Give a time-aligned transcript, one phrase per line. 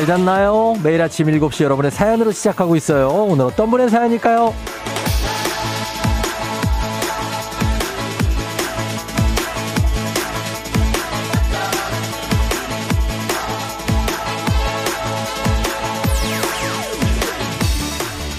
[0.00, 0.76] 잘 잤나요?
[0.82, 3.08] 매일 아침 7시 여러분의 사연으로 시작하고 있어요.
[3.08, 4.54] 오늘 어떤 분의 사연일까요?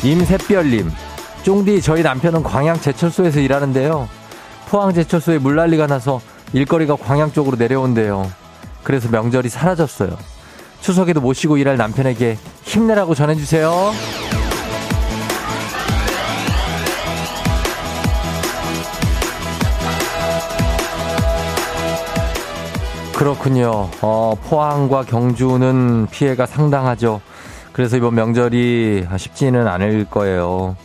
[0.03, 0.89] 임샛별님,
[1.43, 4.09] 쫑디 저희 남편은 광양 제철소에서 일하는데요.
[4.67, 6.21] 포항 제철소에 물난리가 나서
[6.53, 8.31] 일거리가 광양 쪽으로 내려온대요.
[8.81, 10.30] 그래서 명절이 사라졌어요.
[10.81, 13.91] 추석에도 모시고 일할 남편에게 힘내라고 전해주세요.
[23.15, 23.89] 그렇군요.
[24.01, 27.21] 어, 포항과 경주는 피해가 상당하죠.
[27.71, 30.75] 그래서 이번 명절이 쉽지는 않을 거예요.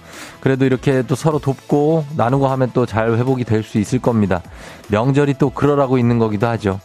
[0.40, 4.42] 그래도 이렇게 또 서로 돕고 나누고 하면 또 잘 회복이 될 수 있을 겁니다.
[4.88, 6.78] 명절이 또 그러라고 있는 거기도 하죠.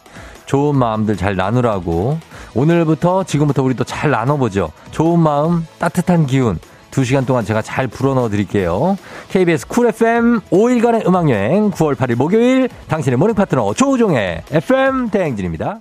[0.46, 2.18] 좋은 마음들 잘 나누라고.
[2.54, 4.70] 오늘부터 지금부터 우리 또 잘 나눠보죠.
[4.90, 6.58] 좋은 마음, 따뜻한 기운.
[6.90, 8.98] 두 시간 동안 제가 잘 불어넣어 드릴게요.
[9.30, 15.80] KBS Cool FM 5일간의 음악여행 9월 8일 목요일 당신의 morning 파트너 조우종의 FM 대행진입니다.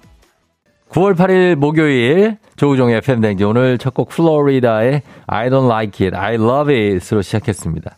[0.90, 6.16] 9월 8일 목요일 조우종의 FM 대행진 오늘 첫 곡 Flo Rida의 I don't like it,
[6.18, 7.98] I love it으로 시작했습니다.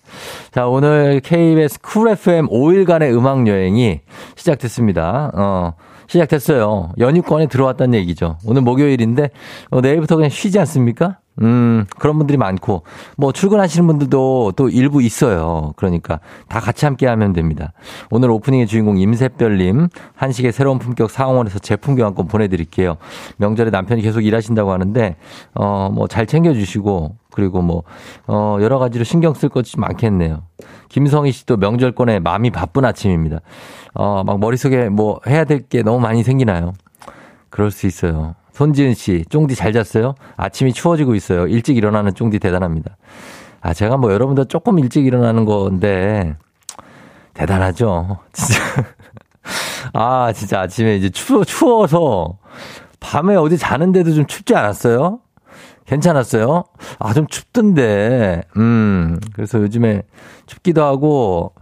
[0.52, 4.02] 자 오늘 KBS 쿨 FM 5일간의 음악 여행이
[4.36, 5.32] 시작됐습니다.
[5.36, 5.74] 어.
[6.14, 6.92] 시작됐어요.
[7.00, 8.38] 연휴권에 들어왔다는 얘기죠.
[8.46, 9.32] 오늘 목요일인데
[9.72, 11.18] 어, 내일부터 그냥 쉬지 않습니까?
[11.42, 12.84] 음, 그런 분들이 많고,
[13.18, 15.74] 뭐, 출근하시는 분들도 또 일부 있어요.
[15.78, 17.74] 그러니까, 다 같이 함께 하면 됩니다.
[18.12, 22.98] 오늘 오프닝의 주인공 임세별님, 한식의 새로운 품격 상원에서 제품 교환권 보내드릴게요.
[23.38, 25.16] 명절에 남편이 계속 일하신다고 하는데,
[25.56, 27.82] 어, 뭐, 잘 챙겨주시고, 그리고 뭐,
[28.28, 30.44] 어, 여러 가지로 신경 쓸 것이 많겠네요.
[30.90, 33.40] 김성희 씨도 명절권에 마음이 바쁜 아침입니다.
[33.96, 36.74] 어, 막 머릿속에 뭐 해야 될 게 너무 많이 생기나요?
[37.50, 38.36] 그럴 수 있어요.
[38.54, 40.16] 손지은 씨, 쫑디 잘 잤어요?
[40.38, 41.48] 아침이 추워지고 있어요.
[41.48, 42.98] 일찍 일어나는 쫑디 대단합니다.
[43.62, 46.36] 아, 제가 뭐 여러분들 조금 일찍 일어나는 건데,
[47.34, 48.20] 대단하죠.
[48.32, 48.62] 진짜.
[49.94, 52.38] 아, 진짜 아침에 이제 추워, 추워서
[53.00, 55.20] 밤에 어디 자는데도 좀 춥지 않았어요?
[55.86, 56.64] 괜찮았어요?
[57.00, 58.44] 아, 좀 춥던데.
[58.58, 60.04] 음, 그래서 요즘에
[60.46, 61.54] 춥기도 하고,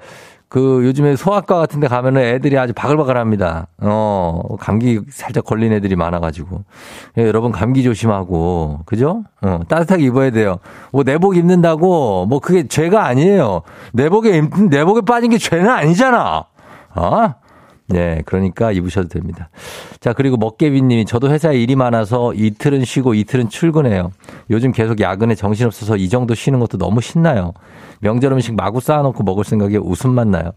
[0.51, 3.67] 그 요즘에 소아과 같은 데 가면은 애들이 아주 바글바글 합니다.
[3.77, 6.65] 어, 감기 살짝 걸린 애들이 많아 가지고.
[7.17, 9.23] 예, 여러분 감기 조심하고, 그죠?
[9.41, 10.57] 어, 따뜻하게 입어야 돼요.
[10.91, 13.61] 뭐 내복 입는다고, 뭐 그게 죄가 아니에요.
[13.93, 16.43] 내복에, 입, 내복에 빠진 게 죄는 아니잖아.
[16.95, 17.33] 어?
[17.93, 19.49] 네, 그러니까 입으셔도 됩니다.
[19.99, 24.11] 자, 그리고 먹개비님이 저도 회사에 일이 많아서 이틀은 쉬고 이틀은 출근해요.
[24.49, 27.53] 요즘 계속 야근에 정신없어서 이 정도 쉬는 것도 너무 신나요.
[27.99, 30.51] 명절 음식 마구 쌓아놓고 먹을 생각에 웃음만 나요.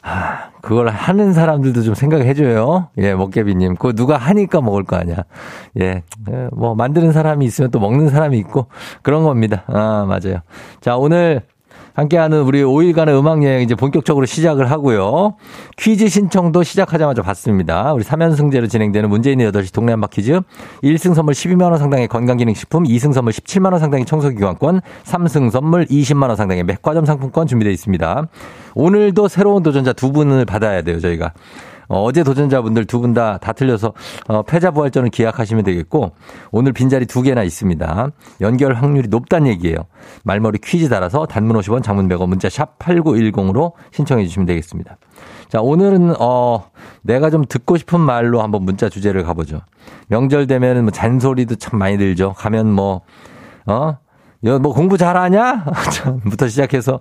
[0.00, 2.88] 아, 그걸 하는 사람들도 좀 생각해줘요.
[2.98, 3.74] 예, 먹개비님.
[3.74, 5.16] 그거 누가 하니까 먹을 거 아니야.
[5.80, 8.68] 예, 예, 뭐, 만드는 사람이 있으면 또 먹는 사람이 있고,
[9.02, 9.64] 그런 겁니다.
[9.66, 10.40] 아, 맞아요.
[10.80, 11.42] 자, 오늘
[11.98, 15.34] 함께하는 우리 5일간의 음악 여행 이제 본격적으로 시작을 하고요.
[15.76, 17.92] 퀴즈 신청도 시작하자마자 받습니다.
[17.92, 20.40] 우리 3연승제로 진행되는 문재인의 8시 동네 한바 퀴즈.
[20.84, 26.28] 1승 선물 12만 원 상당의 건강기능식품, 2승 선물 17만 원 상당의 청소기관권, 3승 선물 20만
[26.28, 28.28] 원 상당의 맥과점 상품권 준비되어 있습니다.
[28.76, 31.32] 오늘도 새로운 도전자 두 분을 받아야 돼요, 저희가.
[31.88, 33.92] 어, 제 도전자분들 두분다다 틀려서
[34.28, 36.12] 어, 패자부활전을 기약하시면 되겠고
[36.50, 38.10] 오늘 빈자리 두 개나 있습니다.
[38.42, 39.76] 연결 확률이 높다는 얘기예요.
[40.24, 44.98] 말머리 퀴즈 달아서 단문 50원 장문 100원 문자 샵 8910으로 신청해 주시면 되겠습니다.
[45.48, 46.70] 자, 오늘은 어
[47.02, 49.62] 내가 좀 듣고 싶은 말로 한번 문자 주제를 가보죠.
[50.08, 52.34] 명절 되면은 뭐 잔소리도 참 많이 들죠.
[52.36, 53.00] 가면 뭐
[53.66, 53.96] 어?
[54.40, 55.64] 뭐 공부 잘하냐?
[56.28, 57.00] 부터 시작해서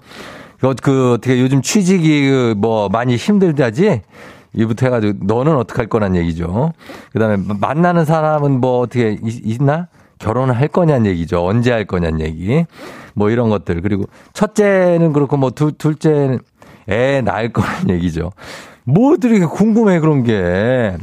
[0.60, 4.02] 그 어떻게 요즘 취직이 그뭐 많이 힘들다지?
[4.58, 6.74] 이부터 해가지고 너는 어떻게 할 거란 얘기죠.
[7.14, 9.88] 그 다음에 만나는 사람은 뭐 어떻게 있, 나
[10.20, 11.46] 결혼을 할 거냐는 얘기죠.
[11.46, 12.66] 언제 할 거냐는 얘기.
[13.14, 13.82] 뭐 이런 것들.
[13.82, 16.40] 그리고 첫째는 그렇고 뭐 둘, 둘째는
[16.90, 18.32] 애 낳을 거란 얘기죠.
[18.88, 20.34] 뭐들이 궁금해 그런 게.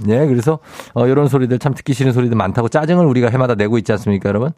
[0.09, 0.59] 예, 그래서
[0.95, 4.53] 어 이런 소리들 참 듣기 싫은 소리들 많다고 짜증을 우리가 해마다 내고 있지 않습니까, 여러분?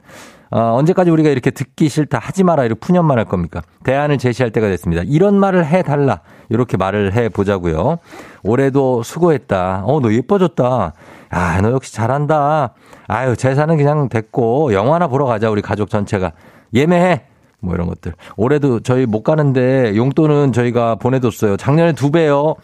[0.50, 3.62] 어 언제까지 우리가 이렇게 듣기 싫다 하지 마라 이렇게 푸념만 할 겁니까?
[3.82, 5.02] 대안을 제시할 때가 됐습니다.
[5.04, 6.20] 이런 말을 해 달라.
[6.50, 7.98] 이렇게 말을 해 보자고요.
[8.44, 9.82] 올해도 수고했다.
[9.84, 10.92] 어, 너 예뻐졌다.
[11.30, 12.74] 아, 너 역시 잘한다.
[13.08, 15.50] 아유, 제사는 그냥 됐고 영화나 보러 가자.
[15.50, 16.30] 우리 가족 전체가.
[16.74, 17.22] 예매해.
[17.58, 18.14] 뭐 이런 것들.
[18.36, 21.56] 올해도 저희 못 가는데 용돈은 저희가 보내뒀어요.
[21.56, 22.54] 작년에 두 배요.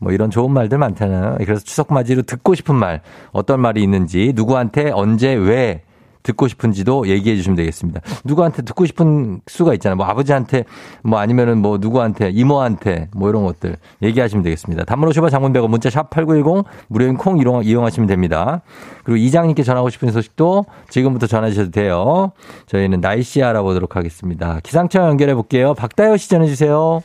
[0.00, 1.36] 뭐 이런 좋은 말들 많잖아요.
[1.38, 5.82] 그래서 추석 맞이로 듣고 싶은 말, 어떤 말이 있는지, 누구한테, 언제, 왜
[6.22, 8.00] 듣고 싶은지도 얘기해 주시면 되겠습니다.
[8.24, 9.96] 누구한테 듣고 싶은 수가 있잖아요.
[9.96, 10.64] 뭐 아버지한테
[11.02, 14.84] 뭐 아니면은 뭐 누구한테 이모한테 뭐 이런 것들 얘기하시면 되겠습니다.
[14.84, 18.60] 단문 50원 장문 100원 문자 샵 8910 무료인 콩 이용, 이용하시면 됩니다.
[19.04, 22.32] 그리고 이장님께 전하고 싶은 소식도 지금부터 전해 주셔도 돼요.
[22.66, 24.60] 저희는 날씨 알아보도록 하겠습니다.
[24.62, 25.74] 기상청 연결해 볼게요.
[25.74, 27.02] 박다효 씨 전해 주세요.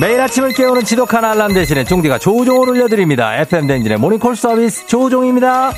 [0.00, 3.36] 매일 아침을 깨우는 지독한 알람 대신에 종디가 조종을 올려드립니다.
[3.36, 5.70] FM 댕진의 모닝콜 서비스 조종입니다.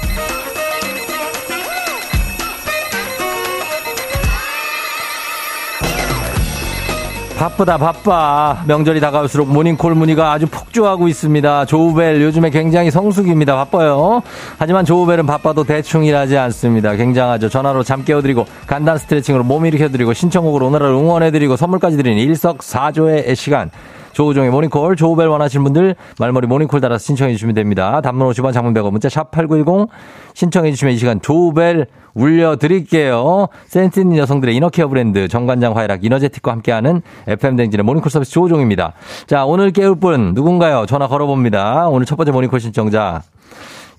[7.36, 8.64] 바쁘다 바빠.
[8.66, 11.66] 명절이 다가올수록 모닝콜 문의가 아주 폭주하고 있습니다.
[11.66, 13.54] 조우벨 요즘에 굉장히 성수기입니다.
[13.56, 14.22] 바빠요.
[14.56, 16.94] 하지만 조우벨은 바빠도 대충 일하지 않습니다.
[16.96, 17.50] 굉장하죠.
[17.50, 23.70] 전화로 잠 깨워드리고 간단 스트레칭으로 몸 일으켜드리고 신청곡으로 오늘을 응원해드리고 선물까지 드리는 일석사조의 시간
[24.16, 28.00] 조우종의 모닝콜, 조우벨 원하시는 분들 말머리 모닝콜 달아서 신청해 주시면 됩니다.
[28.00, 29.90] 단문 50원, 장문 100원, 문자 샵 8910
[30.32, 33.48] 신청해 주시면 이 시간 조우벨 울려드릴게요.
[33.66, 38.94] 센스 있는 여성들의 inner care 브랜드 정관장 화애락 이너제틱과 함께하는 FM 대행진의 모닝콜 서비스 조우종입니다.
[39.26, 40.86] 자, 오늘 깨울 분 누군가요?
[40.86, 41.88] 전화 걸어봅니다.
[41.88, 43.20] 오늘 첫 번째 모닝콜 신청자.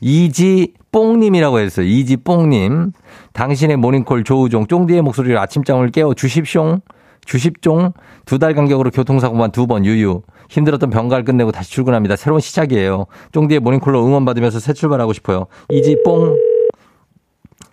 [0.02, 1.86] 이지뽕님이라고 했어요.
[1.86, 2.92] 이지뽕님.
[3.34, 6.80] 당신의 모닝콜 조우종 쫑디의 목소리를 아침잠을 깨워 주십쇼.
[7.28, 7.92] 주십종
[8.26, 10.22] 두 달 간격으로 교통사고만 두 번 유유.
[10.50, 12.16] 힘들었던 병가를 끝내고 다시 출근합니다.
[12.16, 13.06] 새로운 시작이에요.
[13.34, 15.48] 쫑디의 모닝콜로 응원받으면서 새 출발하고 싶어요.
[15.70, 16.38] 이지뽕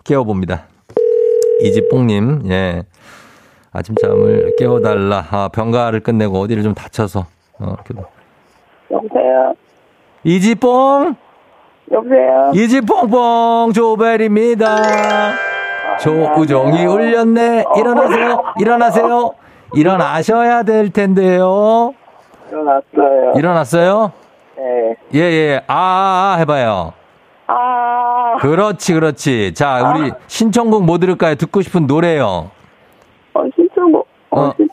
[0.03, 0.67] 깨워봅니다.
[1.61, 2.83] 이지뽕님, 예.
[3.73, 5.25] 아침잠을 깨워달라.
[5.31, 7.27] 아, 병가를 끝내고 어디를 좀 다쳐서.
[7.61, 7.77] 어,
[8.91, 9.55] 여보세요?
[10.25, 11.15] 이지뽕!
[11.93, 12.51] 여보세요?
[12.55, 15.33] 이지뽕뽕 조벨입니다.
[16.01, 17.65] 조우종이 울렸네.
[17.79, 18.43] 일어나세요.
[18.59, 19.33] 일어나세요.
[19.77, 21.95] 일어나셔야 될 텐데요.
[22.51, 23.33] 일어났어요.
[23.37, 24.13] 일어났어요?
[24.57, 24.97] 네.
[25.15, 25.61] 예, 예.
[25.67, 26.93] 아, 아, 아 해봐요.
[27.47, 29.53] 아, 그렇지, 그렇지.
[29.55, 31.35] 자, 우리 신청곡 뭐 들을까요?
[31.35, 32.51] 듣고 싶은 노래요.
[33.35, 34.55] 어, 신청곡, 어, 어.
[34.57, 34.69] 신?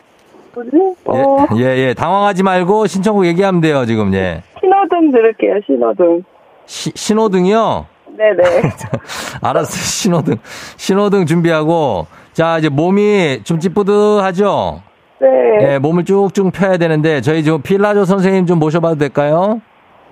[1.05, 1.93] 어, 예, 예, 예.
[1.93, 4.43] 당황하지 말고 신청곡 얘기하면 돼요, 지금, 예.
[4.59, 6.23] 신호등 들을게요, 신호등.
[6.65, 7.87] 시, 신호등이요?
[8.17, 8.43] 네네.
[9.41, 9.81] 알았어요.
[9.81, 10.35] 신호등.
[10.77, 12.07] 신호등 준비하고.
[12.33, 14.81] 자, 이제 몸이 좀 찌뿌드하죠?
[15.21, 15.73] 네.
[15.73, 19.61] 예, 몸을 쭉쭉 펴야 되는데, 저희 지금 필라조 선생님 좀 모셔봐도 될까요?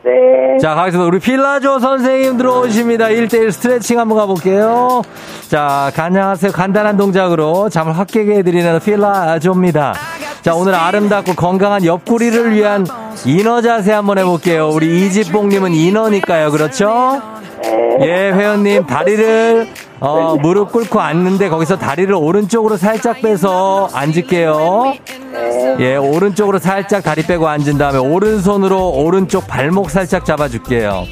[0.05, 0.57] 네.
[0.59, 1.07] 자, 가겠습니다.
[1.07, 3.07] 우리 필라조 선생님 들어오십니다.
[3.07, 5.01] 1대1 스트레칭 한번 가볼게요.
[5.49, 6.51] 자, 안녕하세요.
[6.51, 9.95] 간단한 동작으로 잠을 확 깨게 해드리는 필라조입니다.
[10.41, 12.85] 자, 오늘 아름답고 건강한 옆구리를 위한
[13.25, 14.69] 인어 자세 한번 해볼게요.
[14.69, 16.51] 우리 이지뽕님은 인어니까요.
[16.51, 17.21] 그렇죠?
[18.01, 19.67] 예, 회원님, 다리를,
[19.99, 24.93] 어, 무릎 꿇고 앉는데 거기서 다리를 오른쪽으로 살짝 빼서 앉을게요.
[25.79, 31.05] 예, 오른쪽으로 살짝 다리 빼고 앉은 다음에 오른손으로 오른쪽 발목 살짝 잡아줄게요.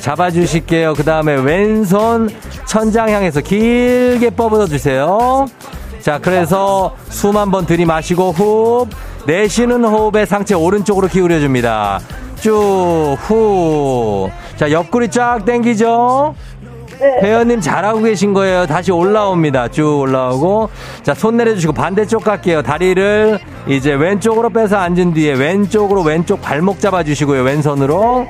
[0.00, 0.94] 잡아주실게요.
[0.94, 2.28] 그 다음에 왼손
[2.66, 5.46] 천장 향해서 길게 뻗어 주세요.
[6.00, 8.88] 자, 그래서 숨 한번 들이마시고 호흡.
[9.26, 11.98] 내쉬는 호흡에 상체 오른쪽으로 기울여 줍니다.
[12.40, 14.28] 쭉, 후.
[14.56, 16.34] 자, 옆구리 쫙 당기죠?
[17.00, 18.66] 회원님 잘하고 계신 거예요.
[18.66, 19.68] 다시 올라옵니다.
[19.68, 20.70] 쭉 올라오고.
[21.02, 22.62] 자, 손 내려주시고 반대쪽 갈게요.
[22.62, 27.42] 다리를 이제 왼쪽으로 빼서 앉은 뒤에 왼쪽으로 왼쪽 발목 잡아주시고요.
[27.42, 28.26] 왼손으로.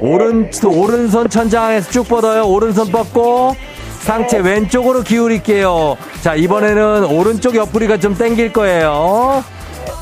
[0.00, 2.44] 오른, 오른손 천장에서 쭉 뻗어요.
[2.46, 3.56] 오른손 뻗고.
[4.00, 5.96] 상체 왼쪽으로 기울일게요.
[6.22, 9.42] 자, 이번에는 오른쪽 옆구리가 좀 당길 거예요.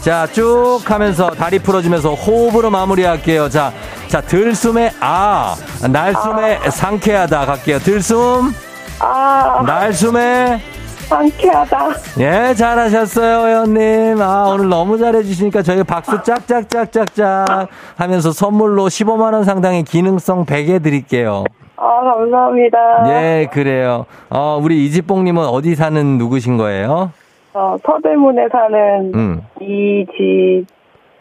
[0.04, 3.49] 자, 쭉 하면서 다리 풀어주면서 호흡으로 마무리할게요.
[3.49, 3.73] 자,
[4.06, 5.54] 자, 들숨에 아,
[5.90, 7.78] 날숨에 상쾌하다 갈게요.
[7.78, 8.52] 들숨,
[9.00, 10.61] 아, 날숨에
[11.08, 11.88] 상쾌하다.
[12.20, 14.20] 예, 잘하셨어요, 회원님.
[14.20, 21.44] 아, 오늘 너무 잘해주시니까 저희 박수 짝짝짝짝짝 하면서 선물로 15만원 상당의 기능성 베개 드릴게요.
[21.78, 22.78] 아, 감사합니다.
[23.06, 24.04] 예, 그래요.
[24.28, 27.11] 어, 우리 이지뽕님은 어디 사는 누구신 거예요?
[27.54, 29.40] 어, 서대문에 사는 음.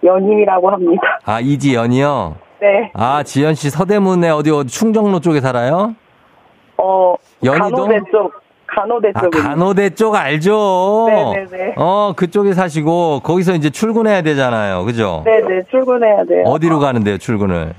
[0.01, 1.01] 이지연임이라고 합니다.
[1.25, 2.35] 아, 이지연이요?
[2.59, 2.91] 네.
[2.95, 5.93] 아, 지연 씨 서대문에 어디, 어디 충정로 쪽에 살아요?
[6.77, 7.13] 어,
[7.43, 7.69] 연희동?
[7.71, 8.33] 간호대 쪽,
[8.65, 9.49] 간호대 아, 쪽입니다.
[9.49, 11.05] 간호대 쪽 알죠?
[11.07, 11.75] 네네네.
[11.77, 14.85] 어, 그쪽에 사시고, 거기서 이제 출근해야 되잖아요.
[14.85, 15.21] 그죠?
[15.25, 16.43] 네네, 출근해야 돼요.
[16.47, 17.73] 어디로 가는데요, 출근을?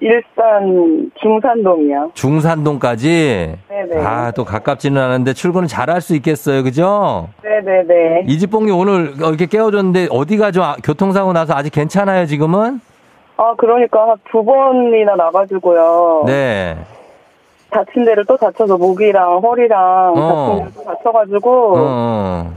[0.00, 2.12] 일산 중산동이요.
[2.14, 3.54] 중산동까지?
[3.68, 4.02] 네네.
[4.04, 6.62] 아, 또 가깝지는 않은데 출근을 잘 할 수 있겠어요.
[6.62, 7.28] 그죠?
[7.42, 8.24] 네네네.
[8.28, 12.80] 이지뽕이 오늘 이렇게 깨워줬는데 어디가 좀 아- 교통사고 나서 아직 괜찮아요, 지금은?
[13.36, 16.24] 아, 그러니까 한두 번이나 나가지고요.
[16.26, 16.76] 네.
[17.70, 20.56] 다친 데를 또 다쳐서 목이랑 허리랑 어.
[20.60, 22.52] 다친 데도 다쳐가지고 어.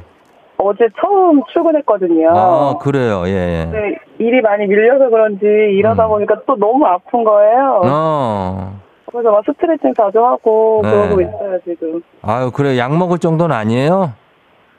[0.58, 2.30] 어제 처음 출근했거든요.
[2.36, 3.24] 아, 그래요.
[3.26, 3.64] 예, 예.
[3.72, 6.10] 근데 일이 많이 밀려서 그런지 일하다 음.
[6.10, 7.82] 보니까 또 너무 아픈 거예요.
[7.86, 8.80] 어.
[9.12, 10.90] 그래서 막 스트레칭 자주 하고 네.
[10.92, 12.02] 그러고 있어요, 지금.
[12.22, 12.78] 아유, 그래.
[12.78, 14.12] 약 먹을 정도는 아니에요?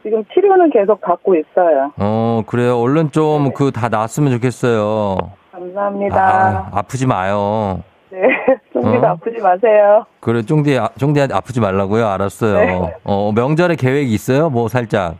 [0.02, 1.92] 지금 치료는 계속 받고 있어요.
[1.98, 2.78] 어, 그래요.
[2.80, 5.16] 얼른 좀 그 다 나았으면 좋겠어요.
[5.52, 6.68] 감사합니다.
[6.72, 7.80] 아, 아프지 마요.
[8.10, 8.20] 네.
[8.72, 9.10] 쫑디도 어?
[9.10, 10.04] 아프지 마세요.
[10.20, 12.06] 그래, 쫑디, 아- 쫑디한테 아프지 말라고요?
[12.06, 12.54] 알았어요.
[12.58, 12.94] 네.
[13.04, 14.50] 어, 명절에 계획 있어요?
[14.50, 15.16] 뭐 살짝.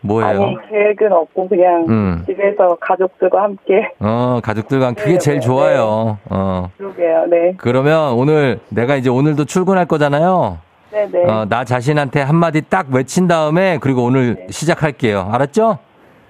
[0.00, 0.28] 뭐예요?
[0.28, 2.22] 아니, 계획은 없고 그냥 음.
[2.26, 6.18] 집에서 가족들과 함께 어, 가족들과 그게 네, 제일 네, 좋아요.
[6.30, 6.70] 어.
[6.76, 7.26] 그러게요.
[7.30, 7.54] 네.
[7.56, 10.58] 그러면 오늘 내가 이제 오늘도 출근할 거잖아요.
[10.90, 11.30] 네네.
[11.30, 15.28] 어, 나 자신한테 한마디 딱 외친 다음에 그리고 오늘 시작할게요.
[15.32, 15.78] 알았죠?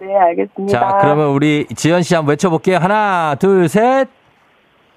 [0.01, 0.79] 네, 알겠습니다.
[0.79, 2.79] 자, 그러면 우리 지연 씨 한번 외쳐볼게요.
[2.79, 4.09] 하나, 둘, 셋.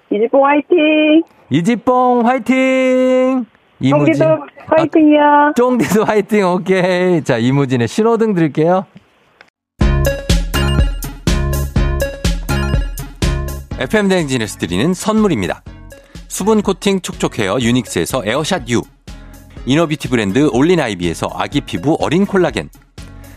[0.10, 1.24] 이지봉 화이팅!
[1.50, 3.46] 이지뽕 화이팅!
[3.82, 4.14] 이무진.
[4.14, 4.26] 쫑디도
[4.68, 5.22] 화이팅이요.
[5.22, 7.24] 아, 쫑디도 화이팅, 오케이.
[7.24, 8.86] 자, 이무진의 신호등 드릴게요.
[13.80, 15.64] FM 대행진에서 드리는 선물입니다.
[16.28, 18.82] 수분 코팅 촉촉 헤어 유닉스에서 에어샷 U.
[19.66, 22.70] inner beauty 브랜드 올린 아이비에서 아기 피부 어린 콜라겐.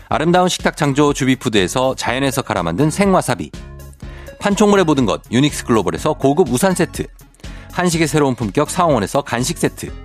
[0.07, 3.49] 아름다운 식탁 창조 주비푸드에서 자연에서 갈아 만든 생와사비.
[4.39, 7.07] 판촉물의 모든 것 유닉스 글로벌에서 고급 우산 세트.
[7.73, 10.04] 한식의 새로운 품격 사원에서 간식 세트.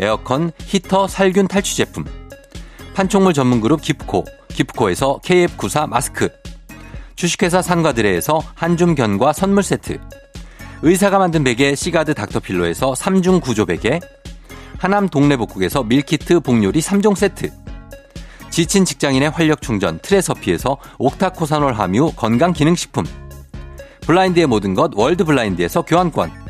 [0.00, 2.04] 에어컨 히터 살균 탈취 제품.
[2.94, 4.24] 판촉물 전문 그룹 기프코.
[4.48, 6.30] 기프코에서 KF94 마스크.
[7.16, 9.98] 주식회사 상가드레에서 한줌 견과 선물 세트.
[10.80, 14.00] 의사가 만든 베개 시가드 닥터필로에서 3중 구조 베개.
[14.78, 17.50] 하남 동래복국에서 밀키트 복요리 3종 세트.
[18.48, 23.04] 지친 직장인의 활력 충전 트레서피에서 옥타코사놀 함유 건강기능식품.
[24.06, 26.49] 블라인드의 모든 것 월드 블라인드에서 교환권.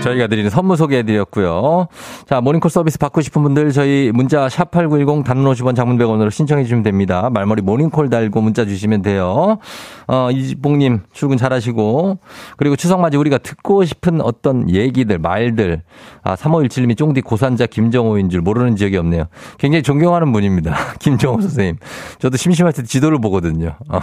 [0.00, 1.88] 저희가 드리는 선물 소개해드렸고요.
[2.26, 6.82] 자, 모닝콜 서비스 받고 싶은 분들 저희 문자 샵8910 단문 50원 장문 100원으로 신청해 주시면
[6.82, 7.28] 됩니다.
[7.30, 9.58] 말머리 모닝콜 달고 문자 주시면 돼요.
[10.06, 12.18] 어, 이지봉님 출근 잘하시고
[12.56, 15.82] 그리고 추석 맞이 우리가 듣고 싶은 어떤 얘기들, 말들
[16.22, 19.24] 아, 3517님이 쫑디 고산자 김정호인 줄 모르는 지역이 없네요.
[19.58, 20.74] 굉장히 존경하는 분입니다.
[21.00, 21.76] 김정호 선생님.
[22.18, 23.76] 저도 심심할 때 지도를 보거든요.
[23.88, 23.98] 어,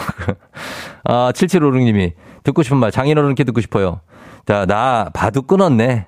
[1.05, 4.01] 아, 7756님이 듣고 싶은 말 장인어른께 듣고 싶어요.
[4.45, 6.07] 자, 나 바둑 끊었네.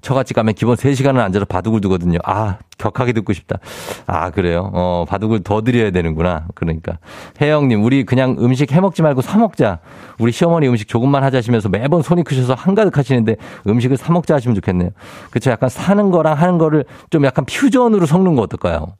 [0.00, 2.18] 처갓집 가면 기본 3시간은 앉아서 바둑을 두거든요.
[2.24, 3.58] 아, 격하게 듣고 싶다.
[4.06, 4.70] 아, 그래요?
[4.72, 6.46] 어, 바둑을 더 드려야 되는구나.
[6.54, 6.98] 그러니까.
[7.40, 9.80] 혜영님, 우리 그냥 음식 해 먹지 말고 사 먹자.
[10.20, 14.90] 우리 시어머니 음식 조금만 하자시면서 매번 손이 크셔서 한가득 하시는데 음식을 사 먹자 하시면 좋겠네요.
[15.30, 15.50] 그쵸.
[15.50, 18.94] 약간 사는 거랑 하는 거를 좀 약간 퓨전으로 섞는 거 어떨까요?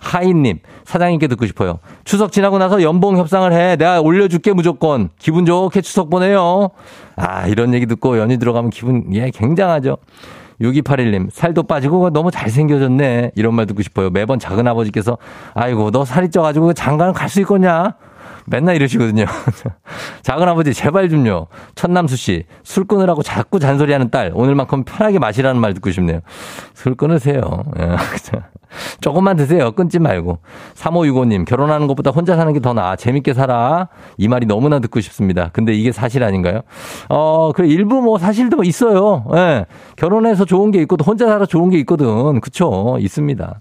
[0.00, 1.78] 하인님, 사장님께 듣고 싶어요.
[2.04, 3.76] 추석 지나고 나서 연봉 협상을 해.
[3.76, 5.10] 내가 올려줄게 무조건.
[5.18, 6.70] 기분 좋게 추석 보내요.
[7.16, 9.96] 아, 이런 얘기 듣고 연휴 들어가면 기분, 예, 굉장하죠.
[10.60, 13.32] 6281님, 살도 빠지고 너무 잘생겨졌네.
[13.34, 14.10] 이런 말 듣고 싶어요.
[14.10, 15.18] 매번 작은 아버지께서,
[15.54, 17.94] 아이고, 너 살이 쪄가지고 장가는 갈 수 있겠냐?
[18.46, 19.24] 맨날 이러시거든요.
[20.22, 21.46] 작은 아버지, 제발 좀요.
[21.74, 26.20] 천남수 씨, 술 끊으라고 자꾸 잔소리하는 딸, 오늘만큼 편하게 마시라는 말 듣고 싶네요.
[26.74, 27.40] 술 끊으세요.
[27.80, 27.96] 예,
[29.00, 29.72] 조금만 드세요.
[29.72, 30.38] 끊지 말고.
[30.74, 32.94] 3565님, 결혼하는 것보다 혼자 사는 게 더 나아.
[32.96, 33.88] 재밌게 살아.
[34.16, 35.50] 이 말이 너무나 듣고 싶습니다.
[35.52, 36.60] 근데 이게 사실 아닌가요?
[37.08, 39.24] 어, 그래, 일부 뭐 사실도 있어요.
[39.34, 39.66] 예.
[39.96, 42.40] 결혼해서 좋은 게 있고, 또 혼자 살아 좋은 게 있거든.
[42.40, 42.96] 그쵸?
[43.00, 43.60] 있습니다.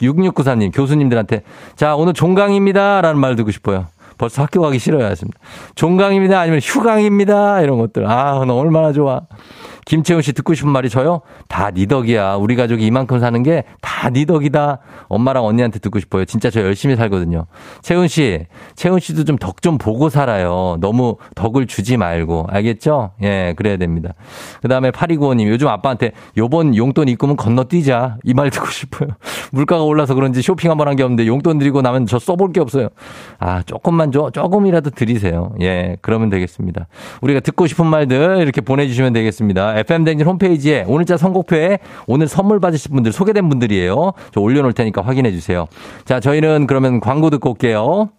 [0.00, 1.42] 6694님, 교수님들한테,
[1.74, 3.00] 자, 오늘 종강입니다.
[3.00, 3.86] 라는 말 듣고 싶어요.
[4.18, 5.04] 벌써 학교 가기 싫어요.
[5.06, 5.38] 하십니다.
[5.74, 6.40] 종강입니다.
[6.40, 7.62] 아니면 휴강입니다.
[7.62, 8.06] 이런 것들.
[8.06, 9.22] 아, 너 얼마나 좋아.
[9.86, 11.20] 김채훈 씨 듣고 싶은 말이 저요?
[11.48, 12.34] 다 니 덕이야.
[12.34, 14.78] 우리 가족이 이만큼 사는 게 다 니 덕이다.
[15.08, 16.24] 엄마랑 언니한테 듣고 싶어요.
[16.24, 17.46] 진짜 저 열심히 살거든요.
[17.82, 20.76] 채훈 씨, 채훈 씨도 좀덕좀 보고 살아요.
[20.80, 22.46] 너무 덕을 주지 말고.
[22.50, 23.12] 알겠죠?
[23.22, 24.14] 예, 그래야 됩니다.
[24.60, 28.18] 그 다음에 파리구호님, 요즘 아빠한테 요번 용돈 입금은 건너뛰자.
[28.24, 29.08] 이 말 듣고 싶어요.
[29.52, 32.60] 물가가 올라서 그런지 쇼핑 한 번 한 게 없는데 용돈 드리고 나면 저 써볼 게
[32.60, 32.88] 없어요.
[33.38, 34.30] 아, 조금만 줘.
[34.32, 35.52] 조금이라도 드리세요.
[35.62, 36.86] 예, 그러면 되겠습니다.
[37.22, 39.75] 우리가 듣고 싶은 말들 이렇게 보내주시면 되겠습니다.
[39.76, 44.12] FM대행진 홈페이지에 오늘자 선곡표에 오늘 선물 받으실 분들 소개된 분들이에요.
[44.32, 45.66] 저 올려놓을 테니까 확인해 주세요.
[46.04, 48.10] 자, 저희는 그러면 광고 듣고 올게요.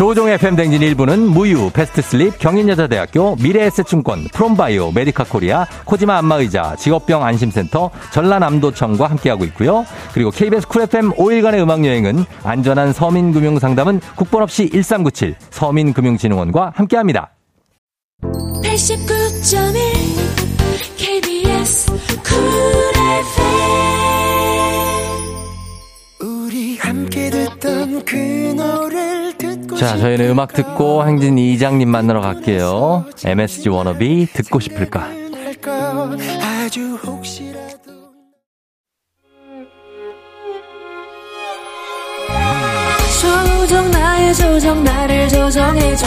[0.00, 9.08] 조우종의 FM대행진 1부는 무유, 베스트슬립, 경인여자대학교, 미래에셋증권, 프롬바이오, 메디카 코리아, 코지마 안마의자, 직업병 안심센터, 전라남도청과
[9.08, 9.84] 함께하고 있고요.
[10.14, 17.32] 그리고 KBS 쿨 FM 5일간의 음악여행은 안전한 서민금융상담은 국번 없이 1397 서민금융진흥원과 함께합니다.
[18.62, 19.74] 89.1
[20.96, 21.98] KBS 쿨
[26.20, 28.16] FM 우리 함께 듣던 그
[28.56, 29.30] 노래를
[29.78, 33.06] 자, 저희는 음악 듣고 행진 이장님 만나러 갈게요.
[33.24, 35.08] MSG 워너비 듣고 싶을까?
[43.20, 46.06] 조정 나의 조정 나를 조정해줘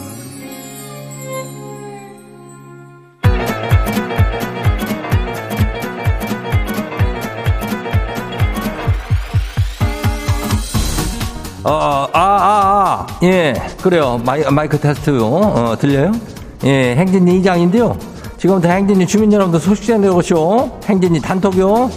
[11.63, 13.53] 어, 아, 아, 아, 예,
[13.83, 14.19] 그래요.
[14.25, 15.23] 마이, 마이크 테스트요.
[15.23, 16.11] 어, 들려요?
[16.63, 17.95] 예, 행진리 이장인데요.
[18.37, 20.79] 지금부터 행진리 주민 여러분들 소식 전해오시오.
[20.85, 21.91] 행진리 단톡요.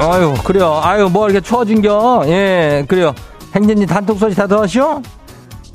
[0.00, 0.80] 아유, 그래요.
[0.82, 2.24] 아유, 뭐 이렇게 추워진겨?
[2.26, 3.14] 예, 그래요.
[3.54, 5.00] 행진이 단톡 소식 다 들었쇼?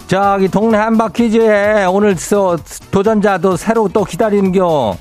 [0.08, 2.58] 저기 동네 한바퀴즈에 오늘 저
[2.92, 4.96] 도전자도 새로 또 기다리는겨.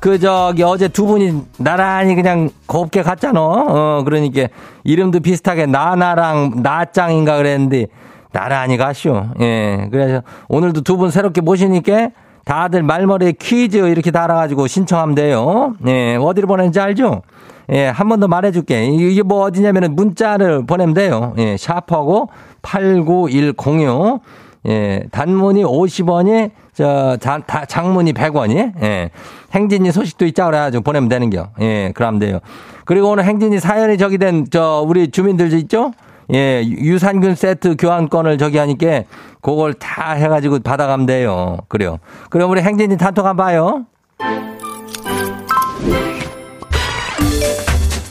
[0.00, 3.40] 그 저기 어제 두 분이 나란히 그냥 곱게 갔잖아.
[3.40, 4.48] 어, 그러니까
[4.84, 7.86] 이름도 비슷하게 나나랑 나짱인가 그랬는데
[8.32, 9.26] 나란히 가쇼.
[9.40, 9.88] 예.
[9.90, 12.10] 그래서 오늘도 두 분 새롭게 모시니까
[12.44, 15.74] 다들 말머리에 퀴즈 이렇게 달아가지고 신청하면 돼요.
[15.86, 16.16] 예.
[16.16, 17.22] 어디로 보내는지 알죠?
[17.70, 18.86] 예, 한 번 더 말해줄게.
[18.86, 21.34] 이게 뭐 어디냐면은 문자를 보내면 돼요.
[21.38, 22.30] 예, 샤프하고
[22.62, 24.20] 89106.
[24.66, 29.10] 예, 단문이 50원이, 저, 자, 다, 장문이 100원이, 예.
[29.52, 31.50] 행진이 소식도 있자 그래가지고 보내면 되는겨.
[31.60, 32.40] 예, 그러면 돼요.
[32.84, 35.92] 그리고 오늘 행진이 사연이 저기 된, 저, 우리 주민들 있죠?
[36.34, 39.04] 예, 유산균 세트 교환권을 저기 하니까
[39.40, 41.58] 그걸 다 해가지고 받아가면 돼요.
[41.68, 41.98] 그래요.
[42.28, 43.86] 그럼 우리 행진이 단톡 한번 봐요.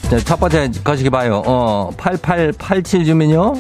[0.10, 1.44] 자, 첫 번째 거시기 봐요.
[1.46, 3.54] 어, 8887 주민요.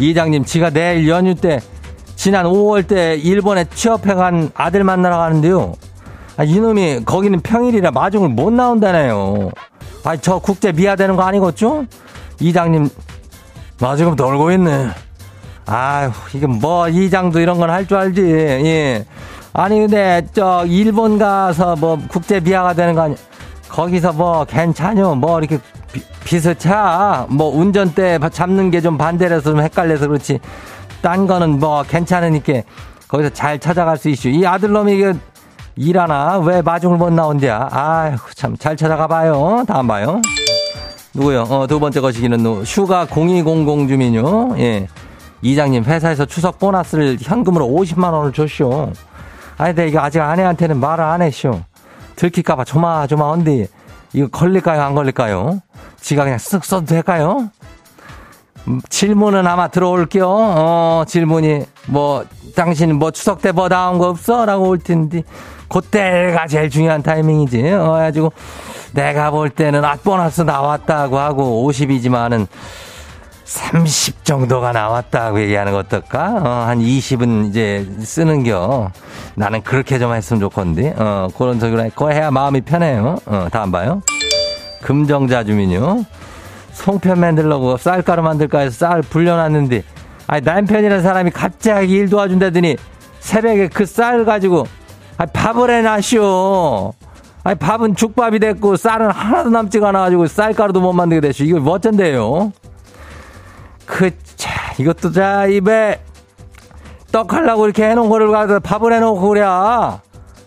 [0.00, 1.60] 이장님, 지가 내일 연휴 때,
[2.28, 5.72] 지난 5월 때 일본에 취업해 간 아들 만나러 가는데요.
[6.36, 9.48] 아, 이놈이 거기는 평일이라 마중을 못 나온다네요.
[10.04, 11.86] 아, 저 국제 미화되는 거 아니겠죠?
[12.38, 12.90] 이장님,
[13.80, 14.88] 마중금 놀고 있네.
[15.64, 18.20] 아휴, 이게 뭐, 이장도 이런 건 할 줄 알지.
[18.22, 19.06] 예.
[19.54, 23.14] 아니, 근데, 저, 일본 가서 뭐, 국제 미화가 되는 거 아니,
[23.70, 25.14] 거기서 뭐 괜찮요.
[25.14, 25.58] 뭐 이렇게
[25.92, 27.24] 비, 비슷차.
[27.30, 30.38] 뭐 운전대 잡는 게 좀 반대라서 좀 헷갈려서 그렇지.
[31.00, 32.62] 딴 거는 뭐 괜찮으니까
[33.08, 34.28] 거기서 잘 찾아갈 수 있슈.
[34.28, 35.14] 이 아들놈이 이게
[35.76, 36.38] 일하나?
[36.38, 37.68] 왜 마중을 못 나온대야?
[37.70, 39.64] 아휴, 참, 잘 찾아가 봐요.
[39.66, 40.20] 다음 봐요.
[41.14, 41.42] 누구요?
[41.48, 44.58] 어, 두 번째 거시기는 슈가 0200 주민요.
[44.58, 44.88] 예.
[45.40, 48.92] 이장님, 회사에서 추석 보너스를 현금으로 50만원을 줬쇼.
[49.56, 51.60] 아니, 근데 이거 아직 아내한테는 말을 안 했쇼.
[52.16, 53.68] 들킬까봐 조마조마한데
[54.12, 55.60] 이거 걸릴까요 안 걸릴까요?
[56.00, 57.50] 지가 그냥 쓱 써도 될까요?
[58.68, 60.26] 음, 질문은 아마 들어올게요.
[60.28, 64.44] 어, 질문이 뭐 당신 뭐 추석 때 뭐 나온 거 없어?
[64.44, 65.22] 라고 올 텐데
[65.68, 67.72] 그때가 제일 중요한 타이밍이지.
[67.72, 68.32] 어, 가지고
[68.92, 72.46] 내가 볼 때는 아 보너스 나왔다고 하고 50이지만은
[73.44, 76.34] 30 정도가 나왔다고 얘기하는 거 어떨까?
[76.36, 78.90] 어, 한 20은 이제 쓰는겨.
[79.34, 80.94] 나는 그렇게 좀 했으면 좋겠는데.
[80.98, 83.16] 어, 그런 소리로 그거 해야 마음이 편해요.
[83.24, 84.02] 어, 다음 봐요.
[84.82, 86.04] 금정자 주민요.
[86.78, 89.82] 송편 만들려고 쌀가루 만들까 해서 쌀 불려놨는데,
[90.28, 92.76] 아니, 남편이라는 사람이 갑자기 일 도와준다더니
[93.20, 94.66] 새벽에 그 쌀 가지고,
[95.16, 96.94] 아 밥을 해놨쇼.
[97.44, 101.44] 아니 밥은 죽밥이 됐고 쌀은 하나도 남지가 않아가지고 쌀가루도 못 만들게 됐어.
[101.44, 102.52] 이거 뭐 어쩐데요?
[103.86, 106.00] 그, 자, 이것도 자, 입에
[107.10, 109.42] 떡 하려고 이렇게 해놓은 거를 가서 밥을 해놓고 그래.
[109.44, 109.90] 아,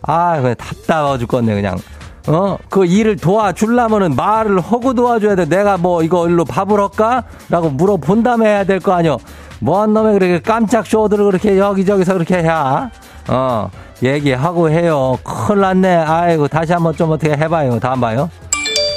[0.03, 1.77] 그냥 답답해 죽겠네, 그냥.
[2.27, 5.45] 어, 그 일을 도와주려면은 말을 하고 도와줘야 돼.
[5.45, 7.23] 내가 뭐 이거 일로 밥을 할까?
[7.49, 9.17] 라고 물어본 다음에 해야 될 거 아니여.
[9.59, 12.89] 뭐한 놈에 그렇게 깜짝 쇼들을 그렇게 여기저기서 그렇게 해야?
[13.27, 13.69] 어,
[14.03, 15.17] 얘기하고 해요.
[15.23, 15.95] 큰일 났네.
[15.95, 17.79] 아이고, 다시 한번 좀 어떻게 해봐요.
[17.79, 18.29] 다음 봐요.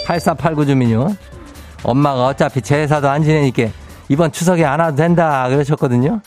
[0.06, 1.08] 8489 주민요.
[1.82, 3.64] 엄마가 어차피 제사도 안 지내니까
[4.08, 5.46] 이번 추석에 안 와도 된다.
[5.50, 6.20] 그러셨거든요.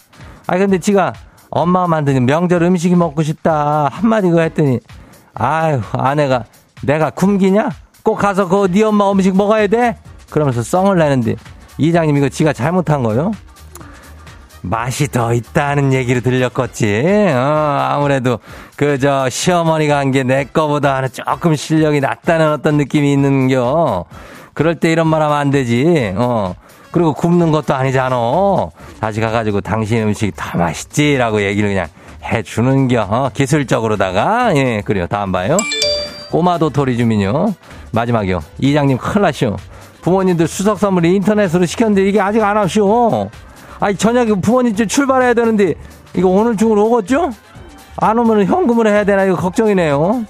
[0.45, 1.13] 아니, 근데 지가
[1.49, 3.89] 엄마가 만드는 명절 음식이 먹고 싶다.
[3.91, 4.79] 한마디 그 했더니,
[5.33, 6.43] 아유, 아내가
[6.83, 7.69] 내가 굶기냐?
[8.03, 9.97] 꼭 가서 그 네 엄마 음식 먹어야 돼?
[10.29, 11.35] 그러면서 썽을 내는데
[11.77, 13.31] 이장님 이거 지가 잘못한 거요?
[14.61, 17.27] 맛이 더 있다는 얘기를 들렸겠지.
[17.29, 18.39] 어, 아무래도
[18.75, 24.05] 그 저 시어머니가 한 게 내 거보다 조금 실력이 낮다는 어떤 느낌이 있는겨.
[24.53, 26.13] 그럴 때 이런 말 하면 안 되지.
[26.17, 26.55] 어.
[26.91, 28.15] 그리고 굽는 것도 아니잖아.
[28.99, 31.87] 다시 가가지고 당신 음식이 더 맛있지라고 얘기를 그냥
[32.23, 33.07] 해주는겨.
[33.09, 34.55] 어, 기술적으로다가.
[34.55, 35.05] 예, 그래요.
[35.07, 35.57] 다음 봐요.
[36.31, 37.53] 꼬마 도토리 주민요.
[37.91, 38.41] 마지막이요.
[38.59, 39.55] 이장님 큰일 나시오.
[40.01, 43.29] 부모님들 수석 선물이 인터넷으로 시켰는데 이게 아직 안 왔쇼.
[43.79, 45.75] 아니 저녁에 부모님 집 출발해야 되는데
[46.15, 47.31] 이거 오늘 중으로 오겠죠?
[47.97, 50.25] 안 오면 현금으로 해야 되나 이거 걱정이네요.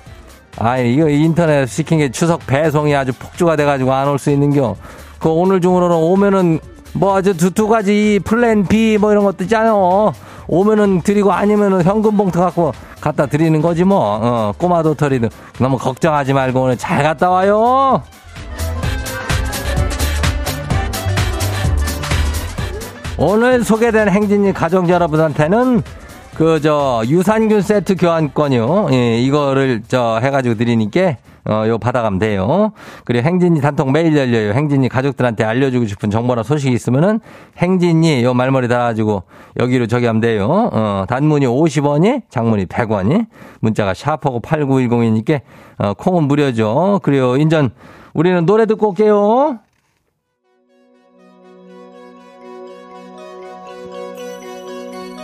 [0.60, 4.76] 아이 이거 인터넷 시킨 게 추석 배송이 아주 폭주가 돼가지고 안 올 수 있는겨.
[5.20, 6.60] 그 오늘 중으로는 오면은
[6.94, 10.14] 뭐 아주 두, 두 가지 플랜 B 뭐 이런 것도 있잖아요.
[10.48, 14.20] 오면은 드리고 아니면은 현금 봉투 갖고 갖다 드리는 거지 뭐.
[14.22, 15.30] 어, 꼬마 도토리도
[15.60, 18.02] 너무 걱정하지 말고 오늘 잘 갔다 와요.
[23.18, 25.82] 오늘 소개된 행진이 가족 여러분한테는
[26.36, 28.90] 그 저 유산균 세트 교환권이요.
[28.92, 31.16] 예, 이거를 저 해가지고 드리니까
[31.50, 32.72] 어, 요 받아가면 돼요.
[33.06, 34.52] 그리고 행진이 단통 매일 열려요.
[34.54, 37.20] 행진이 가족들한테 알려주고 싶은 정보나 소식이 있으면은
[37.58, 39.24] 행진이 요 말머리 달아가지고
[39.60, 40.70] 여기로 저기 하면 돼요.
[40.74, 43.28] 어, 단문이 50원이, 장문이 100원이,
[43.62, 45.42] 문자가 샤프고 8910이니까
[45.78, 47.00] 어, 콩은 무료죠.
[47.04, 47.72] 그리고 인전
[48.14, 49.60] 우리는 노래 듣고 올게요.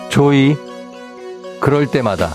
[0.09, 0.55] 조이
[1.59, 2.27] 그럴 때마다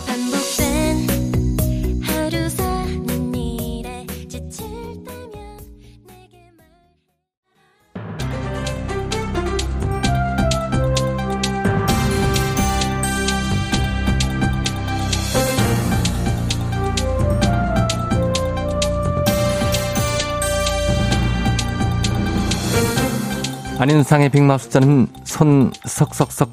[23.78, 26.50] 안윤상의 빅마 숫자는 손 석석석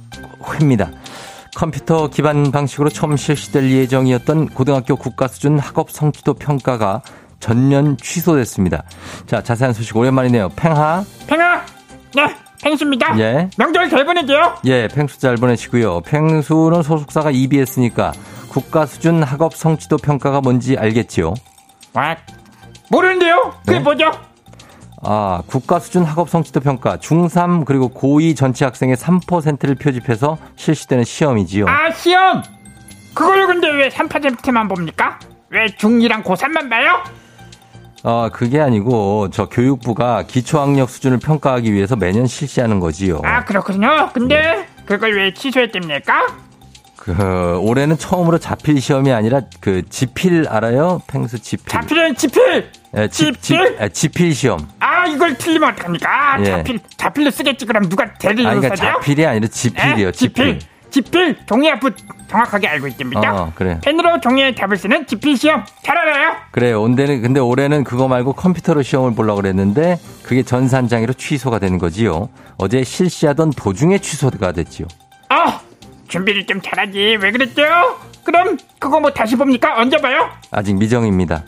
[0.53, 0.91] 회입니다.
[1.55, 7.01] 컴퓨터 기반 방식으로 처음 실시될 예정이었던 고등학교 국가 수준 학업 성취도 평가가
[7.39, 8.83] 전년 취소됐습니다.
[9.25, 10.49] 자, 자세한 소식 오랜만이네요.
[10.55, 11.03] 팽하.
[11.25, 11.61] 팽하.
[12.13, 13.17] 네, 팽수입니다.
[13.19, 13.49] 예.
[13.57, 14.57] 명절 잘 보내세요.
[14.65, 16.01] 예, 팽수 잘 보내시고요.
[16.01, 18.13] 팽수는 소속사가 EBS니까
[18.49, 21.33] 국가 수준 학업 성취도 평가가 뭔지 알겠지요?
[21.93, 22.15] 와,
[22.91, 23.53] 모르는데요?
[23.65, 23.79] 그게 네?
[23.79, 24.11] 뭐죠?
[25.03, 31.67] 아, 국가 수준 학업 성취도 평가 중3 그리고 고2 전체 학생의 3%를 표집해서 실시되는 시험이지요.
[31.67, 32.41] 아, 시험!
[33.13, 35.19] 그걸 근데 왜 3%만 봅니까?
[35.49, 37.03] 왜 중2랑 고3만 봐요?
[38.03, 43.21] 어, 그게 아니고 저 교육부가 기초학력 수준을 평가하기 위해서 매년 실시하는 거지요.
[43.23, 44.09] 아, 그렇군요.
[44.13, 46.44] 근데 그걸 왜 취소했답니까?
[47.05, 51.03] 그 올해는 처음으로 자필 시험이 아니라 그 지필 알아요?
[51.05, 51.67] 팽수 지필.
[51.67, 52.71] 자필은 지필!
[52.97, 53.77] 예, 지, 지, 지필?
[53.79, 54.67] 아, 지필 시험.
[54.79, 56.09] 아, 이걸 틀리면 어떡합니까?
[56.09, 56.45] 아, 예.
[56.45, 57.67] 자필, 자필로 쓰겠지.
[57.67, 58.93] 그럼 누가 대리로 아니, 그러니까 써줘요?
[58.93, 60.07] 자필이 아니라 지필이요.
[60.07, 60.11] 에?
[60.13, 60.59] 지필.
[60.59, 60.69] 지필.
[60.89, 61.37] 지필.
[61.45, 61.91] 종이 앞부
[62.27, 63.35] 정확하게 알고 있답니다.
[63.35, 63.79] 어, 그래.
[63.83, 65.63] 펜으로 종이에 답을 쓰는 지필 시험.
[65.83, 66.37] 잘 알아요?
[66.51, 66.81] 그래요.
[66.81, 72.29] 온데는 근데 올해는 그거 말고 컴퓨터로 시험을 보려고 그랬는데 그게 전산장애로 취소가 되는 거지요.
[72.57, 74.87] 어제 실시하던 도중에 취소가 됐지요.
[75.29, 75.59] 아,
[76.15, 77.17] 준비를 좀 잘하지.
[77.19, 77.61] 왜 그랬죠?
[78.23, 79.75] 그럼 그거 뭐 다시 봅니까?
[79.77, 80.29] 언제 봐요?
[80.49, 81.43] 아직 미정입니다.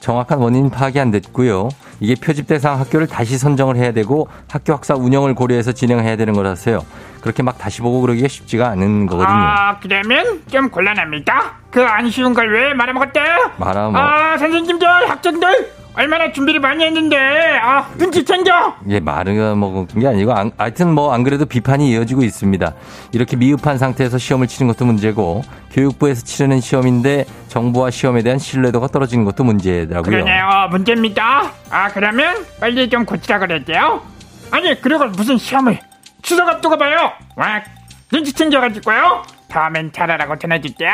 [0.00, 1.68] 정확한 원인 파악이 안 됐고요.
[2.00, 6.84] 이게 표집 대상 학교를 다시 선정을 해야 되고 학교 학사 운영을 고려해서 진행해야 되는 거라서요.
[7.20, 9.36] 그렇게 막 다시 보고 그러기가 쉽지가 않은 거거든요.
[9.38, 11.52] 아, 그러면 좀 곤란합니다.
[11.70, 13.52] 그 안 쉬운 걸 왜 말아먹었대요?
[13.58, 14.00] 말아 뭐.
[14.00, 17.16] 아, 선생님들, 학생들 얼마나 준비를 많이 했는데
[17.60, 18.72] 아, 눈치 챙겨.
[18.86, 22.72] 이게 말은 먹은 게 아니고 안- 하여튼 뭐 안 그래도 비판이 이어지고 있습니다.
[23.12, 29.24] 이렇게 미흡한 상태에서 시험을 치는 것도 문제고 교육부에서 치르는 시험인데 정부와 시험에 대한 신뢰도가 떨어지는
[29.24, 30.02] 것도 문제라고요.
[30.02, 30.68] 그러네요.
[30.70, 31.50] 문제입니다.
[31.70, 34.00] 아, 그러면 빨리 좀 고치라 그랬대요.
[34.52, 35.80] 아니, 그리고 무슨 시험을
[36.22, 37.10] 추석 앞두고 봐요.
[37.34, 37.60] 와,
[38.12, 39.22] 눈치 챙겨가지고요.
[39.48, 40.90] 다음엔 잘하라고 전해줄게요.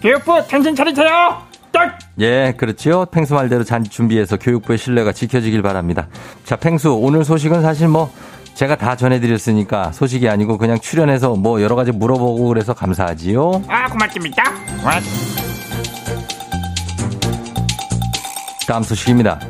[0.00, 1.42] 교육부 정신 차리세요.
[1.74, 1.98] 딱!
[2.20, 3.06] 예, 그렇죠.
[3.10, 6.06] 펭수 말대로 잔 준비해서 교육부의 신뢰가 지켜지길 바랍니다.
[6.44, 8.10] 자, 펭수, 오늘 소식은 사실 뭐
[8.54, 13.62] 제가 다 전해드렸으니까 소식이 아니고 그냥 출연해서 뭐 여러 가지 물어보고 그래서 감사하지요.
[13.68, 14.44] 아, 고맙습니다.
[18.68, 19.40] 다음 소식입니다.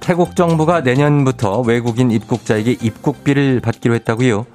[0.00, 4.46] 태국 정부가 내년부터 외국인 입국자에게 입국비를 받기로 했다고요.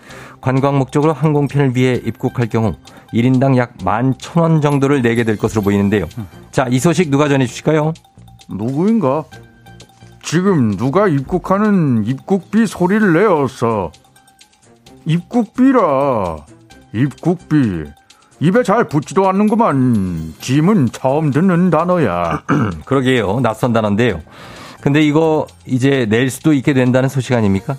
[0.44, 2.76] 관광 목적으로 항공편을 위해 입국할 경우
[3.14, 6.06] 1인당 약 11,000원 정도를 내게 될 것으로 보이는데요.
[6.52, 7.94] 자, 이 소식 누가 전해 주실까요?
[8.50, 9.24] 누구인가?
[10.22, 13.94] 지금 누가 입국하는 입국비 소리를 내었어.
[15.06, 16.46] 입국비라.
[16.94, 17.86] 입국비.
[18.42, 20.34] 입에 잘 붙지도 않는구만.
[20.42, 22.44] 짐은 처음 듣는 단어야.
[22.86, 23.40] 그러게요.
[23.40, 24.20] 낯선 단어인데요.
[24.82, 27.78] 근데 이거 이제 낼 수도 있게 된다는 소식 아닙니까?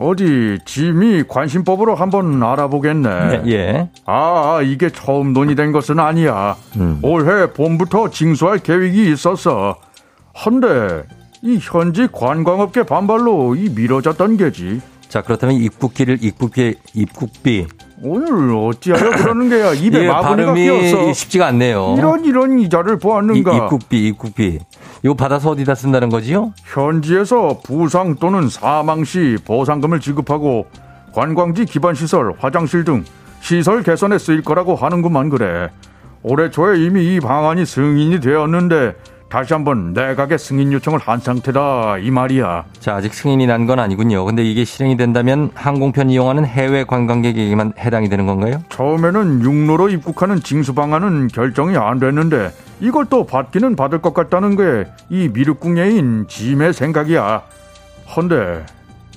[0.00, 3.42] 어디 짐이 관심법으로 한번 알아보겠네.
[3.46, 3.50] 예.
[3.50, 3.90] 예.
[4.06, 6.56] 아, 이게 처음 논의된 것은 아니야.
[6.76, 7.00] 음.
[7.02, 9.76] 올해 봄부터 징수할 계획이 있었어.
[10.44, 11.02] 헌데
[11.42, 14.80] 이 현지 관광업계 반발로 이 미뤄졌던 게지.
[15.08, 17.66] 자, 그렇다면 입국비를 입국비 입국비
[18.02, 21.12] 오늘 어찌하여 그러는 게야 입에 이게 마구니가 끼었어.
[21.12, 21.94] 쉽지가 않네요.
[21.98, 23.52] 이런 이런 이자를 이, 보았는가.
[23.56, 24.58] 입국비 입국비
[25.02, 26.52] 이거 받아서 어디다 쓴다는 거지요?
[26.64, 30.66] 현지에서 부상 또는 사망 시 보상금을 지급하고
[31.12, 33.04] 관광지 기반 시설, 화장실 등
[33.40, 35.70] 시설 개선에 쓰일 거라고 하는구만 그래.
[36.22, 38.94] 올해 초에 이미 이 방안이 승인이 되었는데
[39.28, 42.64] 다시 한번 내각에 승인 요청을 한 상태다 이 말이야.
[42.80, 44.24] 자, 아직 승인이 난 건 아니군요.
[44.24, 48.62] 근데 이게 실행이 된다면 항공편 이용하는 해외 관광객에게만 해당이 되는 건가요?
[48.70, 54.86] 처음에는 육로로 입국하는 징수 방안은 결정이 안 됐는데 이걸 또 받기는 받을 것 같다는 게
[55.10, 57.42] 이 미륵궁예인 짐의 생각이야.
[58.16, 58.64] 헌데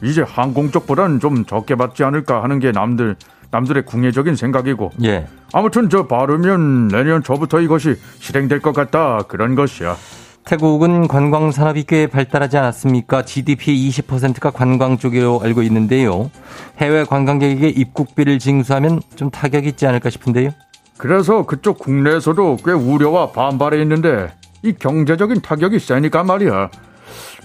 [0.04, 3.16] 이제 항공 쪽보단 좀 적게 받지 않을까 하는 게 남들
[3.52, 5.28] 남들의 궁예적인 생각이고 예.
[5.54, 9.96] 아무튼 저 바르면 내년 초부터 이것이 실행될 것 같다 그런 것이야.
[10.44, 13.24] 태국은 관광 산업이 꽤 발달하지 않았습니까?
[13.26, 16.32] GDP의 20%가 관광 쪽으로 알고 있는데요.
[16.80, 20.50] 해외 관광객에게 입국비를 징수하면 좀 타격이 있지 않을까 싶은데요.
[20.98, 24.34] 그래서 그쪽 국내에서도 꽤 우려와 반발이 있는데
[24.64, 26.70] 이 경제적인 타격이 세니까 말이야.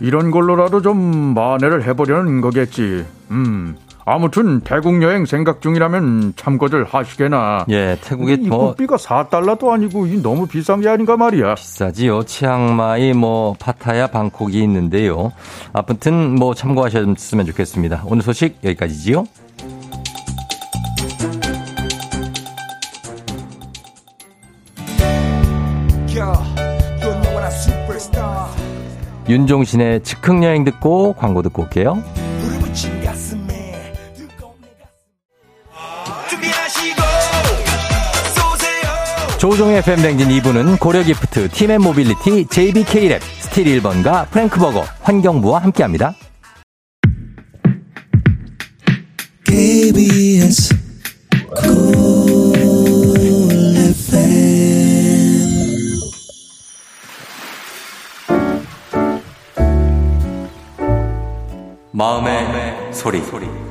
[0.00, 3.04] 이런 걸로라도 좀 만회를 해보려는 거겠지.
[3.30, 3.76] 음.
[4.08, 7.66] 아무튼 태국 여행 생각 중이라면 참고들 하시게나.
[7.70, 11.56] 예, 태국에 이뭐 입국비가 4달러도 아니고 이 너무 비싼 게 아닌가 말이야.
[11.56, 12.22] 비싸지요.
[12.22, 15.32] 치앙마이, 뭐 파타야, 방콕이 있는데요.
[15.72, 18.04] 아무튼 뭐 참고하셨으면 좋겠습니다.
[18.06, 19.24] 오늘 소식 여기까지지요.
[29.28, 32.00] 윤종신의 즉흥 여행 듣고 광고 듣고 올게요.
[39.46, 46.16] 조우종의 FM대행진 2부는 고려기프트, 팀앤모빌리티, JBK랩, 스틸 1번과 프랭크버거, 환경부와 함께합니다.
[49.44, 50.74] KBS
[61.92, 63.65] 마음의, 소리.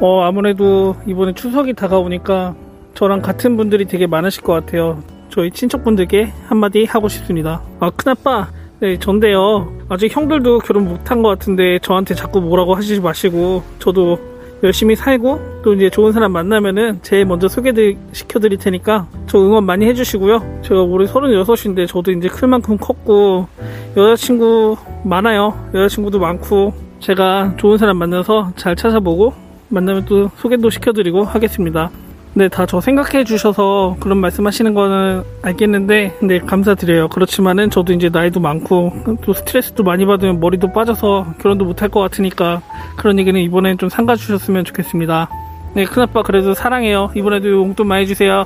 [0.00, 2.54] 어, 아무래도 이번에 추석이 다가오니까
[2.94, 5.02] 저랑 같은 분들이 되게 많으실 것 같아요.
[5.28, 7.62] 저희 친척분들께 한마디 하고 싶습니다.
[7.80, 8.48] 아, 큰아빠.
[8.80, 9.72] 네, 전데요.
[9.88, 14.18] 아직 형들도 결혼 못한 것 같은데 저한테 자꾸 뭐라고 하시지 마시고 저도
[14.62, 17.72] 열심히 살고 또 이제 좋은 사람 만나면은 제일 먼저 소개
[18.12, 20.60] 시켜드릴 테니까 저 응원 많이 해주시고요.
[20.62, 23.48] 제가 올해 36인데 저도 이제 클 만큼 컸고
[23.96, 25.70] 여자친구 많아요.
[25.74, 31.90] 여자친구도 많고 제가 좋은 사람 만나서 잘 찾아보고 만나면 또 소개도 시켜드리고 하겠습니다.
[32.34, 37.08] 네, 다 저 생각해 주셔서 그런 말씀 하시는 거는 알겠는데, 네, 감사드려요.
[37.08, 42.62] 그렇지만은 저도 이제 나이도 많고, 또 스트레스도 많이 받으면 머리도 빠져서 결혼도 못할 것 같으니까,
[42.96, 45.28] 그런 얘기는 이번엔 좀 삼가 주셨으면 좋겠습니다.
[45.74, 47.10] 네, 큰아빠 그래도 사랑해요.
[47.16, 48.44] 이번에도 용돈 많이 주세요.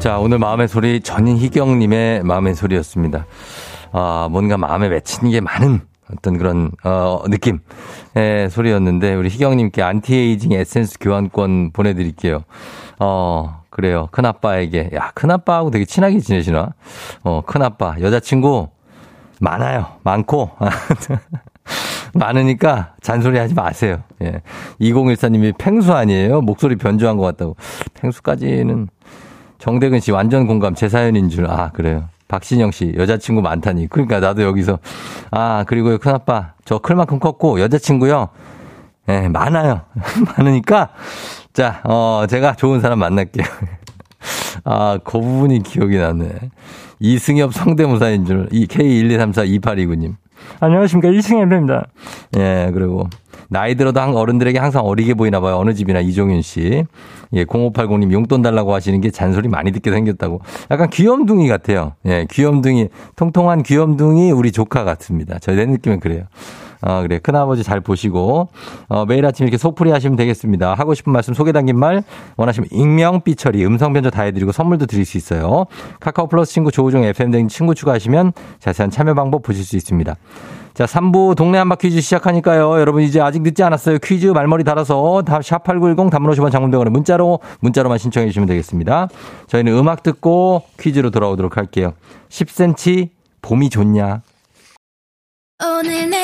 [0.00, 3.24] 자, 오늘 마음의 소리 전희경님의 마음의 소리였습니다.
[3.92, 5.80] 아, 뭔가 마음에 맺힌 게 많은
[6.12, 7.60] 어떤 그런 어 느낌
[8.14, 12.44] 의 소리였는데 우리 희경님께 안티에이징 에센스 교환권 보내드릴게요.
[13.00, 16.74] 어 그래요 큰 아빠에게 야큰 아빠하고 되게 친하게 지내시나?
[17.22, 18.68] 어큰 아빠 여자친구
[19.40, 20.50] 많아요 많고
[22.14, 24.02] 많으니까 잔소리 하지 마세요.
[24.22, 24.42] 예
[24.80, 26.40] 2014님이 팽수 아니에요?
[26.42, 27.56] 목소리 변조한 것 같다고
[27.94, 28.88] 팽수까지는
[29.58, 32.08] 정대근 씨 완전 공감 제 사연인 줄 아 그래요.
[32.34, 33.86] 박신영 씨, 여자친구 많다니.
[33.86, 34.80] 그러니까 나도 여기서,
[35.30, 38.28] 아, 그리고 큰아빠, 저 클만큼 컸고, 여자친구요,
[39.08, 39.82] 예, 많아요.
[40.36, 40.88] 많으니까,
[41.52, 43.44] 자, 어, 제가 좋은 사람 만날게요.
[44.64, 46.50] 아, 그 부분이 기억이 나네.
[46.98, 50.16] 이승엽 성대모사인 줄, 이 K123422829님.
[50.58, 51.10] 안녕하십니까.
[51.10, 51.86] 이승엽입니다.
[52.36, 53.08] 예, 그리고,
[53.48, 55.56] 나이 들어도 한 어른들에게 항상 어리게 보이나 봐요.
[55.56, 56.84] 어느 집이나 이종윤 씨.
[57.32, 60.40] 예, 0580님 용돈 달라고 하시는 게 잔소리 많이 듣게 생겼다고.
[60.70, 61.92] 약간 귀염둥이 같아요.
[62.06, 65.38] 예, 귀염둥이, 통통한 귀염둥이 우리 조카 같습니다.
[65.38, 66.24] 저내 느낌은 그래요.
[66.86, 67.18] 어, 그래.
[67.18, 68.48] 큰아버지 잘 보시고,
[68.88, 70.74] 어, 매일 아침 이렇게 속풀이 하시면 되겠습니다.
[70.74, 72.02] 하고 싶은 말씀 소개 담긴 말,
[72.36, 75.64] 원하시면 익명, 삐처리, 음성 변조 다 해드리고 선물도 드릴 수 있어요.
[76.00, 80.14] 카카오 플러스 친구 조우종 FM 등 친구 추가하시면 자세한 참여 방법 보실 수 있습니다.
[80.74, 82.80] 자, 3부 동네 한바 퀴즈 시작하니까요.
[82.80, 83.98] 여러분 이제 아직 늦지 않았어요.
[84.02, 89.08] 퀴즈 말머리 달아서 샵8910 단문 50원 장문병원에 문자로, 문자로만 신청해 주시면 되겠습니다.
[89.46, 91.94] 저희는 음악 듣고 퀴즈로 돌아오도록 할게요.
[92.28, 93.08] 10cm
[93.40, 94.22] 봄이 좋냐?
[95.62, 96.23] 오늘 내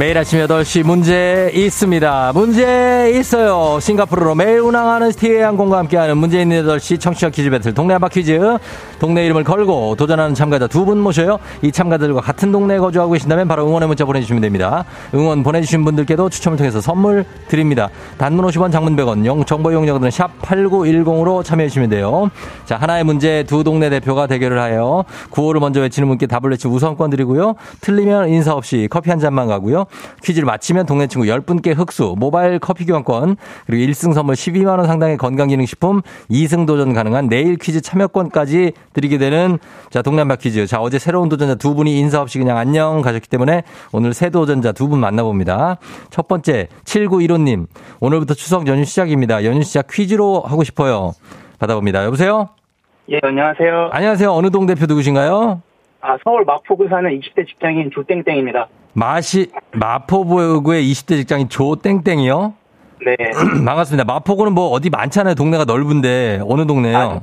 [0.00, 2.32] 매일 아침 8시 문제 있습니다.
[2.32, 3.78] 문제 있어요.
[3.82, 8.40] 싱가포르로 매일 운항하는 스티의 항공과 함께하는 문제 있는 8시 청취자 퀴즈 배틀 동네 한바 퀴즈.
[9.00, 11.38] 동네 이름을 걸고 도전하는 참가자 두 분 모셔요.
[11.62, 14.84] 이 참가들과 같은 동네에 거주하고 계신다면 바로 응원의 문자 보내주시면 됩니다.
[15.14, 17.90] 응원 보내주신 분들께도 추첨을 통해서 선물 드립니다.
[18.16, 22.30] 단문 50원 장문 100원 영, 정보 이용료들은 샵8910으로 참여해주시면 돼요.
[22.64, 27.10] 자, 하나의 문제 두 동네 대표가 대결을 하여 구호를 먼저 외치는 분께 답을 외치 우선권
[27.10, 27.54] 드리고요.
[27.82, 29.84] 틀리면 인사 없이 커피 한 잔만 가고요.
[30.24, 33.36] 퀴즈를 마치면 동네 친구 10분께 흑수, 모바일 커피 교환권,
[33.66, 39.58] 그리고 1승 선물 12만원 상당의 건강기능식품, 2승 도전 가능한 내일 퀴즈 참여권까지 드리게 되는
[39.90, 40.66] 자, 한바 퀴즈.
[40.66, 44.72] 자, 어제 새로운 도전자 두 분이 인사 없이 그냥 안녕 가셨기 때문에 오늘 새 도전자
[44.72, 45.76] 두 분 만나봅니다.
[46.10, 47.66] 첫 번째, 7915님.
[48.00, 49.44] 오늘부터 추석 연휴 시작입니다.
[49.44, 51.12] 연휴 시작 퀴즈로 하고 싶어요.
[51.60, 52.04] 받아봅니다.
[52.04, 52.48] 여보세요?
[53.10, 53.90] 예, 안녕하세요.
[53.92, 54.32] 안녕하세요.
[54.32, 55.62] 어느 동 대표 누구신가요?
[56.00, 58.66] 아, 서울 마포구 사는 20대 직장인 조땡땡입니다.
[58.94, 62.54] 마시, 마포구의 20대 직장인 조땡땡이요?
[63.04, 63.16] 네.
[63.64, 64.04] 반갑습니다.
[64.04, 65.34] 마포구는 뭐 어디 많잖아요.
[65.34, 66.98] 동네가 넓은데 어느 동네요?
[66.98, 67.20] 아,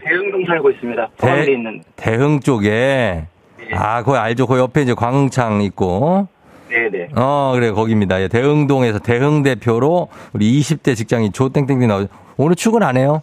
[0.48, 1.10] 살고 있습니다.
[1.18, 1.84] 포함되어 있는.
[1.96, 3.26] 대흥 쪽에.
[3.74, 4.48] 아, 거기 알죠.
[4.48, 6.28] 그 옆에 이제 광흥창 있고.
[6.70, 7.10] 네네.
[7.16, 8.22] 어, 그래, 거기입니다.
[8.22, 12.08] 예, 대흥동에서 대흥 대표로 우리 20대 직장인 조땡땡이 나오죠.
[12.38, 13.22] 오늘 출근 안 해요?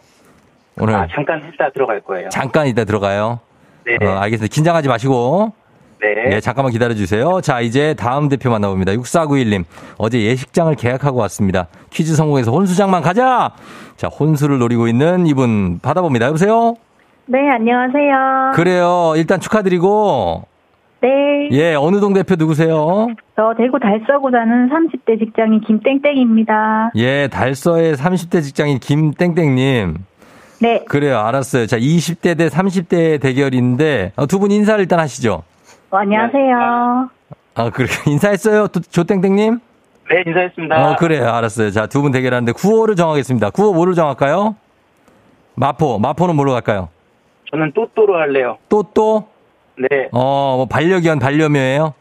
[0.81, 2.29] 오늘 아, 잠깐 했다 들어갈 거예요.
[2.31, 3.41] 잠깐 이따 들어가요.
[3.87, 4.05] 네.
[4.05, 4.53] 어, 알겠습니다.
[4.53, 5.53] 긴장하지 마시고.
[6.01, 6.37] 네.
[6.37, 7.41] 예, 잠깐만 기다려주세요.
[7.41, 8.93] 자, 이제 다음 대표 만나봅니다.
[8.93, 9.65] 6491님.
[9.97, 11.69] 어제 예식장을 계약하고 왔습니다.
[11.91, 13.53] 퀴즈 성공해서 혼수장만 가자!
[13.97, 16.27] 자, 혼수를 노리고 있는 이분 받아봅니다.
[16.27, 16.75] 여보세요?
[17.27, 18.53] 네, 안녕하세요.
[18.55, 19.13] 그래요.
[19.17, 20.43] 일단 축하드리고.
[21.01, 23.09] 네, 예, 어느 동 대표 누구세요?
[23.37, 26.93] 저 대구 달서구 사는 30대 직장인 김땡땡입니다.
[26.97, 29.97] 예, 달서의 30대 직장인 김땡땡님.
[30.61, 31.19] 네, 그래요.
[31.19, 31.67] 알았어요.
[31.67, 35.43] 자, 20대 대 30대 대결인데, 어, 두분 인사를 일단 하시죠.
[35.91, 37.11] 어, 안녕하세요.
[37.57, 38.69] 아, 그렇게 인사했어요?
[38.69, 39.59] 조- 조땡땡님?
[40.11, 40.91] 네, 인사했습니다.
[40.93, 41.29] 어, 그래요.
[41.29, 41.71] 알았어요.
[41.71, 43.51] 자, 두 분 대결하는데 구호를 정하겠습니다.
[43.51, 44.57] 구호 뭐를 정할까요?
[45.57, 45.99] 마포.
[45.99, 46.89] 마포는 뭐로 갈까요?
[47.55, 48.59] 저는 또또로 할래요.
[48.69, 49.29] 또, 또?
[49.79, 50.09] 네.
[50.11, 51.95] 어, 뭐 반려견, 반려묘예요?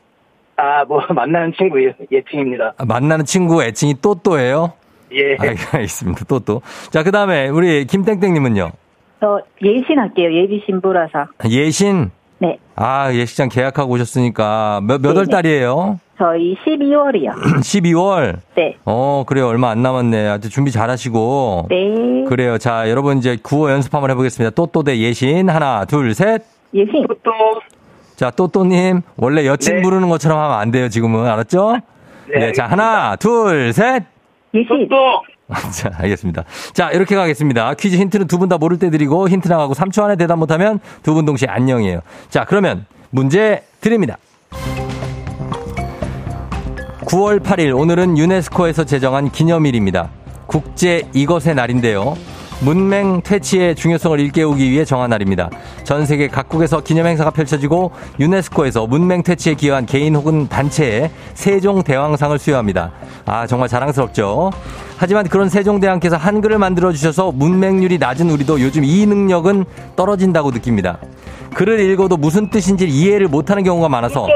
[0.58, 2.74] 아, 뭐, 만나는 친구 예- 예칭입니다.
[2.78, 4.74] 아, 만나는 친구 애칭이 또, 또예요?
[5.12, 5.38] 예.
[5.39, 6.26] 알겠습니다.
[6.26, 6.62] 또, 또.
[6.89, 8.72] 자, 그 다음에 우리 김땡땡 님은요?
[9.20, 10.34] 저 예신 할게요.
[10.34, 11.28] 예비 신부라서.
[11.48, 12.10] 예신?
[12.76, 15.28] 네, 아, 예식장 계약하고 오셨으니까 몇, 몇월 네네.
[15.30, 16.00] 달이에요?
[16.17, 17.32] 저희 12월이요.
[17.62, 18.38] 12월?
[18.56, 19.48] 네, 어, 그래요.
[19.48, 20.28] 얼마 안 남았네.
[20.28, 21.67] 하여튼 준비 잘 하시고.
[21.69, 22.58] 네, 그래요.
[22.58, 24.56] 자, 여러분 이제 구호 연습 한번 해보겠습니다.
[24.56, 25.50] 또또대 예신.
[25.50, 26.44] 하나, 둘, 셋.
[26.74, 27.06] 예신.
[27.08, 27.32] 또또.
[28.15, 29.02] 자, 또또님.
[29.17, 29.82] 원래 여친 네.
[29.82, 31.26] 부르는 것처럼 하면 안 돼요, 지금은.
[31.28, 31.78] 알았죠?
[32.34, 34.04] 네, 자, 하나, 둘, 셋.
[34.54, 34.88] 예신.
[34.90, 35.33] 또또.
[35.71, 36.43] 자, 알겠습니다.
[36.73, 37.73] 자, 이렇게 가겠습니다.
[37.75, 41.13] 퀴즈 힌트는 두 분 다 모를 때 드리고 힌트 나가고 3초 안에 대답 못하면 두
[41.13, 42.01] 분 동시에 안녕이에요.
[42.29, 44.17] 자, 그러면 문제 드립니다.
[47.06, 50.10] 9월 8일 오늘은 유네스코에서 제정한 기념일입니다.
[50.47, 52.17] 국제 이것의 날인데요.
[52.62, 55.49] 문맹 퇴치의 중요성을 일깨우기 위해 정한 날입니다.
[55.83, 62.37] 전 세계 각국에서 기념 행사가 펼쳐지고 유네스코에서 문맹 퇴치에 기여한 개인 혹은 단체에 세종 대왕상을
[62.39, 62.91] 수여합니다.
[63.25, 64.51] 아 정말 자랑스럽죠.
[64.97, 70.99] 하지만 그런 세종대왕께서 한글을 만들어 주셔서 문맹률이 낮은 우리도 요즘 이 능력은 떨어진다고 느낍니다.
[71.54, 74.27] 글을 읽어도 무슨 뜻인지 이해를 못하는 경우가 많아서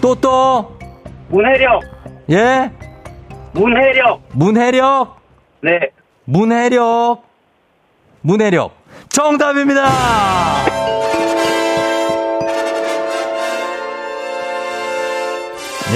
[0.00, 0.76] 또또
[1.28, 1.82] 문해력,
[2.30, 2.70] 예?
[3.52, 4.20] 문해력.
[4.32, 5.16] 문해력
[5.62, 5.90] 네.
[6.24, 7.25] 문해력
[8.26, 8.72] 문해력
[9.08, 9.86] 정답입니다.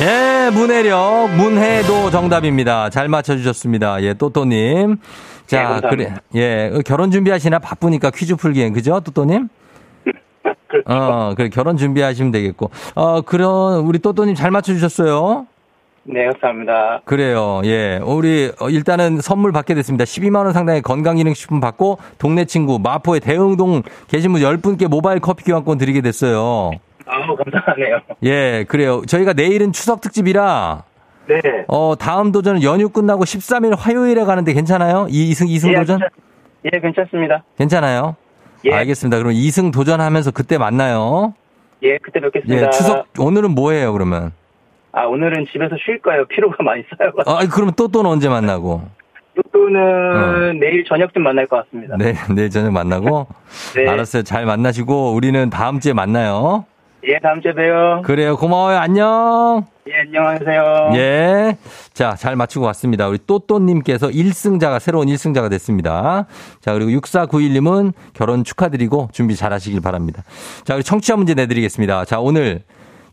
[0.00, 2.88] 예, 문해력 문해도 정답입니다.
[2.88, 4.00] 잘 맞춰주셨습니다.
[4.04, 4.90] 예, 또또님.
[4.90, 4.96] 네,
[5.48, 5.88] 자, 감사합니다.
[5.88, 9.48] 그래, 예, 결혼 준비하시나 바쁘니까 퀴즈 풀기엔 그죠, 또또님?
[10.68, 10.84] 그렇죠.
[10.86, 12.70] 어, 그래 결혼 준비하시면 되겠고.
[12.94, 15.48] 어, 그럼 우리 또또님 잘 맞춰주셨어요.
[16.12, 17.02] 네, 감사합니다.
[17.04, 17.60] 그래요.
[17.64, 18.00] 예.
[18.02, 20.04] 우리 어, 일단은 선물 받게 됐습니다.
[20.04, 25.78] 12만 원 상당의 건강기능식품 받고 동네 친구 마포의 대흥동 계신 분 10분께 모바일 커피 교환권
[25.78, 26.70] 드리게 됐어요.
[27.06, 28.00] 아우, 감사하네요.
[28.24, 29.02] 예, 그래요.
[29.06, 30.82] 저희가 내일은 추석 특집이라
[31.28, 31.40] 네.
[31.68, 35.06] 어, 다음 도전은 연휴 끝나고 13일 화요일에 가는데 괜찮아요?
[35.10, 35.98] 이- 이승 이승 예, 도전?
[36.00, 36.08] 괜찮,
[36.72, 37.44] 예, 괜찮습니다.
[37.56, 38.16] 괜찮아요?
[38.64, 38.72] 예.
[38.74, 39.16] 알겠습니다.
[39.18, 41.34] 그럼 이승 도전하면서 그때 만나요.
[41.84, 42.66] 예, 그때 뵙겠습니다.
[42.66, 44.32] 예, 추석 오늘은 뭐 해요, 그러면?
[44.92, 46.26] 아, 오늘은 집에서 쉴 거예요.
[46.26, 47.30] 피로가 많이 쌓여가지고.
[47.30, 48.82] 아, 그러면 또 또는 언제 만나고?
[49.52, 51.94] 또는 내일 저녁쯤 만날 것 같습니다.
[51.94, 51.96] 어.
[51.98, 53.26] 네, 내일 저녁 만나고.
[53.76, 53.88] 네.
[53.88, 54.22] 알았어요.
[54.22, 56.66] 잘 만나시고 우리는 다음 주에 만나요.
[57.04, 58.02] 예, 다음 주에 봬요.
[58.04, 58.36] 그래요.
[58.36, 58.76] 고마워요.
[58.76, 59.64] 안녕.
[59.88, 60.90] 예, 안녕하세요.
[60.96, 61.56] 예.
[61.94, 63.08] 자, 잘 맞추고 왔습니다.
[63.08, 66.26] 우리 또또님께서 1승자가, 새로운 1승자가 됐습니다.
[66.60, 70.22] 자, 그리고 6491님은 결혼 축하드리고 준비 잘 하시길 바랍니다.
[70.64, 72.04] 자, 그리고 청취자 문제 내드리겠습니다.
[72.04, 72.64] 자, 오늘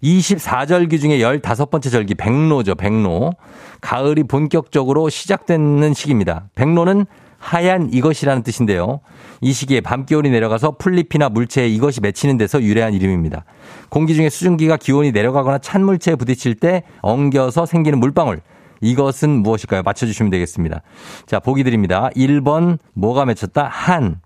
[0.03, 3.33] 24절기 중에 15번째 절기, 백로죠, 백로.
[3.81, 6.49] 가을이 본격적으로 시작되는 시기입니다.
[6.55, 7.05] 백로는
[7.39, 8.99] 하얀 이것이라는 뜻인데요.
[9.41, 13.45] 이 시기에 밤기온이 내려가서 풀잎이나 물체에 이것이 맺히는 데서 유래한 이름입니다.
[13.89, 18.41] 공기 중에 수증기가 기온이 내려가거나 찬 물체에 부딪힐 때 엉겨서 생기는 물방울.
[18.81, 19.81] 이것은 무엇일까요?
[19.83, 20.81] 맞춰주시면 되겠습니다.
[21.25, 22.09] 자, 보기 드립니다.
[22.15, 23.67] 1번, 뭐가 맺혔다?
[23.67, 24.19] 한.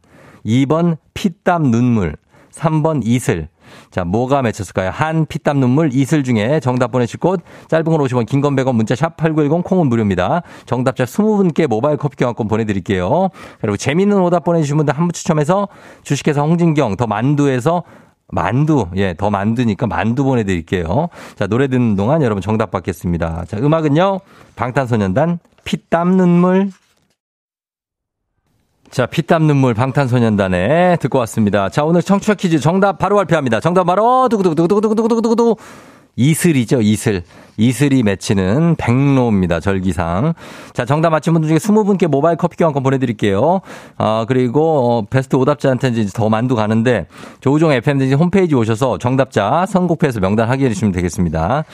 [0.46, 2.16] 2번, 피땀 눈물.
[2.52, 3.48] 3번, 이슬.
[3.92, 4.90] 자, 뭐가 맺혔을까요?
[4.92, 8.96] 한, 피땀 눈물, 이슬 중에 정답 보내실 곳, 짧은 건 50원, 긴 건 100원, 문자
[8.96, 10.42] 샵 8910, 콩은 무료입니다.
[10.66, 13.30] 정답자 20분께 모바일 커피 교환권 보내드릴게요.
[13.62, 15.68] 그리고 재밌는 오답 보내주신 분들 한 분 추첨해서
[16.04, 17.84] 주식회사 홍진경, 더 만두에서
[18.34, 21.10] 만두, 예, 더 만두니까 만두 보내드릴게요.
[21.38, 23.44] 자, 노래 듣는 동안 여러분 정답 받겠습니다.
[23.48, 24.20] 자, 음악은요,
[24.56, 26.70] 방탄소년단, 피땀 눈물.
[28.92, 31.70] 자, 피땀 눈물 방탄소년단에 듣고 왔습니다.
[31.70, 33.62] 자, 오늘 청취자 퀴즈 정답 바로 발표합니다.
[33.62, 35.56] 정답 바로 두구두구두구두구두구두구두구
[36.16, 37.24] 이슬이죠, 이슬.
[37.58, 40.34] 이슬이 맺히는 백로입니다, 절기상.
[40.74, 43.62] 자, 정답 맞힌 분들 중에 20분께 모바일 커피 교환권 보내드릴게요.
[43.98, 47.08] 아, 그리고, 어, 베스트 오답자한테 이제 더 만두 가는데,
[47.40, 51.66] 조우종 FM대지 홈페이지 오셔서 정답자 선곡표에서 명단 확인해 주시면 되겠습니다.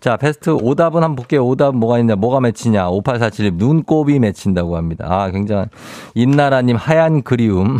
[0.00, 1.46] 자, 베스트 오답은 한번 볼게요.
[1.46, 2.90] 오답 뭐가 있냐, 뭐가 맺히냐.
[2.90, 5.06] 5847님, 눈곱이 맺힌다고 합니다.
[5.08, 5.68] 아, 굉장한.
[6.14, 7.78] 임나라님, 하얀 그리움.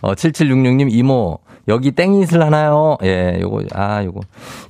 [0.00, 1.38] 어, 7766님, 이모,
[1.68, 2.96] 여기 땡잇을 하나요?
[3.02, 4.20] 예, 요거, 아, 요거.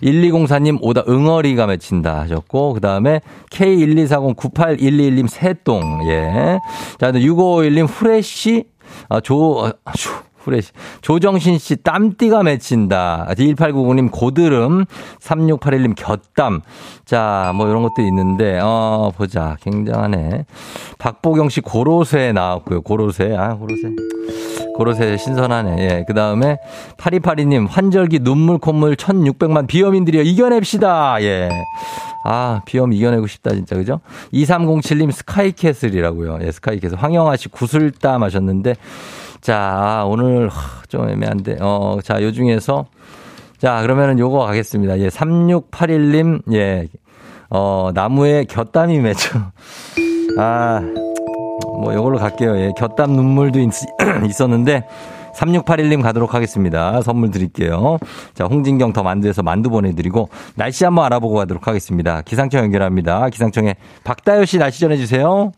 [0.03, 3.21] 1204님, 오다 응어리가 맺힌다 하셨고, 그 다음에
[3.51, 6.59] K124098121님, 새똥, 예.
[6.99, 8.65] 자, 6551님, 후레쉬,
[9.09, 10.11] 아, 조, 아, 조,
[10.47, 10.71] 후레쉬.
[11.03, 13.27] 조정신 씨, 땀띠가 맺힌다.
[13.37, 14.85] 1899님, 고드름.
[15.21, 16.63] 3681님, 곁땀.
[17.05, 19.57] 자, 뭐, 이런 것도 있는데, 어, 보자.
[19.61, 20.47] 굉장하네.
[20.99, 22.83] 박보경 씨, 고로쇠 나왔고요.
[22.83, 23.37] 고로쇠.
[23.37, 23.91] 아, 고로쇠.
[24.77, 25.77] 고로쇠 신선하네.
[25.79, 26.05] 예.
[26.07, 26.59] 그 다음에
[26.99, 30.23] 8282님 환절기 눈물 콧물 1600만 비염인들이요.
[30.23, 31.23] 이겨냅시다.
[31.23, 31.49] 예.
[32.25, 34.01] 아, 비염 이겨내고 싶다 진짜 그죠?
[34.33, 36.39] 2307님 스카이캐슬이라고요.
[36.43, 36.99] 예, 스카이캐슬.
[36.99, 38.75] 황영아 씨 구슬땀 하셨는데
[39.41, 40.51] 자, 오늘
[40.89, 41.59] 좀 애매한데.
[41.61, 42.87] 어, 자, 요 중에서
[43.59, 44.99] 자, 그러면은 요거 가겠습니다.
[44.99, 46.89] 예, 3681님 예.
[47.49, 49.39] 어, 나무에 곁땀이 맺혀.
[50.39, 50.83] 아,
[51.79, 52.57] 뭐 요걸로 갈게요.
[52.59, 53.71] 예, 곁담 눈물도 있,
[54.27, 54.85] 있었는데
[55.37, 57.03] 3681님 가도록 하겠습니다.
[57.03, 57.99] 선물 드릴게요.
[58.35, 62.23] 자, 홍진경 더 만두에서 만두 보내드리고 날씨 한번 알아보고 가도록 하겠습니다.
[62.23, 63.29] 기상청 연결합니다.
[63.29, 63.75] 기상청에
[64.05, 65.53] 박다효 씨 날씨 전해주세요.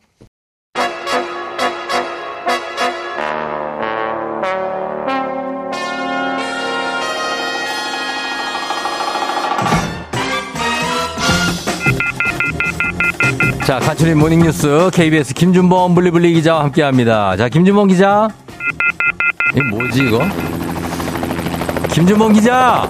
[13.69, 17.37] 자, 간추린 모닝뉴스 KBS 김준범 블리블리 기자와 함께합니다.
[17.37, 18.27] 자, 김준범 기자.
[19.55, 20.21] 이거 뭐지 이거?
[21.93, 22.89] 김준범 기자.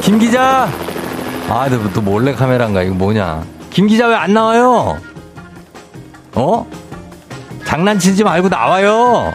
[0.00, 0.68] 김 기자.
[1.48, 2.82] 아, 또, 또 몰래 카메라인가?
[2.82, 3.44] 이거 뭐냐?
[3.70, 4.98] 김 기자 왜 안 나와요?
[6.34, 6.66] 어?
[7.64, 9.32] 장난치지 말고 나와요!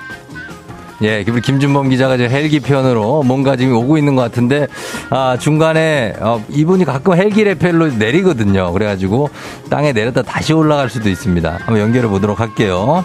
[1.03, 4.67] 예, 우리 김준범 기자가 지금 헬기 편으로 뭔가 지금 오고 있는 것 같은데,
[5.09, 8.71] 아, 중간에, 어, 이분이 가끔 헬기 레펠로 내리거든요.
[8.71, 9.29] 그래가지고
[9.69, 11.57] 땅에 내렸다 다시 올라갈 수도 있습니다.
[11.59, 13.03] 한번 연결해 보도록 할게요.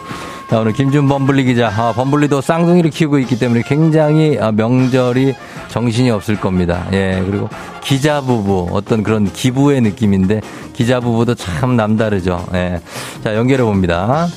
[0.50, 5.34] 자, 오늘 김준범 분리 기자, 아, 범블리도 쌍둥이를 키우고 있기 때문에 굉장히 아, 명절이
[5.68, 6.86] 정신이 없을 겁니다.
[6.92, 7.48] 예, 그리고
[7.82, 10.42] 기자 부부, 어떤 그런 기부의 느낌인데,
[10.72, 12.46] 기자 부부도 참 남다르죠.
[12.54, 12.80] 예.
[13.24, 14.28] 자, 연결해 봅니다.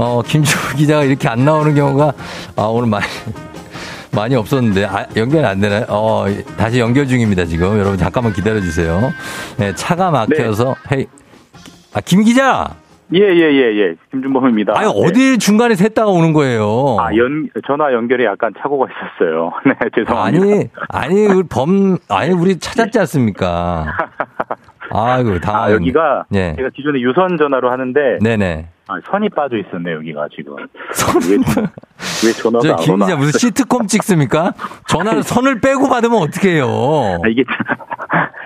[0.00, 2.12] 어, 김준범 기자가 이렇게 안 나오는 경우가,
[2.56, 3.04] 아, 오늘 많이,
[4.16, 5.84] 많이 없었는데, 아, 연결 안 되나요?
[5.88, 6.24] 어,
[6.56, 7.78] 다시 연결 중입니다, 지금.
[7.78, 9.12] 여러분, 잠깐만 기다려 주세요.
[9.58, 11.06] 네, 차가 막혀서, 헤이,
[11.92, 12.76] 아, 김 기자!
[13.12, 13.94] 예, 예, 예, 예.
[14.12, 14.72] 김준범입니다.
[14.78, 16.96] 아니, 어디 중간에 샜다가 오는 거예요?
[17.00, 19.52] 아, 연, 전화 연결에 약간 착오가 있었어요.
[19.66, 20.44] 네, 죄송합니다.
[20.46, 23.84] 아니, 아니, 우리 범, 아니, 우리 찾았지 않습니까?
[24.92, 25.64] 아이고, 다.
[25.64, 26.54] 아, 여기가 네.
[26.56, 28.68] 제가 기존에 유선 전화로 하는데 네네.
[28.90, 30.56] 아, 선이 빠져 있었네 여기가 지금.
[30.56, 31.36] 왜,
[32.26, 33.14] 왜 전화가 저안김 오나?
[33.14, 34.52] 무슨 시트콤 찍습니까?
[34.88, 36.66] 전화를 선을 빼고 받으면 어떡해요?
[37.24, 37.44] 아, 이게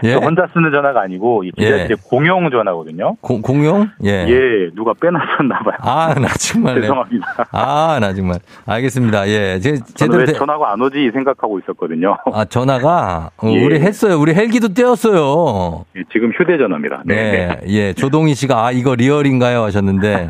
[0.03, 0.13] 예?
[0.13, 1.95] 저 혼자 쓰는 전화가 아니고 이 기자실의 예.
[2.11, 3.17] 공용 전화거든요.
[3.23, 3.89] 공, 공용?
[4.05, 4.27] 예.
[4.29, 5.77] 예, 누가 빼놨었나 봐요.
[5.81, 6.75] 아, 나 정말.
[6.83, 7.47] 죄송합니다.
[7.51, 8.39] 아, 나 정말.
[8.67, 9.27] 알겠습니다.
[9.29, 9.59] 예.
[9.61, 10.19] 제, 제대로.
[10.19, 12.19] 왜 돼- 전화가 안 오지 생각하고 있었거든요.
[12.35, 13.31] 아, 전화가.
[13.39, 13.65] 어, 예.
[13.65, 14.21] 우리 했어요.
[14.21, 15.87] 우리 헬기도 떼었어요.
[15.97, 17.03] 예, 지금 휴대 전화입니다.
[17.07, 17.61] 네, 네, 네.
[17.69, 17.93] 예.
[17.95, 19.63] 조동희 씨가, 아, 이거 리얼인가요?
[19.63, 20.29] 하셨는데,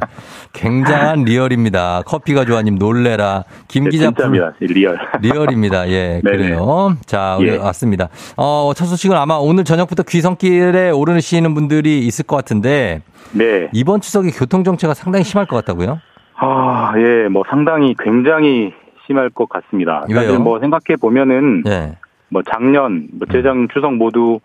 [0.53, 2.03] 굉장한 real입니다.
[2.07, 3.45] 커피가 좋아님 놀래라.
[3.69, 4.07] 김 네, 기자.
[4.07, 4.53] 진짜입니다.
[4.61, 4.99] real.
[5.21, 5.89] real입니다.
[5.89, 6.37] 예, 네네.
[6.37, 6.97] 그래요.
[7.07, 7.57] 자, 예.
[7.57, 8.09] 왔습니다.
[8.37, 13.03] 어, 첫 소식은 아마 오늘 저녁부터 귀성길에 오르시는 분들이 있을 것 같은데,
[13.33, 13.69] 네.
[13.73, 16.01] 이번 추석에 교통 정체가 상당히 심할 것 같다고요?
[16.37, 18.73] 아, 예, 뭐 상당히 굉장히
[19.07, 20.05] 심할 것 같습니다.
[20.09, 20.21] 왜요?
[20.21, 21.97] 사실 뭐 생각해 보면은 예.
[22.29, 24.41] 뭐 작년, 뭐 재작 추석 모두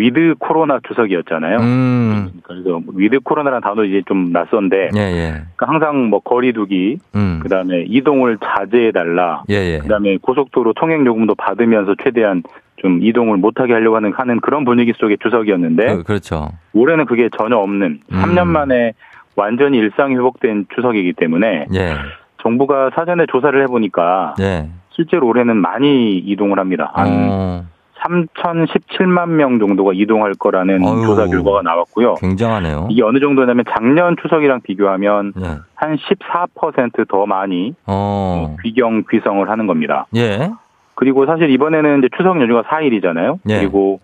[0.00, 1.58] 위드 코로나 추석이었잖아요.
[1.58, 5.30] 음, 그래서 위드 코로나라는 단어 이제 좀 낯선데 예, 예.
[5.56, 9.78] 그러니까 항상 뭐 거리두기, 음, 그다음에 이동을 자제해 달라, 예, 예.
[9.78, 12.42] 그다음에 고속도로 통행 요금도 받으면서 최대한
[12.76, 16.48] 좀 이동을 못하게 하려고 하는 하는 그런 분위기 속의 추석이었는데 그, 그렇죠.
[16.72, 18.22] 올해는 그게 전혀 없는 음.
[18.22, 18.94] 3년 만에
[19.36, 21.94] 완전히 일상이 회복된 추석이기 때문에 예,
[22.42, 24.70] 정부가 사전에 조사를 해보니까 예.
[24.94, 26.90] 실제로 올해는 많이 이동을 합니다.
[26.94, 27.64] 한 어,
[28.02, 31.06] 3,017만 명 정도가 이동할 거라는 어휴.
[31.06, 32.14] 조사 결과가 나왔고요.
[32.14, 32.88] 굉장하네요.
[32.90, 35.58] 이게 어느 정도냐면 작년 추석이랑 비교하면 예.
[35.74, 40.06] 한 14%더 많이 어, 귀경 귀성을 하는 겁니다.
[40.16, 40.50] 예.
[40.94, 43.38] 그리고 사실 이번에는 이제 추석 연휴가 4일이잖아요.
[43.48, 43.58] 예.
[43.58, 44.00] 그리고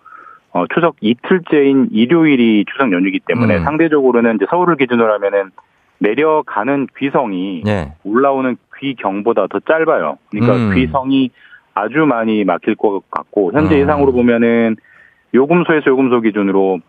[0.53, 3.65] 어, 추석 이틀째인 일요일이 추석 연휴이기 때문에 음.
[3.65, 5.51] 상대적으로는 이제 서울을 기준으로 하면은
[5.99, 7.93] 내려가는 귀성이 예.
[8.05, 10.19] 올라오는 귀경보다 더 짧아요.
[10.31, 10.75] 그러니까 음.
[10.75, 11.31] 귀성이
[11.77, 13.81] 아주 많이 막힐 것 같고 현재 음.
[13.83, 14.77] 예상으로 보면은
[15.35, 16.81] 요금소에서 요금소 기준으로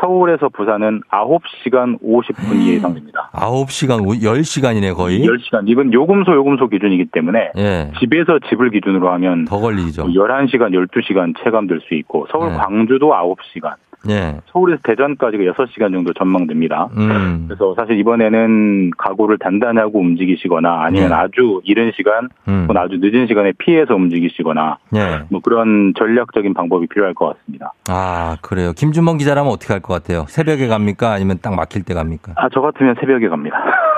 [0.00, 3.28] 서울에서 부산은 9시간 50분 예상됩니다.
[3.34, 5.20] 9시간, 10시간이네, 거의.
[5.20, 5.64] 10시간.
[5.66, 7.90] 이건 요금소 요금소 기준이기 때문에 예.
[8.00, 10.04] 집에서 집을 기준으로 하면 더 걸리죠.
[10.04, 12.56] 뭐 11시간, 12시간 체감될 수 있고 서울 네.
[12.56, 13.74] 광주도 9시간,
[14.08, 14.40] 예.
[14.46, 16.88] 서울에서 대전까지가 6시간 정도 전망됩니다.
[16.96, 17.44] 음.
[17.46, 21.14] 그래서 사실 이번에는 각오를 단단히 하고 움직이시거나 아니면 네.
[21.14, 22.62] 아주 이른 시간 음.
[22.68, 25.20] 혹은 아주 늦은 시간에 피해서 움직이시거나 예.
[25.30, 27.72] 뭐 그런 전략적인 방법이 필요할 것 같습니다.
[27.88, 28.72] 아, 그래요.
[28.72, 30.24] 김준범 기자라면 어떻게 할 것 같아요?
[30.28, 31.12] 새벽에 갑니까?
[31.12, 32.32] 아니면 딱 막힐 때 갑니까?
[32.36, 33.56] 아, 저 같으면 새벽에 갑니다.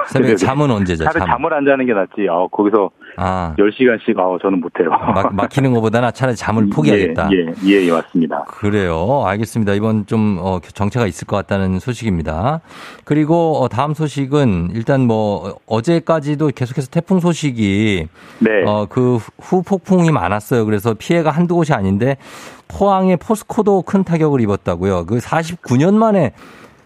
[0.08, 1.04] 새벽에 잠은 언제 자?
[1.04, 1.28] 차라리 잠.
[1.28, 2.26] 잠을 안 자는 게 낫지.
[2.30, 4.90] 아, 거기서 아, 10시간씩, 아, 저는 못해요.
[4.90, 7.30] 막, 막히는 것보다는 차라리 잠을 포기하겠다.
[7.32, 8.44] 예, 예, 예, 맞습니다.
[8.44, 9.24] 그래요.
[9.26, 9.74] 알겠습니다.
[9.74, 12.60] 이번 좀 어, 정체가 있을 것 같다는 소식입니다.
[13.04, 18.08] 그리고 어, 다음 소식은 일단 뭐 어, 어제까지도 계속해서 태풍 소식이
[18.40, 18.50] 네.
[18.66, 20.64] 어, 그 후 폭풍이 많았어요.
[20.64, 22.16] 그래서 피해가 한두 곳이 아닌데
[22.68, 25.06] 포항의 포스코도 큰 타격을 입었다고요.
[25.06, 26.32] 그 49년 만에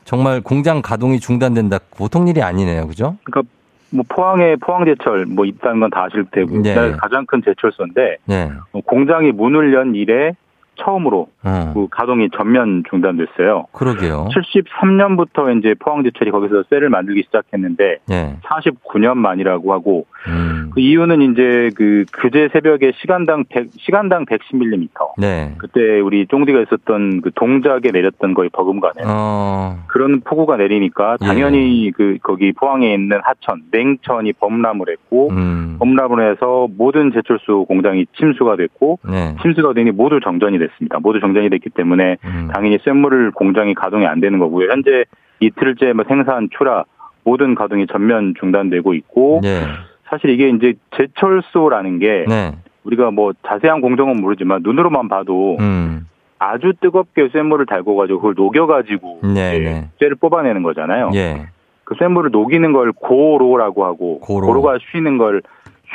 [0.05, 1.79] 정말 공장 가동이 중단된다.
[1.97, 2.87] 보통 일이 아니네요.
[2.87, 3.17] 그죠?
[3.25, 3.53] 그러니까
[3.91, 6.71] 뭐 포항에 포항제철 뭐 있다는 건 다 아실 테고 네.
[6.75, 8.51] 우리나라 가장 큰 제철소인데 네.
[8.73, 10.33] 어, 공장이 문을 연 이래
[10.79, 13.67] 처음으로 어, 그 가동이 전면 중단됐어요.
[13.73, 14.29] 그러게요.
[14.33, 18.37] 73년부터 이제 포항제철이 거기서 셀을 만들기 시작했는데 네.
[18.45, 20.71] 49년 만이라고 하고 음.
[20.75, 25.55] 그 이유는 이제 그 그제 새벽에 시간당 100 시간당 110mm 네.
[25.59, 29.03] 그때 우리 쫑디가 있었던 그 동작에 내렸던 거의 버금가네.
[29.07, 31.27] 어, 그런 폭우가 내리니까 예.
[31.27, 35.77] 당연히 그 거기 포항에 있는 하천, 냉천이 범람을 했고 음.
[35.79, 39.37] 범람을 해서 모든 제철소 공장이 침수가 됐고 네.
[39.43, 40.99] 침수가 되니 모두 정전이 됐 습니다.
[41.01, 42.49] 모두 정전이 됐기 때문에 음.
[42.53, 44.71] 당연히 쇳물을 공장이 가동이 안 되는 거고요.
[44.71, 45.05] 현재
[45.41, 46.85] 이틀째 뭐 생산, 출하
[47.25, 49.63] 모든 가동이 전면 중단되고 있고 네.
[50.09, 52.53] 사실 이게 이제 제철소라는 게 네.
[52.85, 56.07] 우리가 뭐 자세한 공정은 모르지만 눈으로만 봐도 음.
[56.39, 59.89] 아주 뜨겁게 쇳물을 달궈가지고 그걸 녹여가지고 네, 네.
[59.99, 61.11] 쇠를 뽑아내는 거잖아요.
[61.15, 61.49] 예.
[61.85, 64.63] 그 쇳물을 녹이는 걸 고로라고 하고 고로.
[64.63, 65.43] 가 쉬는 걸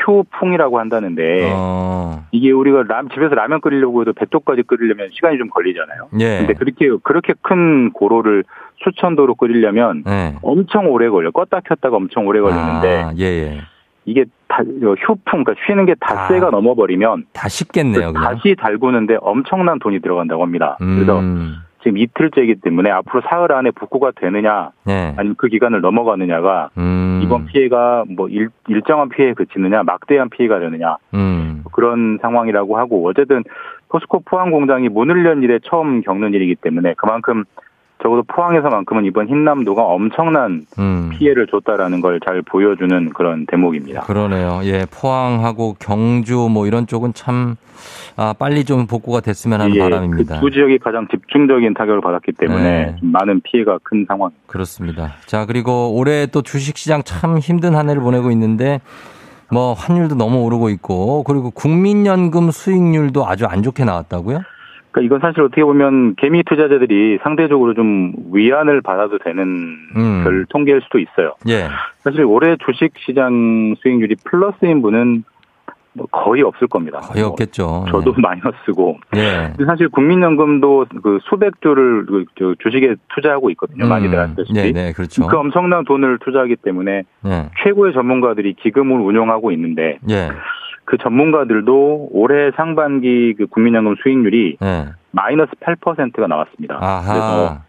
[0.07, 2.25] 효풍이라고 한다는데 어.
[2.31, 6.09] 이게 우리가 라- 집에서 라면 끓이려고 해도 배토까지 끓이려면 시간이 좀 걸리잖아요.
[6.19, 6.37] 예.
[6.39, 8.43] 근데 그렇게 그렇게 큰 고로를
[8.83, 10.35] 수천도로 끓이려면 예.
[10.41, 11.31] 엄청 오래 걸려.
[11.31, 13.61] 껐다 켰다가 엄청 오래 걸리는데 아, 예, 예.
[14.05, 16.49] 이게 다 어, 효풍 그러니까 쉬는 게 닷새가 아.
[16.49, 18.19] 넘어버리면 다 쉽겠네요, 그.
[18.21, 20.75] 다시 달구는데 엄청난 돈이 들어간다고 합니다.
[20.79, 21.55] 그래서 음.
[21.84, 25.13] 지금 이틀째이기 때문에 앞으로 사흘 안에 복구가 되느냐 예.
[25.17, 27.21] 아니면 그 기간을 넘어가느냐가 음.
[27.23, 31.63] 이번 피해가 뭐 일, 일정한 피해에 그치느냐 막대한 피해가 되느냐 음.
[31.73, 33.43] 그런 상황이라고 하고 어쨌든
[33.89, 37.43] 포스코 포항 공장이 문을 연 일에 처음 겪는 일이기 때문에 그만큼
[38.04, 41.10] 적어도 포항에서만큼은 이번 흰남도가 엄청난 음.
[41.14, 44.01] 피해를 줬다라는 걸 잘 보여주는 그런 대목입니다.
[44.01, 44.60] 그러네요.
[44.66, 47.56] 예, 포항하고 경주 뭐 이런 쪽은 참
[48.16, 50.36] 아, 빨리 좀 복구가 됐으면 하는 예, 바람입니다.
[50.39, 52.95] 그 두 지역이 가장 집중적인 타격을 받았기 때문에 네.
[52.99, 54.30] 좀 많은 피해가 큰 상황.
[54.47, 55.14] 그렇습니다.
[55.26, 58.80] 자, 그리고 올해 또 주식시장 참 힘든 한 해를 보내고 있는데
[59.51, 64.41] 뭐 환율도 너무 오르고 있고 그리고 국민연금 수익률도 아주 안 좋게 나왔다고요?
[64.93, 69.43] 그러니까 이건 사실 어떻게 보면 개미 투자자들이 상대적으로 좀 위안을 받아도 되는
[69.95, 70.23] 음.
[70.23, 71.33] 별 통계일 수도 있어요.
[71.49, 71.67] 예.
[72.03, 75.23] 사실 올해 주식 시장 수익률이 플러스인 분은
[75.93, 76.99] 뭐 거의 없을 겁니다.
[76.99, 77.85] 거의 뭐 없겠죠.
[77.89, 78.99] 저도 마이너스고.
[79.15, 79.53] 예.
[79.65, 83.87] 사실 국민연금도 그 수백 조를 그저 주식에 투자하고 있거든요.
[83.87, 84.53] 많이들 아시다시피.
[84.53, 85.25] 네, 네, 그렇죠.
[85.27, 87.49] 그 엄청난 돈을 투자하기 때문에 예.
[87.63, 90.29] 최고의 전문가들이 기금을 운용하고 있는데 예.
[90.86, 94.86] 그 전문가들도 올해 상반기 그 국민연금 수익률이 예.
[95.11, 96.75] 마이너스 8%가 나왔습니다.
[96.75, 97.61] 그래서 아하.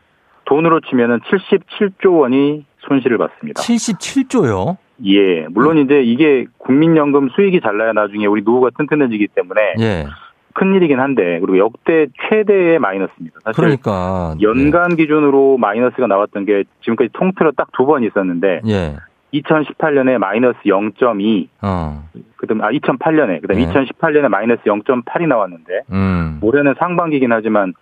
[0.47, 3.63] 돈으로 치면은 77조 원이 손실을 봤습니다.
[3.63, 4.77] 77조요?
[5.07, 10.07] 예, 물론 이제 이게 국민연금 수익이 잘 나야 나중에 우리 노후가 튼튼해지기 때문에 예.
[10.55, 13.39] 큰일이긴 한데 그리고 역대 최대의 마이너스입니다.
[13.45, 18.97] 사실 그러니까 연간 기준으로 마이너스가 나왔던 게 지금까지 통틀어 딱 두 번 있었는데 예.
[19.41, 22.09] 2018년에 마이너스 0.2, 어.
[22.37, 23.67] 그다음 아 2008년에 그다음 네.
[23.67, 26.39] 2018년에 마이너스 0.8이 나왔는데 음.
[26.43, 27.75] 올해는 상반기긴 하지만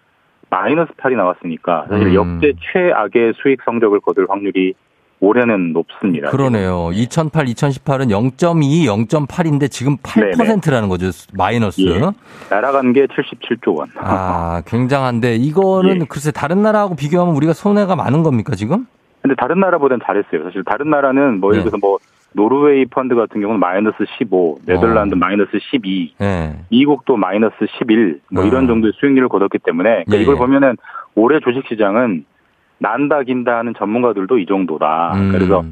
[0.51, 2.15] 마이너스 8이 나왔으니까 사실 음.
[2.15, 4.75] 역대 최악의 수익 성적을 거둘 확률이
[5.23, 6.31] 올해는 높습니다.
[6.31, 6.91] 그러네요.
[6.93, 11.11] 2008, 2018은 0.2, 0.8인데 지금 8%라는 거죠.
[11.35, 11.81] 마이너스.
[11.83, 12.01] 예.
[12.51, 13.89] 날아간 게 77조 원.
[13.99, 16.05] 아, 굉장한데 이거는 예.
[16.09, 18.87] 글쎄 다른 나라하고 비교하면 우리가 손해가 많은 겁니까, 지금?
[19.23, 20.43] 근데 다른 나라보다는 잘했어요.
[20.45, 21.71] 사실 다른 나라는 뭐 예를 네.
[21.71, 21.99] 들어서 뭐
[22.33, 25.19] 노르웨이 펀드 같은 경우는 마이너스 15, 네덜란드 어.
[25.19, 26.55] 마이너스 12, 예.
[26.71, 28.47] 미국도 마이너스 11, 뭐 어.
[28.47, 30.39] 이런 정도의 수익률을 거뒀기 때문에 그러니까 예, 이걸 예.
[30.39, 30.77] 보면은
[31.15, 32.25] 올해 주식시장은
[32.79, 35.13] 난다 긴다 하는 전문가들도 이 정도다.
[35.15, 35.31] 음.
[35.33, 35.63] 그래서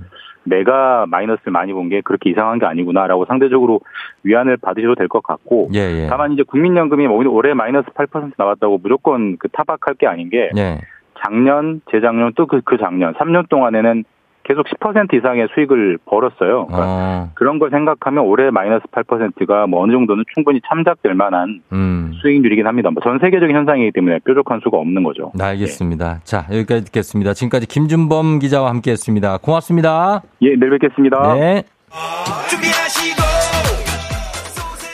[0.44, 3.80] 내가 마이너스를 많이 본 게 그렇게 이상한 게 아니구나라고 상대적으로
[4.22, 6.06] 위안을 받으셔도 될 것 같고 예, 예.
[6.08, 10.78] 다만 이제 국민연금이 뭐 올해 마이너스 8% 나왔다고 무조건 그 타박할 게 아닌 게 예.
[11.22, 14.04] 작년, 재작년 또 그 그 작년 3년 동안에는
[14.42, 16.66] 계속 10% 이상의 수익을 벌었어요.
[16.66, 17.30] 그러니까 어.
[17.34, 22.12] 그런 걸 생각하면 올해 마이너스 8%가 뭐 어느 정도는 충분히 참작될 만한 음.
[22.20, 22.90] 수익률이긴 합니다.
[22.90, 25.30] 뭐 전 세계적인 현상이기 때문에 뾰족한 수가 없는 거죠.
[25.36, 26.20] 네, 알겠습니다.
[26.24, 27.34] 자, 여기까지 듣겠습니다.
[27.34, 29.38] 지금까지 김준범 기자와 함께 했습니다.
[29.38, 30.22] 고맙습니다.
[30.42, 31.34] 예, 내일 뵙겠습니다.
[31.34, 31.62] 네.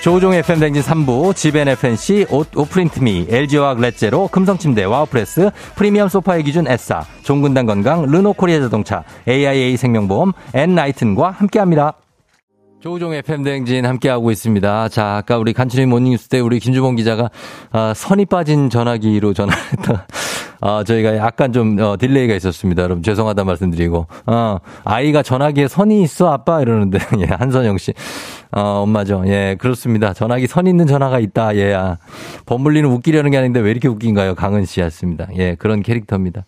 [0.06, 6.68] 조우종 FM 대행진 3부, 지벤 FNC, 옷, 오프린트미, LG화학 렛제로, 금성침대, 와우프레스, 프리미엄 소파의 기준
[6.68, 11.94] S사, 종근당 건강, 르노코리아 자동차, AIA 생명보험, 엔나이튼과 함께합니다.
[12.78, 14.90] 조우종 FM 대행진 함께하고 있습니다.
[14.90, 17.30] 자, 아까 우리 간추린 모닝뉴스 때 우리 김준범 기자가
[17.72, 20.06] 아, 선이 빠진 전화기로 전화했다.
[20.60, 22.82] 아, 저희가 약간 좀 어, delay가 있었습니다.
[22.82, 24.06] 여러분 죄송하다 말씀드리고.
[24.26, 27.92] 어, 아이가 전화기에 선이 있어 아빠 이러는데 예, 한선영 씨.
[28.52, 29.22] 어, 엄마죠.
[29.26, 30.12] 예, 그렇습니다.
[30.12, 31.56] 전화기 선 있는 전화가 있다.
[31.56, 31.98] 예, 아.
[32.46, 34.34] 범블리는 웃기려는 게 아닌데 왜 이렇게 웃긴가요?
[34.34, 35.28] 강은 씨였습니다.
[35.36, 36.44] 예, 그런 캐릭터입니다.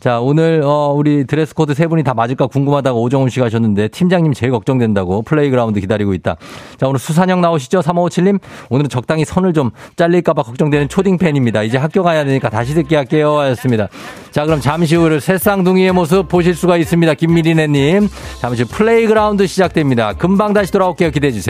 [0.00, 4.32] 자, 오늘 어, 우리 드레스 코드 세 분이 다 맞을까 궁금하다고 오정훈 씨가 하셨는데 팀장님
[4.32, 6.36] 제일 걱정된다고 플레이그라운드 기다리고 있다.
[6.78, 7.80] 자, 오늘 수산형 나오시죠?
[7.80, 8.40] 3557님.
[8.70, 11.62] 오늘은 적당히 선을 좀 잘릴까봐 걱정되는 초딩 팬입니다.
[11.62, 13.38] 이제 학교 가야 되니까 다시 듣게 할게요.
[13.38, 13.88] 하셨습니다.
[14.30, 17.14] 자, 그럼 잠시 후 세쌍둥이의 모습 보실 수가 있습니다.
[17.14, 18.08] 김미리네님.
[18.40, 20.14] 잠시 후 플레이그라운드 시작됩니다.
[20.14, 21.10] 금방 다시 돌아올게요.
[21.10, 21.41] 기대해 주세요.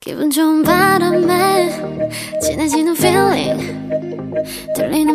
[0.00, 1.70] 기분 좋은 바람에
[2.42, 4.43] 진해지는 feeling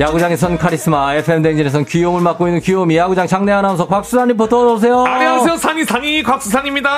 [0.00, 5.04] 야구장에선 카리스마, FM 댕진에선 귀여움을 맡고 있는 귀요미 야구장 장내 아나운서 곽수산 리포터 어서 오세요.
[5.04, 5.56] 안녕하세요.
[5.58, 6.90] 산이 산이 곽수산입니다.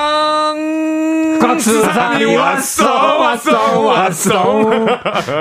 [1.40, 4.60] 곽수산이 왔어, 왔어, 왔어.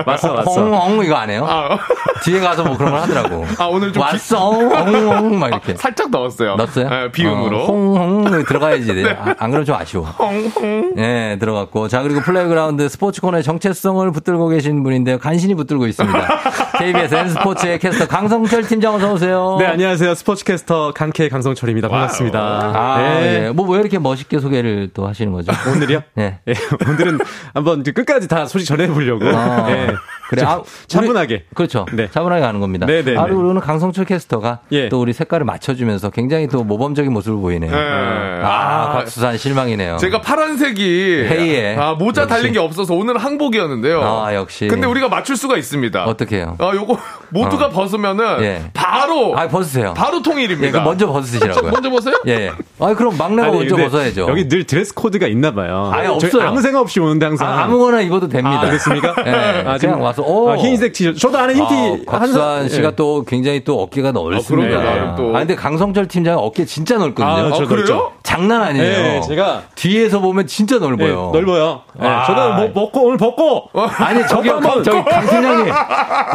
[0.08, 0.62] 왔어, 왔어.
[0.64, 1.46] 홍홍 이거 안 해요?
[1.48, 1.78] 아,
[2.24, 3.46] 뒤에 가서 뭐 그런 걸 하더라고.
[3.60, 5.76] 아, 오늘 좀 왔어, 홍홍 막 이렇게.
[5.76, 6.56] 살짝 넣었어요.
[6.56, 6.90] 넣었어요?
[6.90, 7.60] 네, 비음으로.
[7.60, 9.06] 어, 홍홍 들어가야지.
[9.20, 10.06] 아, 안 그러면 좀 아쉬워.
[10.06, 10.96] 홍홍.
[10.96, 11.90] 네, 들어갔고.
[11.90, 15.20] 자, 그리고 Playground 스포츠 코너의 정체성을 붙들고 계신 분인데요.
[15.20, 16.28] 간신히 붙들고 있습니다.
[16.80, 19.58] KBS N스포츠 의 캐스터 강성철 팀장 어서 오세요.
[19.60, 20.16] 네, 안녕하세요.
[20.16, 21.90] 스포츠 캐스터 강케 강성철입니다.
[21.90, 22.40] 반갑습니다.
[22.40, 23.46] 아, 네.
[23.48, 23.50] 예.
[23.52, 25.52] 뭐, 왜 이렇게 멋있게 소개를 또 하시는 거죠?
[25.70, 26.02] 오늘이요?
[26.16, 26.40] 네.
[26.48, 26.54] 예,
[26.90, 27.20] 오늘은
[27.54, 29.26] 한번 끝까지 다 소식 전해 보려고.
[29.28, 29.94] 아, 예.
[30.30, 31.34] 그래, 아, 차분하게.
[31.36, 31.86] 우리- 그렇죠.
[31.92, 32.10] 네.
[32.10, 32.86] 차분하게 가는 겁니다.
[32.86, 33.28] 네, 네, 아, 네.
[33.28, 34.88] 그리고 오늘 강성철 캐스터가 예.
[34.88, 37.70] 또 우리 색깔을 맞춰주면서 굉장히 또 모범적인 모습을 보이네요.
[37.72, 37.78] 네.
[37.78, 39.98] 아, 아, 곽수산 실망이네요.
[39.98, 40.84] 제가 파란색이
[41.28, 41.76] 회의에.
[41.78, 42.34] 아, 모자 역시.
[42.34, 44.02] 달린 게 없어서 오늘 항복이었는데요.
[44.02, 44.68] 아, 역시.
[44.68, 46.06] 근데 우리가 맞출 수가 있습니다.
[46.06, 46.56] 어떻게 해요?
[46.60, 46.98] 아, 요거
[47.32, 48.64] 모두가 벗으면은 예.
[48.74, 49.94] 바로 아, 벗으세요.
[49.96, 50.68] 바로 통일입니다.
[50.68, 51.72] 예, 그럼 먼저 벗으시라고요.
[51.72, 52.16] 먼저 벗어요?
[52.28, 52.52] 예, 예.
[52.80, 54.28] 아, 그럼 막내가 아니, 먼저 벗어야죠.
[54.30, 55.90] 여기 늘 드레스 코드가 있나 봐요.
[55.94, 56.48] 아예 저희 없어요.
[56.48, 57.48] 아무 생각 없이 오는데 항상.
[57.48, 58.62] 아, 무거나 입어도 됩니다.
[58.62, 59.16] 아, 그렇습니까?
[59.26, 60.50] 예, 아, 그냥 와서, 오.
[60.52, 61.20] 아, 흰색 티셔츠.
[61.20, 62.04] 저도 안에 흰 티.
[62.08, 62.96] 아, 한- 씨가 예.
[62.96, 64.70] 또 굉장히 또 어깨가 넓습니다.
[64.78, 65.36] 그럼요, 나름 또.
[65.36, 67.28] 아, 근데 강성철 팀장은 어깨 진짜 넓거든요.
[67.28, 67.76] 아, 저 아, 그래요?
[67.78, 68.12] 넓죠.
[68.24, 68.86] 장난 아니에요.
[69.18, 71.32] 예, 제가 뒤에서 보면 진짜 예, 넓어요.
[71.34, 71.82] 넓어요.
[72.02, 72.26] 예, 아.
[72.26, 75.74] 저도 뭐 먹고 오늘 벗고 아니, 저기, 한번 저기, 강 팀장님.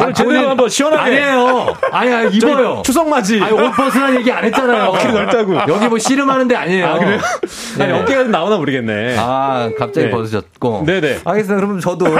[0.01, 1.19] 오늘 제대로 한번 시원 하게.
[1.19, 1.73] 아니에요.
[1.91, 2.81] 아니, 아니, 저희 입어요.
[2.85, 3.41] 추석 맞이.
[3.41, 4.83] 아니, 옷 벗으라는 얘기 안 했잖아요.
[4.91, 5.55] 어깨가 넓다고.
[5.67, 6.85] 여기 뭐 씨름하는 데 아니에요.
[6.85, 7.19] 아, 그래요?
[7.77, 7.83] 네.
[7.83, 9.15] 아니, 어깨가 좀 나오나 모르겠네.
[9.17, 10.11] 아, 갑자기 네.
[10.11, 10.83] 벗으셨고.
[10.85, 11.19] 네네.
[11.25, 11.65] 알겠습니다.
[11.65, 12.05] 그럼 저도.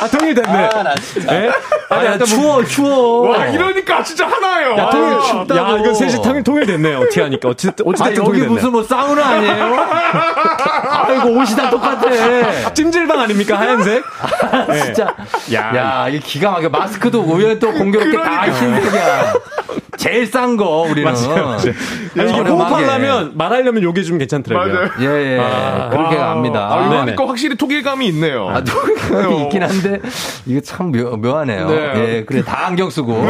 [0.00, 0.48] 아, 통일됐네.
[0.74, 1.34] 아, 나 진짜.
[1.34, 1.50] 예?
[1.88, 3.30] 아니, 약간 뭐- 추워, 추워.
[3.30, 4.76] 와, 이러니까 진짜 하나예요.
[4.76, 5.56] 야, 통일 아, 춥다고.
[5.56, 6.98] 야, 이거 셋이 통일, 통일됐네요.
[6.98, 7.48] 어떻게 하니까.
[7.50, 8.52] 어쨌든, 아, 어쨌든 여기 통일됐네.
[8.54, 9.76] 무슨 뭐 사우나 아니에요?
[11.06, 12.02] 아이고, 옷이 다 똑같아.
[12.74, 13.58] 찜질방 아닙니까?
[13.58, 14.02] 하얀색?
[14.68, 14.82] 네.
[14.84, 15.14] 진짜.
[15.54, 15.72] 야.
[15.76, 16.68] 야, 이 기가 막혀.
[16.68, 18.58] 마스크도 오히려 또 공교롭게 다 그러니까.
[18.58, 19.32] 흰색이야.
[19.98, 21.04] 제일 싼 거, 우리는.
[21.12, 21.46] 맞아요.
[21.46, 21.72] 맞아요.
[22.18, 22.50] 아니, 이게.
[22.50, 24.74] 호흡하려면, 말하려면 요게 좀 괜찮더라고요.
[24.74, 24.88] 맞아요.
[25.00, 25.40] 예, 예.
[25.40, 26.28] 아, 그렇게 와.
[26.28, 26.68] 갑니다.
[26.72, 26.98] 아, 이거.
[26.98, 28.48] 하니까 확실히 통일감이 있네요.
[28.48, 28.60] 아,
[29.12, 29.71] 노력이 있긴 한데,
[30.46, 31.68] 이거 참 묘, 묘하네요.
[31.68, 31.94] 네.
[31.96, 33.24] 예, 그래, 다 안경 쓰고.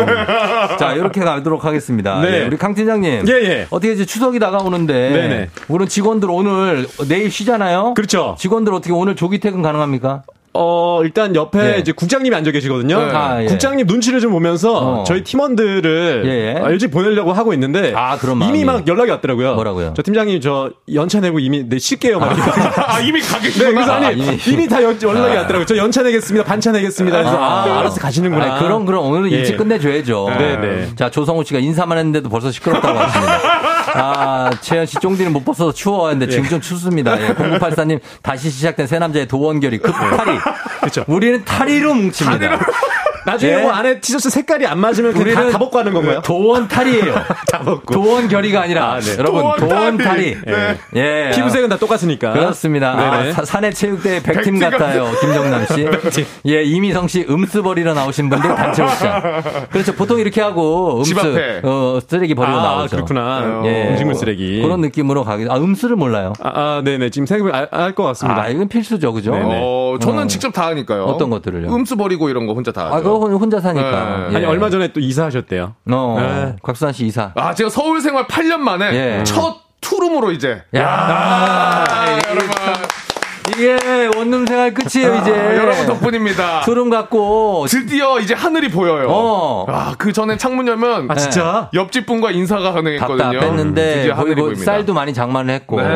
[0.79, 2.21] 자, 이렇게 가도록 하겠습니다.
[2.21, 2.41] 네.
[2.41, 3.25] 예, 우리 강 팀장님.
[3.29, 3.67] 예, 예.
[3.71, 4.93] 어떻게 이제 추석이 다가오는데.
[5.11, 5.49] 네네.
[5.69, 7.95] 우리 직원들 오늘, 내일 쉬잖아요?
[7.95, 8.37] 그렇죠.
[8.39, 10.23] 직원들 어떻게 오늘 조기 퇴근 가능합니까?
[10.55, 11.79] 어, 일단 옆에 네.
[11.79, 12.99] 이제 국장님이 앉아 계시거든요.
[12.99, 13.11] 네.
[13.13, 13.47] 아, 예.
[13.47, 15.05] 국장님 눈치를 좀 보면서 어.
[15.05, 16.61] 저희 팀원들을 예, 예.
[16.63, 18.63] 아, 일찍 보내려고 하고 있는데 아, 그런 이미.
[18.65, 19.55] 막 연락이 왔더라고요.
[19.55, 19.95] 뭐라고요?
[19.97, 22.19] 저 팀장님 저 연차 내고 이미 내 쉴게요.
[22.19, 22.51] 막 이렇게.
[22.81, 23.65] 아, 이미 가겠구나.
[23.65, 24.69] 네, 그래서 아니 아, 이미, 이미.
[24.69, 25.65] 다 연, 연락이 왔더라고요.
[25.65, 26.45] 저 연차 내겠습니다.
[26.45, 27.19] 반차 내겠습니다.
[27.19, 28.57] 그래서 아, 알아서 가시는구나.
[28.57, 29.37] 아, 그럼, 그럼 오늘은 예.
[29.37, 30.29] 일찍 끝내줘야죠.
[30.39, 30.89] 네, 네.
[30.97, 33.41] 자, 조성우 씨가 인사만 했는데도 벌써 시끄럽다고 하십니다.
[33.95, 37.21] 아, 채연 씨 쫑디는 못 벗어서 추워 했는데 지금 좀 춥습니다.
[37.21, 40.39] 예, 0984님 다시 시작된 새 남자의 도원결이 급탈이.
[40.81, 41.05] 그렇죠.
[41.07, 42.59] 우리는 탈의로 뭉칩니다.
[43.27, 43.57] 나중에 예.
[43.63, 46.21] 뭐 안에 티셔츠 색깔이 안 맞으면 그냥 다, 우리는 다 벗고 하는 건가요?
[46.23, 47.15] 도원 탈의예요.
[47.51, 47.93] 다 벗고.
[47.95, 49.17] 도원 결의가 아니라 아, 네.
[49.19, 49.97] 여러분 도원.
[49.99, 50.37] 탈의.
[50.47, 50.77] 네.
[50.97, 51.31] 예.
[51.35, 52.33] 피부색은 다 똑같으니까.
[52.33, 52.91] 그렇습니다.
[52.93, 53.33] 아, 네네.
[53.33, 55.09] 사- 사내 체육대 백팀 백팀 같아요.
[55.21, 56.27] 김정남 씨.
[56.47, 59.43] 예, 이미성 씨 음쓰 버리러 나오신 분들 단체 옥상.
[59.71, 59.93] 그렇죠.
[59.95, 61.61] 보통 이렇게 하고 앞에.
[61.63, 62.97] 어, 쓰레기 버리러 아, 나오죠.
[62.97, 63.63] 그렇구나.
[63.65, 63.89] 예.
[63.91, 64.61] 음식물 쓰레기.
[64.63, 65.47] 그런 느낌으로 가기.
[65.49, 66.33] 아, 음쓰를 몰라요.
[66.43, 67.11] 아, 아, 네네.
[67.11, 68.43] 지금 생각해보면 알것 같습니다.
[68.43, 69.13] 아, 이건 필수죠.
[69.13, 69.33] 그죠?
[69.33, 69.61] 네네.
[69.63, 70.27] 어, 저는 어.
[70.27, 71.05] 직접 다 하니까요.
[71.05, 71.75] 어떤 것들을요?
[71.75, 73.12] 음쓰 버리고 이런 거 혼자 다 하죠.
[73.17, 74.29] 아, 그거 혼자 사니까.
[74.29, 74.33] 네.
[74.33, 74.37] 예.
[74.37, 75.75] 아니, 얼마 전에 또 이사하셨대요.
[75.91, 76.57] 어, 네.
[76.63, 77.33] 곽수산 씨 이사.
[77.35, 79.25] 아, 제가 서울 생활 8년 만에 예.
[79.25, 80.63] 첫 투룸으로 이제.
[80.77, 82.49] 야, 아, 여러분.
[83.55, 83.77] 이게
[84.17, 85.33] 원룸 생활 끝이에요, 이제.
[85.33, 86.61] 아, 여러분 덕분입니다.
[86.61, 87.67] 투룸 갖고.
[87.69, 89.09] 드디어 이제 하늘이 보여요.
[89.11, 89.67] 어.
[89.69, 91.69] 아, 그 전에 창문 열면 아, 진짜?
[91.75, 93.41] 옆집 분과 인사가 가능했거든요.
[93.41, 94.65] 뺐는데 드디어 하늘이 거기 뭐 보입니다.
[94.65, 95.89] 쌀도 많이 장만을 했고 네.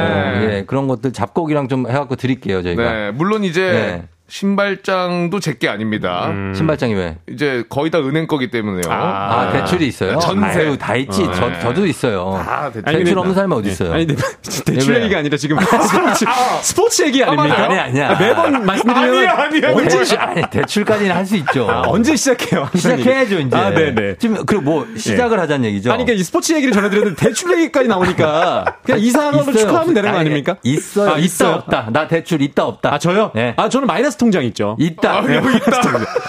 [0.59, 4.09] 예 그런 것들 잡곡이랑 좀 해갖고 드릴게요 저희가 네, 물론 이제 네.
[4.29, 6.31] 신발장도 제게 아닙니다.
[6.55, 7.17] 신발장이 왜?
[7.31, 8.93] 이제 거의 다 은행 거기 때문에요.
[8.93, 10.19] 아, 대출이 있어요?
[10.19, 10.61] 전세.
[10.61, 11.23] 아유, 다 있지.
[11.23, 11.61] 어, 저, 네.
[11.61, 12.35] 저도 있어요.
[12.47, 12.89] 아, 대출.
[12.89, 13.73] 아니, 대출 없는 사람이 어디 예.
[13.73, 13.93] 있어요?
[13.93, 14.23] 아니, 근데
[14.65, 15.03] 대출 왜?
[15.05, 16.25] 얘기가 아니라 지금 스포츠,
[16.63, 17.65] 스포츠 얘기 아닙니까?
[17.65, 18.11] 아니야, 아니야.
[18.11, 19.73] 아, 매번 말씀드리면 아니야, 아니야.
[19.73, 21.69] 언제, 대출, 아니, 대출까지는 할 수 있죠.
[21.69, 22.69] 아, 언제 시작해요?
[22.75, 23.41] 시작해야죠.
[23.41, 23.57] 이제.
[23.57, 24.17] 아, 네네.
[24.19, 25.91] 지금, 그리고 뭐, 시작을 하자는 얘기죠.
[25.93, 30.19] 아니, 그러니까 이 스포츠 얘기를 전해드렸는데 대출 얘기까지 나오니까 그냥 이 있어요, 축하하면 되는 거
[30.19, 30.55] 아니, 아닙니까?
[30.63, 31.09] 있어요.
[31.11, 31.55] 아, 있다, 있어요?
[31.57, 31.89] 없다.
[31.93, 32.95] 나 대출 있다, 없다.
[32.95, 33.33] 아, 저요?
[33.35, 33.55] 네.
[33.57, 34.77] 아, 저는 마이너스 통장 있죠.
[34.79, 35.21] 있다.
[35.21, 35.81] 아, 여기 있다.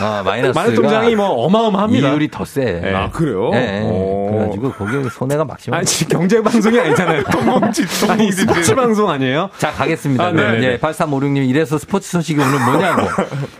[0.01, 0.57] 어, 마이너스.
[0.57, 2.09] 마이너스 통장이 뭐 어마어마합니다.
[2.09, 2.79] 이율이 더 세.
[2.81, 2.93] 네.
[2.93, 3.49] 아, 그래요?
[3.49, 4.27] 오.
[4.31, 5.77] 그래가지고 거기에 손해가 막심합니다.
[5.77, 7.23] 아니, 지금 경제 방송이 아니잖아요.
[7.25, 7.85] 아니, 똥멍치.
[7.85, 9.49] 스포츠 방송 아니에요?
[9.57, 10.23] 자, 가겠습니다.
[10.25, 10.63] 아, 네네.
[10.65, 13.07] 예, 8356님, 이래서 스포츠 소식이 오늘 뭐냐고.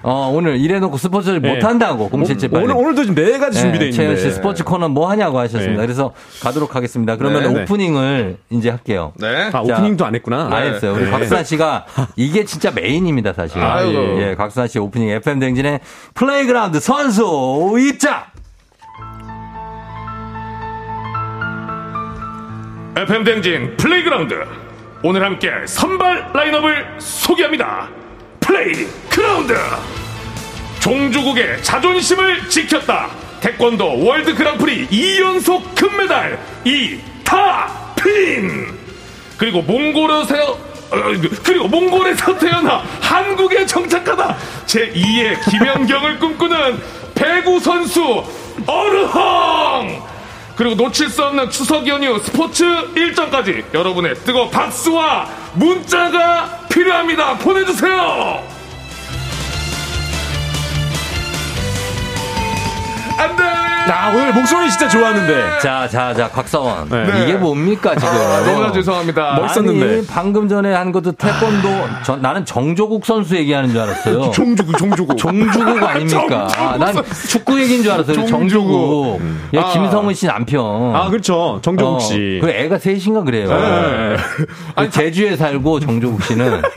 [0.04, 1.54] 어, 오늘 이래놓고 스포츠를 네.
[1.54, 2.64] 못한다고, 0778.
[2.64, 3.92] 오늘, 오늘도 지금 네 가지 준비되어 있는데.
[3.92, 5.82] 최현 씨 스포츠 코너 뭐 하냐고 하셨습니다.
[5.82, 5.88] 네.
[5.88, 7.16] 그래서 가도록 하겠습니다.
[7.16, 7.62] 그러면 네, 네.
[7.64, 9.14] 오프닝을 이제 할게요.
[9.16, 9.46] 네.
[9.48, 10.50] 아, 자, 오프닝도 안 했구나.
[10.52, 10.94] 안 했어요.
[10.94, 11.12] 우리 네.
[11.12, 13.62] 곽수산 씨가 이게 진짜 메인입니다, 사실.
[13.62, 13.84] 아
[14.18, 14.30] 이고.
[14.30, 15.80] 예, 곽수산 씨 오프닝 FM 댕진의
[16.14, 18.24] Playground 선수 입장!
[22.98, 24.34] FM 댕진 Playground.
[25.04, 27.88] 오늘 함께 선발 라인업을 소개합니다.
[28.40, 29.54] Playground.
[30.80, 33.10] 종주국의 자존심을 지켰다.
[33.40, 38.76] 태권도 월드 그랑프리 2연속 금메달 이다빈.
[39.38, 40.58] 그리고 몽골에서 어,
[41.44, 44.38] 그리고 몽골에서 태어나 한국에 정착하다.
[44.66, 46.82] 제2의 김연경을 꿈꾸는
[47.16, 48.24] 배구 선수
[48.66, 50.02] 어르헝
[50.56, 52.64] 그리고 놓칠 수 없는 추석 연휴 스포츠
[52.96, 57.38] 일정까지 여러분의 뜨거운 박수와 문자가 필요합니다.
[57.38, 58.44] 보내주세요!
[63.18, 65.60] 안돼 아, 오늘 목소리 진짜 좋았는데.
[65.62, 66.90] 자, 자, 자, 곽사원.
[66.90, 67.24] 네.
[67.24, 68.14] 이게 뭡니까, 지금?
[68.46, 69.86] 너무나 죄송합니다 멋있었는데.
[69.98, 71.70] 아니, 방금 전에 한 것도 태권도,
[72.04, 74.32] 저- 나는 정조국 선수 얘기하는 줄 알았어요.
[74.32, 76.48] 종주국 종주국 종주국 아닙니까?
[76.58, 76.96] 아, 난
[77.30, 78.16] 축구 얘기인 줄 알았어요.
[78.16, 78.38] 종주국.
[78.38, 79.22] 정주국.
[79.54, 79.72] 예, 아.
[79.72, 80.96] 김성은 씨 남편.
[80.96, 81.60] 아, 그렇죠.
[81.62, 82.40] 정종국 씨.
[82.42, 83.48] 그 애가 셋인가 그래요.
[83.50, 84.18] 네.
[84.76, 86.62] 그 제주에 살고 정조국 씨는.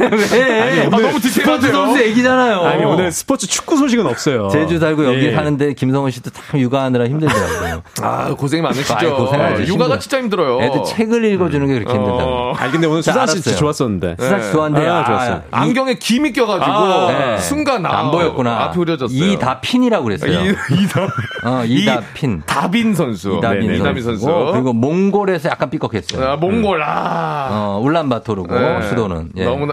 [0.00, 0.60] 왜?
[0.60, 2.60] 아니, 아, 너무 스포츠 디테일한데요 선수 얘기잖아요.
[2.62, 4.48] 아니, 오늘 스포츠 축구 소식은 없어요.
[4.48, 5.32] 제주 살고 여기 예.
[5.32, 7.82] 사는데 김성은 씨도 참 육아하느라 힘들더라고요.
[8.02, 9.62] 아 고생이 많으시죠 아이, 고생하지.
[9.72, 9.98] 육아가.
[9.98, 12.30] 진짜 힘들어요 애들 책을 읽어주는 게 그렇게 힘들다고.
[12.30, 12.52] 어.
[12.56, 13.56] 아니, 근데 오늘 자, 수산 씨.
[13.56, 14.16] 좋았었는데.
[14.18, 15.36] 수산 씨 좋아한데 아, 아, 좋았어요.
[15.36, 17.38] 이- 안경에 김이 껴가지고 아, 네.
[17.38, 18.64] 순간 아, 안 보였구나.
[18.64, 19.18] 앞이 흐려졌어요.
[19.24, 20.32] 이다핀이라고 그랬어요.
[20.32, 21.02] 이, 이다
[21.44, 22.42] 어, 이다핀.
[22.46, 23.36] 다빈 선수.
[23.38, 23.80] 이다빈, 선수.
[23.82, 24.50] 이다빈 선수.
[24.52, 26.24] 그리고 몽골에서 약간 삐걱했어요.
[26.26, 27.48] 아, 몽골 아.
[27.50, 28.82] 어, 울란바토르고 네.
[28.88, 29.30] 수도는.
[29.36, 29.44] 예.
[29.44, 29.72] 너무나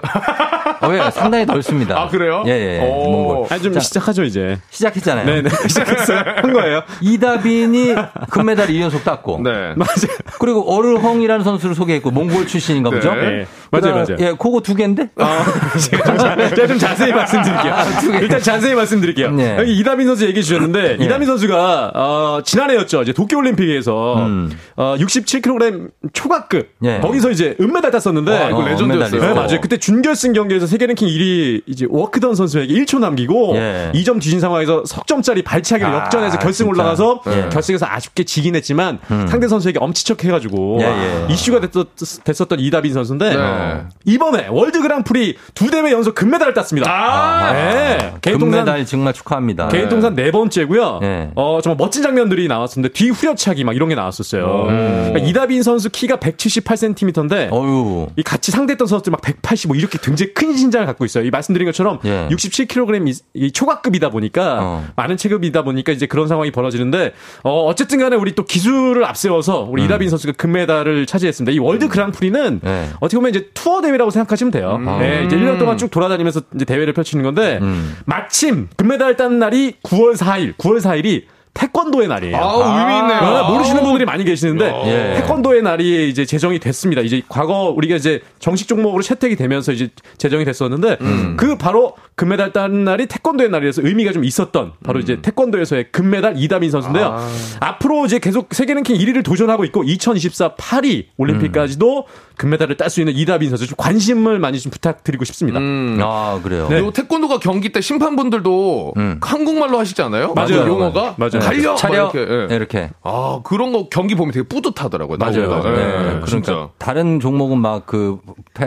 [0.81, 1.99] 어, 왜 상당히 넓습니다.
[1.99, 2.43] 아, 그래요?
[2.47, 2.79] 예, 예.
[2.79, 3.47] 몽골.
[3.49, 4.59] 아니, 좀 자, 시작하죠, 이제.
[4.69, 5.25] 시작했잖아요.
[5.25, 5.49] 네네.
[5.67, 6.23] 시작했어요.
[6.37, 6.81] 한 거예요.
[7.01, 7.95] 이다빈이
[8.29, 9.41] 금메달 2연속 땄고.
[9.43, 9.51] 네.
[9.75, 10.17] 맞아요.
[10.39, 13.13] 그리고 어르헝이라는 선수를 소개했고 몽골 출신인가 보죠?
[13.15, 13.45] 네.
[13.81, 14.17] 맞아요, 맞아요.
[14.19, 15.09] 예, 그거 두 개인데?
[15.17, 15.45] 아,
[15.79, 17.73] 제가 좀, 자, 제가 좀 자 세히 말씀드릴게요.
[17.73, 17.85] 아.
[18.21, 19.31] 일단 자세히 말씀드릴게요.
[19.31, 19.57] 네.
[19.59, 21.05] 여기 이다빈 선수 얘기해 주셨는데, 네.
[21.05, 23.01] 이다빈 선수가, 어, 지난해였죠.
[23.03, 24.51] 이제 도쿄올림픽에서, 음.
[24.75, 26.69] 어, 67kg 초과급.
[26.79, 26.99] 네.
[26.99, 29.21] 거기서 이제 은메달 땄었는데, 와, 이거 어, 레전드였어요.
[29.21, 29.61] 네, 맞아요.
[29.61, 33.91] 그때 준결승 경기에서 세계 랭킹 1위 이제 워크던 선수에게 1초 남기고 예.
[33.95, 36.69] 2점 뒤진 상황에서 석점짜리 발차기를 아, 역전해서 결승 진짜.
[36.69, 37.49] 올라가서 예.
[37.51, 39.27] 결승에서 아쉽게 지긴 했지만 음.
[39.27, 41.33] 상대 선수에게 엄지척해가지고 예, 예.
[41.33, 41.87] 이슈가 됐었,
[42.23, 43.35] 됐었 던 이다빈 선수인데
[43.73, 43.83] 네.
[44.05, 46.89] 이번에 월드 그랑프리 두 대회 연속 금메달을 땄습니다.
[46.89, 48.13] 아, 네.
[48.21, 49.67] 개인 동산 금메달 정말 축하합니다.
[49.69, 50.99] 개인 동산 네 번째고요.
[51.01, 51.31] 네.
[51.35, 54.65] 어 정말 멋진 장면들이 나왔었는데 뒤 후려차기 막 이런 게 나왔었어요.
[54.65, 58.07] 그러니까 이다빈 선수 키가 178cm인데 어유.
[58.15, 61.25] 이 같이 상대했던 선수들 막 180 뭐 이렇게 굉장히 큰 신장을 갖고 있어요.
[61.25, 62.27] 이 말씀드린 것처럼 예.
[62.31, 64.85] 67kg 이, 이 초과급이다 보니까 어.
[64.95, 67.13] 많은 체급이다 보니까 이제 그런 상황이 벌어지는데
[67.43, 71.53] 어 어쨌든 간에 우리 또 기술을 앞세워서 우리 이다빈 선수가 금메달을 차지했습니다.
[71.53, 72.89] 이 월드 그랑프리는 네.
[72.99, 74.77] 어떻게 보면 이제 투어 대회라고 생각하시면 돼요.
[74.99, 77.95] 네, 이제 1년 동안 쭉 돌아다니면서 이제 대회를 펼치는 건데 음.
[78.05, 81.23] 마침 금메달 딴 날이 9월 4일, 9월 4일이
[81.55, 82.35] 태권도의 날이에요.
[82.35, 83.17] 아, 의미 있네요.
[83.17, 85.21] 아, 모르시는 분들이 많이 계시는데 예.
[85.21, 87.01] 태권도의 날이 이제 제정이 됐습니다.
[87.01, 89.87] 이제 과거 우리가 이제 정식 종목으로 채택이 되면서 이제
[90.17, 90.97] 제정이 됐었는데
[91.37, 96.71] 그 바로 금메달 딴 날이 태권도의 날이라서 의미가 좀 있었던 바로 이제 태권도에서의 금메달 이다빈
[96.71, 97.17] 선수인데요.
[97.59, 102.05] 앞으로 이제 계속 세계 랭킹 1위를 도전하고 있고 2024 파리 올림픽까지도
[102.37, 105.59] 금메달을 딸 수 있는 이다빈 선수 좀 관심을 많이 좀 부탁드리고 싶습니다.
[105.59, 105.99] 음.
[106.01, 106.63] 아, 그래요.
[106.69, 106.75] 네.
[106.75, 109.19] 그리고 태권도가 경기 때 심판분들도 음.
[109.21, 110.33] 한국말로 하시지 않아요?
[110.33, 110.63] 맞아요.
[110.63, 111.39] 그 용어가 맞아요.
[111.39, 112.11] 달려 막 차려.
[112.13, 112.19] 이렇게.
[112.19, 112.47] 예.
[112.47, 112.89] 네, 이렇게.
[113.03, 115.17] 아 그런 거 경기 보면 되게 뿌듯하더라고요.
[115.17, 115.47] 맞아요.
[115.47, 115.69] 나오다.
[115.71, 115.77] 네.
[115.79, 116.69] 예, 그러니까 진짜.
[116.77, 118.19] 다른 종목은 막 그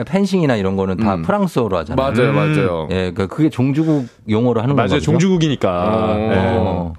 [0.07, 1.23] 펜싱이나 이런 거는 다 음.
[1.23, 2.13] 프랑스어로 하잖아요.
[2.13, 2.89] 맞아요, 맞아요.
[2.91, 4.95] 예, 그 그게 종주국 용어로 하는 거죠.
[4.95, 5.01] 맞아요.
[5.01, 5.71] 종주국이니까.
[5.71, 6.17] 어.
[6.17, 6.35] 네.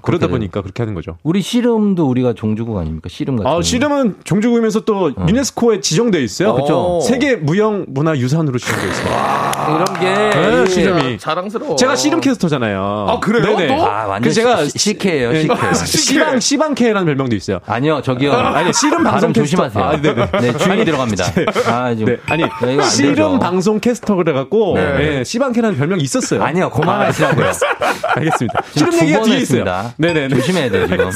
[0.00, 1.18] 그렇게 보니까 그렇게 하는 거죠.
[1.22, 3.10] 우리 씨름도 우리가 종주국 아닙니까?
[3.10, 3.50] 씨름 같은.
[3.58, 3.60] 아.
[3.60, 6.54] 씨름은 종주국이면서 또 유네스코에 지정돼 있어요.
[6.54, 7.00] 그쵸.
[7.02, 9.49] 세계 무형 문화 유산으로 지정돼 있어요.
[9.74, 10.30] 이런 게.
[10.38, 11.18] 네, 이- 씨름이.
[11.18, 11.76] 자랑스러워.
[11.76, 13.06] 제가 씨름 캐스터잖아요.
[13.08, 13.56] 아, 그래요?
[13.56, 13.76] 네네.
[13.76, 13.86] 또?
[13.86, 15.42] 아, 완전 그 제가 시- 시케예요, 네.
[15.42, 15.54] 시케.
[15.86, 17.60] 씨방 씨방캐라는 별명도 있어요.
[17.66, 18.32] 아니요, 저기요.
[18.32, 19.90] 아니 씨름 방송 조심하세요.
[19.90, 20.10] 캐스터.
[20.10, 20.30] 아, 네네.
[20.52, 21.24] 네, 주인이 아니, 들어갑니다.
[21.66, 22.14] 아, 지금.
[22.14, 22.44] 네, 아니
[22.76, 23.38] 네, 씨름.
[23.38, 24.92] 방송 캐스터 그래갖고 네.
[24.98, 25.24] 네.
[25.24, 26.42] 씨방캐라는 별명이 있었어요.
[26.42, 27.46] 아니요, 그만하시라고요.
[27.46, 27.52] 아,
[28.16, 28.62] 알겠습니다.
[28.74, 29.80] 지금 씨름 두 얘기가 번 뒤에 했습니다.
[29.80, 29.92] 있어요.
[29.96, 30.28] 네네.
[30.28, 31.10] 조심해야 돼요, 지금.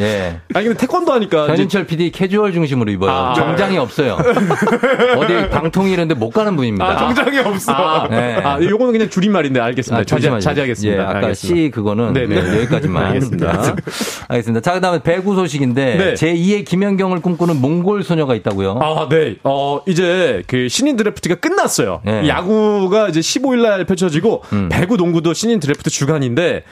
[0.00, 0.40] 예.
[0.54, 3.10] 아니 근데 태권도 하니까 전인철 PD 캐주얼 중심으로 입어요.
[3.10, 3.34] 아.
[3.34, 4.18] 정장이 없어요.
[5.16, 6.84] 어디 방통위 이런데 못 가는 분입니다.
[6.86, 7.72] 아, 정장이 없어.
[7.72, 8.36] 아, 네.
[8.36, 10.00] 아, 요거는 그냥 줄임말인데 알겠습니다.
[10.00, 10.38] 아, 자제.
[10.40, 10.96] 자제하겠습니다.
[10.96, 11.60] 예, 아까 알겠습니다.
[11.62, 12.42] C 그거는 네네.
[12.42, 13.04] 네, 여기까지만.
[13.06, 13.76] 알겠습니다.
[14.28, 14.60] 알겠습니다.
[14.60, 16.14] 자, 그다음에 배구 소식인데 네.
[16.14, 18.78] 제 2의 김연경을 꿈꾸는 몽골 소녀가 있다고요.
[18.82, 19.36] 아, 네.
[19.44, 22.00] 어, 이제 그 신인 드래프트가 끝났어요.
[22.04, 22.22] 네.
[22.24, 24.68] 이 야구가 이제 15일 날 펼쳐지고 음.
[24.70, 26.64] 배구 농구도 신인 드래프트 주간인데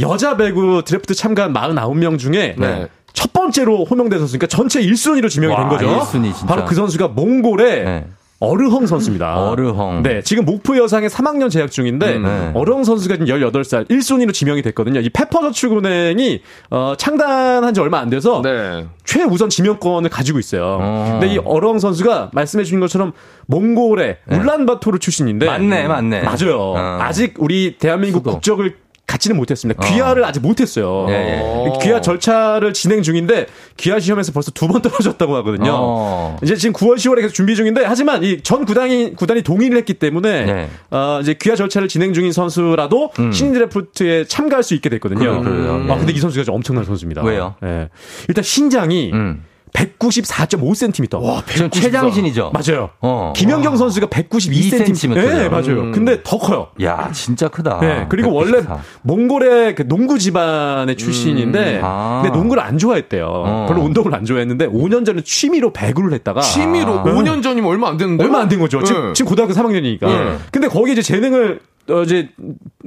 [0.00, 2.86] 여자 배구 드래프트 참가한 49명 중에 네.
[3.12, 5.86] 첫 번째로 호명된 선수니까 전체 1순위로 지명이 된 와, 거죠.
[5.86, 6.46] 1순위 진짜.
[6.46, 8.06] 바로 그 선수가 몽골의 네.
[8.40, 9.50] 어르헝 선수입니다.
[9.50, 10.02] 어르헝.
[10.02, 12.50] 네, 지금 목포 여상에 3학년 재학 중인데 음, 네.
[12.54, 14.98] 어르헝 선수가 지금 18살 1순위로 지명이 됐거든요.
[14.98, 16.40] 이 페퍼저축은행이
[16.70, 18.86] 어, 창단한 지 얼마 안 돼서 네.
[19.04, 20.78] 최우선 지명권을 가지고 있어요.
[20.80, 21.18] 어.
[21.20, 23.12] 근데 이 어렁 선수가 말씀해 주신 것처럼
[23.46, 26.22] 몽골의 울란바토르 출신인데 맞네, 맞네.
[26.22, 26.58] 맞아요.
[26.58, 26.98] 어.
[27.00, 28.30] 아직 우리 대한민국 수도.
[28.32, 28.74] 국적을
[29.12, 29.84] 갖지는 못했습니다.
[29.86, 29.90] 어.
[29.90, 31.06] 귀화를 아직 못했어요.
[31.10, 31.72] 예, 예.
[31.82, 33.46] 귀화 절차를 진행 중인데
[33.76, 35.70] 귀화 시험에서 벌써 두 번 떨어졌다고 하거든요.
[35.74, 36.38] 어.
[36.42, 40.44] 이제 지금 9월 10월에 계속 준비 중인데 하지만 이 전 구단이 구단이 동의를 했기 때문에
[40.44, 40.68] 네.
[40.90, 43.30] 어, 이제 귀화 절차를 진행 중인 선수라도 음.
[43.32, 45.18] 신인 드래프트에 참가할 수 있게 됐거든요.
[45.20, 45.86] 그래요, 그래요.
[45.90, 45.98] 아 예.
[45.98, 47.22] 근데 이 선수가 좀 엄청난 선수입니다.
[47.22, 47.54] 왜요?
[47.64, 47.88] 예.
[48.28, 49.44] 일단 신장이 음.
[49.72, 51.22] 194.5cm.
[51.22, 52.52] 와, 지금 최장신이죠.
[52.52, 52.90] 맞아요.
[53.00, 53.32] 어.
[53.34, 54.90] 김연경 선수가 192cm.
[54.92, 55.14] 2cm.
[55.14, 55.80] 네, 맞아요.
[55.82, 55.92] 음.
[55.92, 56.68] 근데 더 커요.
[56.82, 57.78] 야, 진짜 크다.
[57.80, 58.80] 네, 그리고 원래 194.
[59.02, 62.20] 몽골의 그 농구 집안의 출신인데, 아.
[62.22, 63.26] 근데 농구를 안 좋아했대요.
[63.26, 63.66] 어.
[63.68, 66.40] 별로 운동을 안 좋아했는데, 5년 전에 취미로 배구를 했다가.
[66.42, 67.04] 취미로 아.
[67.04, 68.24] 5년 전이면 얼마 안 됐는데.
[68.24, 68.82] 얼마 안 된 거죠.
[68.82, 69.12] 지금, 네.
[69.14, 70.02] 지금 고등학교 3학년이니까.
[70.08, 70.36] 예.
[70.50, 72.28] 근데 거기에 이제 재능을, 어, 이제,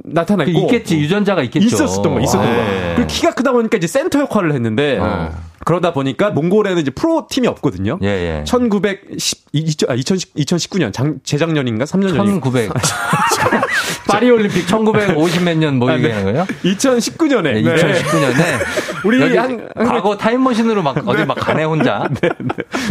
[0.04, 0.52] 나타냈고.
[0.60, 1.66] 있겠지, 유전자가 있겠죠.
[1.66, 2.62] 있었던 거, 있었던 아, 거.
[2.62, 2.92] 예.
[2.94, 5.30] 그리고 키가 크다 보니까 이제 센터 역할을 했는데, 어.
[5.66, 7.98] 그러다 보니까 몽골에는 이제 프로 팀이 없거든요.
[8.00, 8.44] 예, 예.
[8.44, 11.84] 1910, 2000, 아, 2010, 2019년, 장, 재작년인가?
[11.84, 12.24] 3년 전인가?
[12.24, 12.72] 1900.
[14.06, 16.04] 파리 올림픽 1950몇 년뭐 아, 네.
[16.04, 16.46] 얘기하는 거예요?
[16.62, 17.42] 2019년에.
[17.42, 18.42] 네, 2019년에
[19.04, 22.08] 우리 여기 한, 한 과거 타임머신으로 막 어디 막 가네 혼자.
[22.22, 22.28] 네.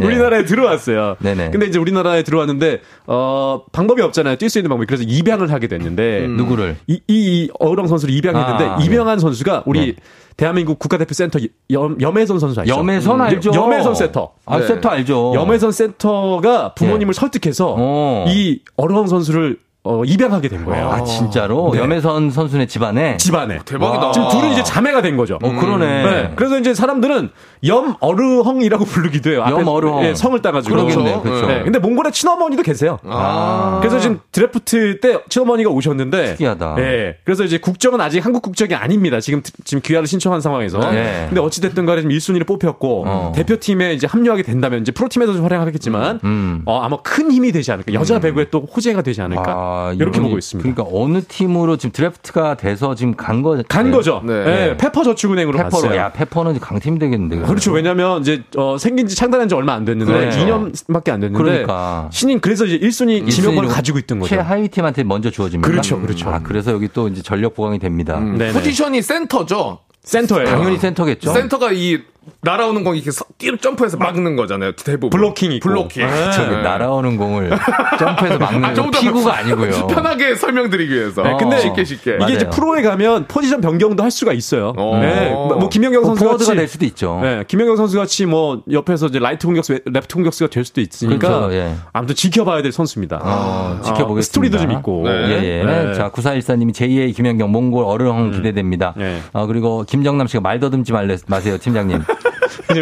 [0.05, 1.15] 우리나라에 들어왔어요.
[1.19, 1.51] 네네.
[1.51, 4.35] 근데 이제 우리나라에 들어왔는데 어 방법이 없잖아요.
[4.35, 4.85] 뛸 수 있는 방법이.
[4.85, 6.75] 그래서 입양을 하게 됐는데 누구를?
[6.87, 9.95] 이, 이, 이 어르헝 선수를 입양했는데 아, 입양한 선수가 우리 네.
[10.37, 11.39] 대한민국 국가대표 센터
[11.71, 12.77] 염, 염혜선 선수 아시죠?
[12.77, 13.51] 염혜선 알죠?
[13.53, 14.33] 염혜선 센터.
[14.45, 14.67] 아, 네.
[14.67, 15.33] 센터 알죠.
[15.33, 18.25] 염혜선 센터가 부모님을 설득해서 어.
[18.27, 20.89] 이 어르헝 선수를 어, 입양하게 된 거예요.
[20.89, 21.69] 아, 진짜로?
[21.71, 21.79] 네.
[21.79, 23.17] 염혜선 선수네 집안에?
[23.17, 23.59] 집안에.
[23.65, 24.11] 대박이다.
[24.13, 25.35] 지금 둘은 이제 자매가 된 거죠.
[25.35, 25.85] 어, 그러네.
[26.03, 26.33] 네.
[26.35, 27.29] 그래서 이제 사람들은
[27.63, 29.45] 염어르헝이라고 부르기도 해요.
[29.47, 30.03] 염어르헝.
[30.05, 30.75] 예, 성을 따가지고.
[30.75, 31.21] 그러겠네요.
[31.21, 31.45] 그렇죠.
[31.45, 31.61] 네.
[31.63, 32.97] 근데 몽골에 친어머니도 계세요.
[33.05, 33.77] 아.
[33.79, 36.31] 그래서 지금 드래프트 때 친어머니가 오셨는데.
[36.31, 36.75] 특이하다.
[36.79, 37.17] 예.
[37.23, 39.19] 그래서 이제 국적은 아직 한국 국적이 아닙니다.
[39.19, 40.79] 지금 지금 귀화를 신청한 상황에서.
[40.91, 41.25] 네.
[41.29, 43.31] 근데 어찌 됐든 간에 지금 1순위를 뽑혔고 어.
[43.35, 46.61] 대표팀에 이제 합류하게 된다면 이제 프로팀에서 좀 활약하겠지만 음.
[46.65, 47.93] 어, 아마 큰 힘이 되지 않을까.
[47.93, 49.43] 여자 배구에 또 호재가 되지 않을까.
[49.47, 50.73] 아, 이렇게 이분이- 보고 있습니다.
[50.73, 53.61] 그러니까 어느 팀으로 지금 드래프트가 돼서 지금 간 거.
[53.67, 54.21] 간 거죠.
[54.25, 54.33] 네.
[54.71, 55.81] 예, 페퍼 저축은행으로 페퍼로.
[55.83, 55.97] 갔어요.
[55.99, 57.37] 야, 페퍼는 강팀 되겠는데.
[57.47, 57.71] 그렇죠.
[57.71, 60.39] 왜냐면 이제 어, 생긴 지 창단한 지 얼마 안 됐는데 그렇죠.
[60.39, 62.09] 2년밖에 안 됐는데 그러니까.
[62.11, 64.35] 신인 그래서 이제 1순위 지명권을 가지고 있던 거죠.
[64.35, 65.69] 최하위 팀한테 먼저 주어집니다.
[65.69, 66.29] 그렇죠, 그렇죠.
[66.29, 68.17] 아, 그래서 여기 또 이제 전력 보강이 됩니다.
[68.17, 68.53] 음, 네네.
[68.53, 69.79] 포지션이 센터죠.
[70.03, 70.45] 센터예요.
[70.47, 71.33] 당연히 센터겠죠.
[71.33, 71.99] 센터가 이
[72.41, 74.73] 날아오는 공 이렇게 서- 뛰어 점프해서 막는 거잖아요.
[74.75, 75.09] 대부분.
[75.09, 75.69] 블로킹 있고.
[75.69, 76.05] 블로킹.
[76.05, 76.31] 네.
[76.31, 77.49] 저기 날아오는 공을
[77.99, 79.87] 점프해서 막는 아, 좀더 피구가 아니고요.
[79.87, 81.23] 편하게 설명드리기 위해서.
[81.23, 82.17] 네, 근데 쉽게 쉽게.
[82.21, 82.49] 이게 이제 맞아요.
[82.51, 84.73] 프로에 가면 포지션 변경도 할 수가 있어요.
[84.77, 84.99] 어.
[84.99, 85.29] 네.
[85.31, 87.19] 뭐 김연경 뭐 선수 포워드가 같이 될 수도 있죠.
[87.21, 91.53] 네, 김연경 선수 같이 뭐 옆에서 이제 라이트 공격수, 레프트 공격수가 될 수도 있으니까 그렇죠,
[91.55, 91.73] 예.
[91.93, 93.19] 아무튼 지켜봐야 될 선수입니다.
[93.23, 94.21] 어, 지켜보겠습니다.
[94.21, 95.03] 스토리도 좀 있고.
[95.05, 95.11] 네.
[95.29, 95.63] 예, 예.
[95.63, 95.93] 네.
[95.93, 98.93] 자, 9414님이 제2의 김연경 몽골 어르헝 기대됩니다.
[98.97, 99.19] 네.
[99.33, 102.01] 어, 그리고 김정남 씨가 말 더듬지 말래, 마세요, 팀장님.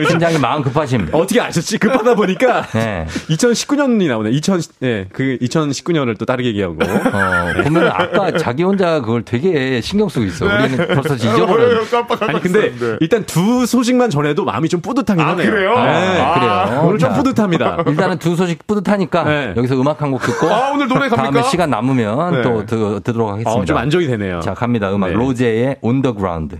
[0.07, 1.09] 팀장님 마음 급하심.
[1.11, 1.77] 어떻게 아셨지?
[1.77, 3.05] 급하다 보니까 네.
[3.29, 4.29] 2019년이 나오네.
[4.31, 6.77] 2000, 예, 그 2019년을 또 다르게 얘기하고.
[6.83, 10.45] 어, 보면 아까 자기 혼자 그걸 되게 신경 쓰고 있어.
[10.45, 11.97] 우리는 벌써 잊어버렸는데.
[12.21, 12.71] 아니 근데
[13.01, 15.49] 일단 두 소식만 전해도 마음이 좀 뿌듯하긴 하네요.
[15.51, 15.75] 그래요?
[15.75, 16.21] 네.
[16.21, 16.33] 아,
[16.69, 16.81] 그래요.
[16.85, 17.83] 오늘 좀 자, 뿌듯합니다.
[17.87, 19.53] 일단은 두 소식 뿌듯하니까 네.
[19.57, 21.31] 여기서 음악 한 곡 듣고 아, 오늘 노래 갑니까?
[21.31, 22.41] 다음에 시간 남으면 네.
[22.43, 23.51] 또 드, 듣도록 하겠습니다.
[23.51, 24.41] 어, 좀 안정이 되네요.
[24.41, 24.93] 자, 갑니다.
[24.93, 25.15] 음악 네.
[25.15, 26.59] 로제의 On the Ground.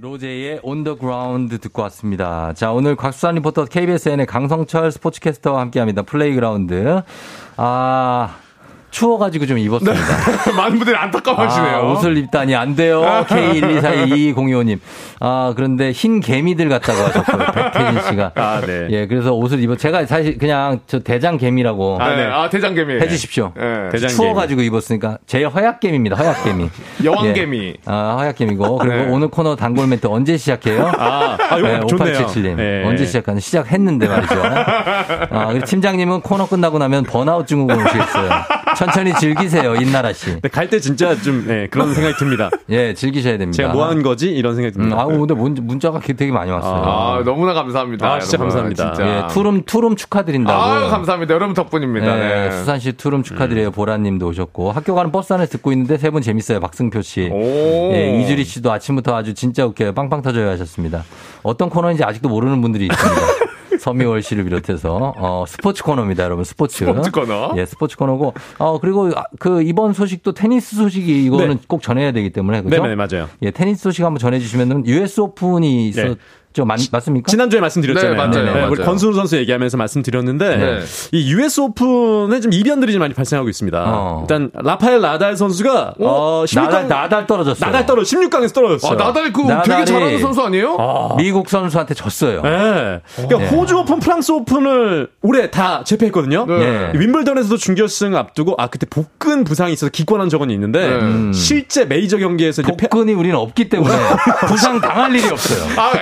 [0.00, 2.52] 로제의 On the Ground 듣고 왔습니다.
[2.52, 6.02] 자, 오늘 곽수산 리포터 KBSN의 강성철 스포츠캐스터와 함께 합니다.
[6.02, 7.02] Playground.
[7.56, 8.36] 아,
[8.98, 9.96] 추워가지고 좀 입었습니다.
[10.56, 11.76] 많은 분들이 안타까워하시네요.
[11.76, 13.02] 아, 옷을 입다니 안 돼요.
[13.28, 14.80] K1242205님.
[15.20, 17.46] 아, 그런데 흰 개미들 같다고 하셨고요.
[17.52, 18.32] 백태진 씨가.
[18.34, 18.88] 아, 네.
[18.90, 19.76] 예, 그래서 옷을 입어.
[19.76, 21.98] 제가 사실 그냥 저 대장 개미라고.
[22.00, 22.24] 아, 네.
[22.24, 22.94] 아, 대장 개미.
[22.94, 23.52] 해주십시오.
[23.56, 23.88] 네.
[23.92, 24.08] 대장개미.
[24.14, 26.16] 추워가지고 입었으니까 제 허약 개미입니다.
[26.16, 26.68] 허약 개미.
[27.04, 27.68] 여왕 개미.
[27.68, 27.74] 예.
[27.86, 29.06] 아 허약 개미고 그리고 네.
[29.10, 30.90] 오늘 코너 단골 멘트 언제 시작해요?
[30.98, 31.80] 아, 아, 좋네요.
[31.82, 32.84] 5877님 네.
[32.84, 34.42] 언제 시작하는 시작했는데 말이죠.
[34.42, 38.30] 아 그리고 팀장님은 코너 끝나고 나면 번아웃 증후군 오시겠어요.
[38.76, 40.26] 천 천히 즐기세요 인나라 씨.
[40.32, 42.50] 근데 갈때 진짜 좀 네, 그런 생각이 듭니다.
[42.70, 43.56] 예 즐기셔야 됩니다.
[43.56, 45.00] 제가 뭐 한 거지 이런 생각이 음, 듭니다.
[45.02, 46.82] 아 근데 문, 문자가 되게 많이 왔어요.
[46.84, 48.06] 아, 너무나 감사합니다.
[48.14, 48.48] 아, 진짜 여러분.
[48.48, 48.92] 감사합니다.
[48.94, 49.08] 진짜.
[49.28, 50.62] 예, 투룸 투룸 축하드린다고.
[50.62, 51.34] 아유, 감사합니다.
[51.34, 52.14] 여러분 덕분입니다.
[52.16, 52.50] 네, 네.
[52.50, 53.70] 수산시 투룸 축하드려요.
[53.70, 56.60] 보라님도 오셨고 학교 가는 버스 안에서 듣고 있는데 세 분 재밌어요.
[56.60, 57.28] 박승표 씨.
[57.32, 57.90] 오.
[57.92, 59.92] 예, 이주리 씨도 아침부터 아주 진짜 웃겨요.
[59.92, 61.04] 빵빵 터져요 하셨습니다.
[61.42, 63.20] 어떤 코너인지 아직도 모르는 분들이 있습니다.
[63.78, 66.44] 서미월 씨를 비롯해서 어, 스포츠 코너입니다, 여러분.
[66.44, 66.84] 스포츠.
[66.84, 67.54] 스포츠 코너.
[67.56, 71.62] 예, 스포츠 코너고 어 그리고 아, 그 이번 소식도 테니스 소식이 이거는 네.
[71.68, 72.82] 꼭 전해야 되기 때문에 그죠?
[72.82, 73.28] 네, 네, 맞아요.
[73.42, 76.02] 예, 테니스 소식 한번 전해 주시면은 US 오픈이 네.
[76.02, 76.18] 있었
[76.54, 76.64] 죠.
[76.64, 77.30] 맞, 맞습니까?
[77.30, 78.12] 지난주에 말씀드렸잖아요.
[78.12, 78.44] 네, 맞아요.
[78.44, 78.70] 네, 맞아요.
[78.70, 80.78] 우리 권순우 선수 얘기하면서 말씀드렸는데 네.
[81.12, 83.84] 이 US 오픈에 좀 이변들이 좀 많이 발생하고 있습니다.
[83.86, 84.20] 어.
[84.22, 87.70] 일단 라파엘 나달 선수가 어, 16강 나달 나달 떨어졌어요.
[87.70, 88.92] 나달 떨어 16강에서 떨어졌어요.
[88.92, 91.14] 아, 나달 그 나달이- 되게 잘하는 선수 아니에요?
[91.18, 92.42] 미국 선수한테 졌어요.
[92.42, 93.00] 네.
[93.16, 93.48] 그러니까 네.
[93.48, 96.46] 호주 오픈, 프랑스 오픈을 올해 다 제패했거든요.
[96.46, 96.92] 네.
[96.94, 100.94] 윈블던에서도 준결승 앞두고 아 그때 복근 부상이 있어서 기권한 적은 있는데 네.
[100.96, 101.32] 음.
[101.32, 103.94] 실제 메이저 경기에서 이제 패- 복근이 우리는 없기 때문에
[104.48, 105.60] 부상 당할 일이 없어요.
[105.76, 105.92] 아,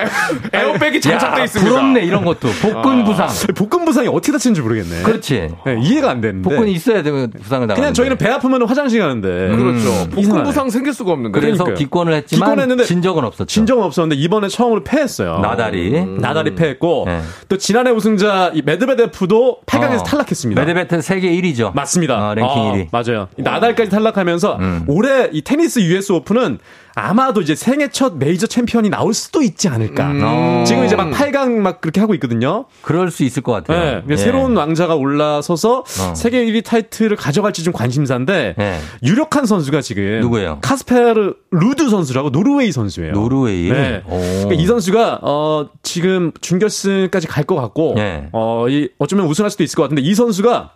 [0.55, 1.71] 에- 에어백이 장착돼 야, 있습니다.
[1.71, 3.29] 부럽네 이런 것도 복근 부상.
[3.55, 5.03] 복근 부상이 어떻게 다치는지 모르겠네.
[5.03, 5.49] 그렇지.
[5.65, 6.49] 네, 이해가 안 되는데.
[6.49, 7.75] 복근이 있어야 되면 부상을 당하는.
[7.75, 9.29] 그냥 저희는 배 아프면 화장실 가는데.
[9.57, 9.91] 그렇죠.
[10.07, 10.45] 복근 이상하네.
[10.45, 11.39] 부상 생길 수가 없는데.
[11.41, 11.75] 그래서 그러니까요.
[11.85, 13.47] 기권을 했지만 기권했는데 진 적은 없었죠.
[13.47, 15.39] 진 적은 없었는데 이번에 처음으로 패했어요.
[15.39, 16.05] 나달이.
[16.19, 17.21] 나달이 패했고 네.
[17.49, 20.03] 또 지난해 우승자 이 메드베데프도 8강에서 어.
[20.05, 20.61] 탈락했습니다.
[20.61, 21.75] 메드베트 세계 1위죠.
[21.75, 22.31] 맞습니다.
[22.31, 22.87] 어, 랭킹 어, 1위.
[22.91, 23.29] 맞아요.
[23.39, 24.85] 이 나달까지 탈락하면서 음.
[24.87, 26.59] 올해 이 테니스 US 오픈은
[26.99, 30.13] 아마도 이제 생애 첫 메이저 챔피언이 나올 수도 있지 않을까.
[30.13, 30.65] 음.
[30.67, 32.65] 지금 이제 막 8강 막 그렇게 하고 있거든요.
[32.81, 33.97] 그럴 수 있을 것 같아요.
[33.97, 34.17] 네, 예.
[34.17, 36.15] 새로운 왕자가 올라서서 어.
[36.15, 38.79] 세계 1위 타이틀을 가져갈지 좀 관심사인데 예.
[39.03, 40.59] 유력한 선수가 지금 누구예요?
[40.63, 43.13] 카스페르 루드 선수라고 노르웨이 선수예요.
[43.13, 43.69] 노르웨이.
[43.71, 44.03] 네.
[44.07, 44.19] 오.
[44.19, 48.29] 그러니까 이 선수가 어 지금 준결승까지 갈 것 같고 예.
[48.33, 50.73] 어이 어쩌면 우승할 수도 있을 것 같은데 이 선수가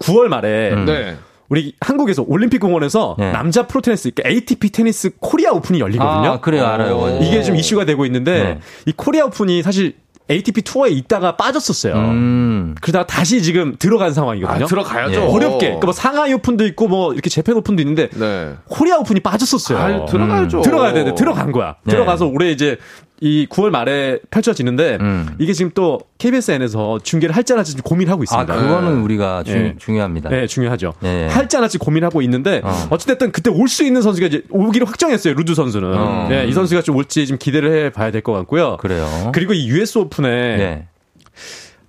[0.00, 0.84] 9월 말에 음.
[0.84, 1.16] 네.
[1.48, 3.32] 우리 한국에서 올림픽 공원에서 네.
[3.32, 6.32] 남자 프로 테니스 그러니까 ATP 테니스 코리아 오픈이 열리거든요.
[6.32, 7.18] 아, 그래요, 알아요.
[7.22, 8.58] 이게 좀 이슈가 되고 있는데 네.
[8.86, 9.94] 이 코리아 오픈이 사실
[10.30, 11.94] ATP 투어에 있다가 빠졌었어요.
[11.94, 12.74] 음.
[12.80, 14.64] 그러다가 다시 지금 들어간 상황이거든요.
[14.64, 15.20] 아, 들어가야죠.
[15.20, 15.24] 예.
[15.26, 15.58] 어렵게.
[15.66, 18.54] 그러니까 뭐 상하이 오픈도 있고 뭐 이렇게 재팬 오픈도 있는데 네.
[18.68, 19.78] 코리아 오픈이 빠졌었어요.
[19.78, 20.62] 아, 들어가야죠.
[20.62, 21.76] 들어가야 되는데 들어간 거야.
[21.84, 21.92] 네.
[21.92, 22.78] 들어가서 올해 이제
[23.20, 25.28] 이 9월 말에 펼쳐지는데 음.
[25.38, 28.54] 이게 지금 또 KBSN에서 중계를 할지 안 할지 좀 고민하고 아, 있습니다.
[28.56, 29.74] 그거는 우리가 중, 예.
[29.78, 30.30] 중요합니다.
[30.30, 30.94] 네, 중요하죠.
[31.04, 31.28] 예.
[31.30, 32.88] 할지 안 할지 고민하고 있는데 어.
[32.90, 32.98] 어.
[32.98, 35.34] 찌됐든 그때 올 수 있는 선수가 이제 오기로 확정했어요.
[35.34, 35.94] 루드 선수는.
[35.96, 36.26] 어.
[36.28, 38.76] 네, 이 선수가 좀 올지 좀 기대를 해 봐야 될 것 같고요.
[38.78, 39.30] 그래요.
[39.32, 40.88] 그리고 이 US 오픈 에 네.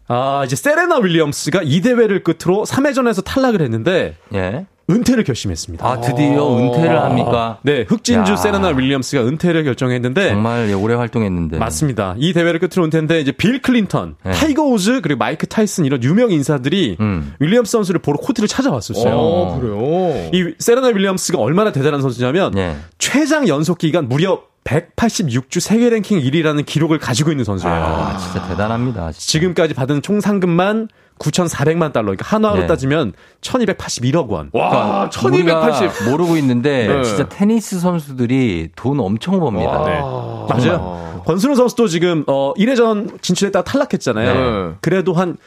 [0.08, 4.66] 아, 이제 세레나 윌리엄스가 이 대회를 끝으로 3회전에서 탈락을 했는데 예.
[4.88, 5.84] 은퇴를 결심했습니다.
[5.84, 7.58] 아, 드디어 은퇴를 합니까?
[7.64, 8.36] 네, 흑진주 야.
[8.36, 11.58] 세레나 윌리엄스가 은퇴를 결정했는데 정말 오래 활동했는데.
[11.58, 12.14] 맞습니다.
[12.20, 14.32] 이 대회를 끝으로 은퇴인데 이제 빌 클린턴, 네.
[14.32, 17.34] 타이거 우즈 그리고 마이크 타이슨 이런 유명 인사들이 음.
[17.40, 19.12] 윌리엄스 선수를 보러 코트를 찾아왔었어요.
[19.16, 20.30] 어, 그래요.
[20.32, 22.76] 이 세레나 윌리엄스가 얼마나 대단한 선수냐면 예.
[23.00, 27.76] 최장 연속 기간 무려 186주 세계 랭킹 1위라는 기록을 가지고 있는 선수예요.
[27.76, 29.12] 아, 진짜 대단합니다.
[29.12, 29.20] 진짜.
[29.20, 30.90] 지금까지 받은 총 상금만
[31.20, 32.08] 9,400만 달러.
[32.08, 32.68] 그러니까 한화로 네.
[32.68, 34.50] 따지면 1,281억 원.
[34.54, 36.10] 와, 우리가 1280.
[36.10, 37.04] 모르고 있는데 네.
[37.04, 39.86] 진짜 테니스 선수들이 돈 엄청 법니다.
[39.86, 40.00] 네.
[40.50, 41.24] 맞아요.
[41.26, 44.34] 권순우 선수도 지금 어 1회전 진출했다가 탈락했잖아요.
[44.34, 44.76] 네.
[44.82, 45.38] 그래도 한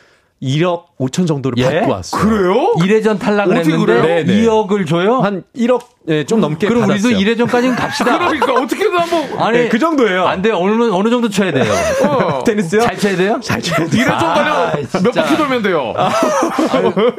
[0.43, 1.81] 1억 5천 정도를 예?
[1.81, 2.23] 받고 왔어요.
[2.23, 2.73] 그래요?
[2.79, 4.03] 1회전 탈락을 했는데 그래요?
[4.03, 4.43] 네, 네.
[4.43, 5.19] 2억을 줘요?
[5.19, 7.15] 한 1억 예, 좀 넘게 그럼 받았어요.
[7.17, 8.19] 우리도 1회 전까지는 갑시다.
[8.31, 10.27] 그러니까 어떻게든 한번 아니, 네, 그 정도예요.
[10.27, 10.57] 안 돼요.
[10.59, 11.65] 어느, 어느 정도 쳐야 돼요.
[12.09, 12.81] 어, 테니스요?
[12.81, 13.41] 잘 쳐야 돼요?
[13.43, 13.89] 잘 쳐야 돼요.
[13.93, 15.13] 이래 좀 아, 몇.
[15.15, 15.95] 바퀴 돌면 돼요.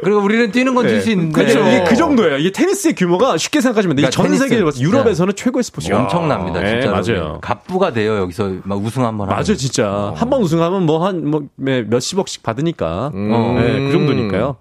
[0.02, 1.00] 그리고 우리는 뛰는 건뛸 네.
[1.00, 1.32] 수 있는데.
[1.32, 1.60] 그렇죠.
[1.60, 2.38] 이게 그 정도예요.
[2.38, 4.06] 이게 테니스의 규모가 쉽게 생각하시면 돼요.
[4.08, 4.64] 이게 그러니까 전 세계에 테니스.
[4.78, 6.00] 봐서 유럽에서는 최고의 스포츠예요.
[6.02, 6.90] 엄청납니다, 네, 진짜.
[6.90, 7.38] 맞아요.
[7.40, 9.36] 갑부가 돼요, 여기서 막 우승 한번 하면.
[9.36, 10.12] 맞아요, 진짜.
[10.16, 13.10] 한번 우승하면 뭐 한 뭐 몇십억씩 받으니까.
[13.14, 13.54] 음.
[13.56, 14.56] 네, 그 정도니까요.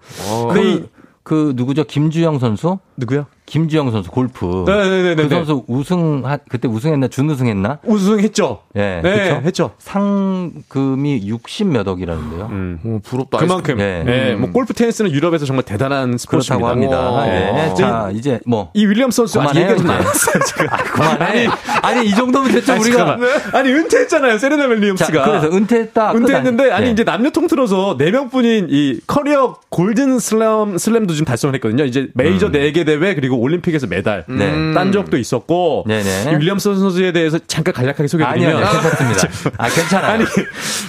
[0.54, 0.84] 근데 이
[1.22, 1.84] 그 누구죠?
[1.84, 2.80] 김주영 선수?
[2.98, 3.28] 누구요?
[3.50, 4.64] 김주영 선수 골프.
[4.68, 5.16] 네네네네.
[5.24, 7.80] 그 선수 우승 그때 우승했나 준우승했나?
[7.84, 8.60] 우승했죠.
[8.76, 9.02] 예.
[9.04, 9.42] 네, 그쵸?
[9.44, 9.72] 했죠.
[9.80, 12.48] 상금이 60몇 억이라는데요.
[12.52, 12.80] 음.
[12.86, 13.40] 어, 부럽다.
[13.40, 13.78] 그만큼.
[13.78, 14.04] 네.
[14.04, 14.36] 네.
[14.36, 16.18] 뭐 골프 테니스는 유럽에서 정말 대단한.
[16.30, 17.12] 그렇다고 합니다.
[17.12, 17.26] 오.
[17.28, 17.74] 예.
[17.78, 19.88] 자, 이제 뭐 이 윌리엄 선수 그만해요, 얘기가 좀.
[19.88, 20.68] 많았어요, 지금.
[20.94, 21.48] 그만해.
[21.82, 23.18] 아니, 이 정도면 됐죠, 아니, 우리가.
[23.54, 25.12] 아니, 은퇴했잖아요, 세레나 윌리엄스가.
[25.12, 26.12] 자, 그래서 은퇴했다.
[26.14, 26.92] 끝 은퇴했는데, 아니- 아니, 네.
[26.92, 31.84] 이제 남녀 통틀어서 4명뿐인 이 커리어 골든 슬램, 슬램도 지금 달성을 했거든요.
[31.86, 32.52] 이제 메이저 음.
[32.52, 34.26] 4개 대회, 그리고 올림픽에서 메달.
[34.28, 34.74] 네.
[34.74, 35.86] 딴 적도 있었고.
[35.88, 36.32] 네네.
[36.32, 38.56] 이 윌리엄스 선수에 대해서 잠깐 간략하게 소개해드리면.
[38.56, 39.28] 아니요, 괜찮습니다.
[39.58, 40.12] 아, 괜찮아요.
[40.14, 40.26] 아니,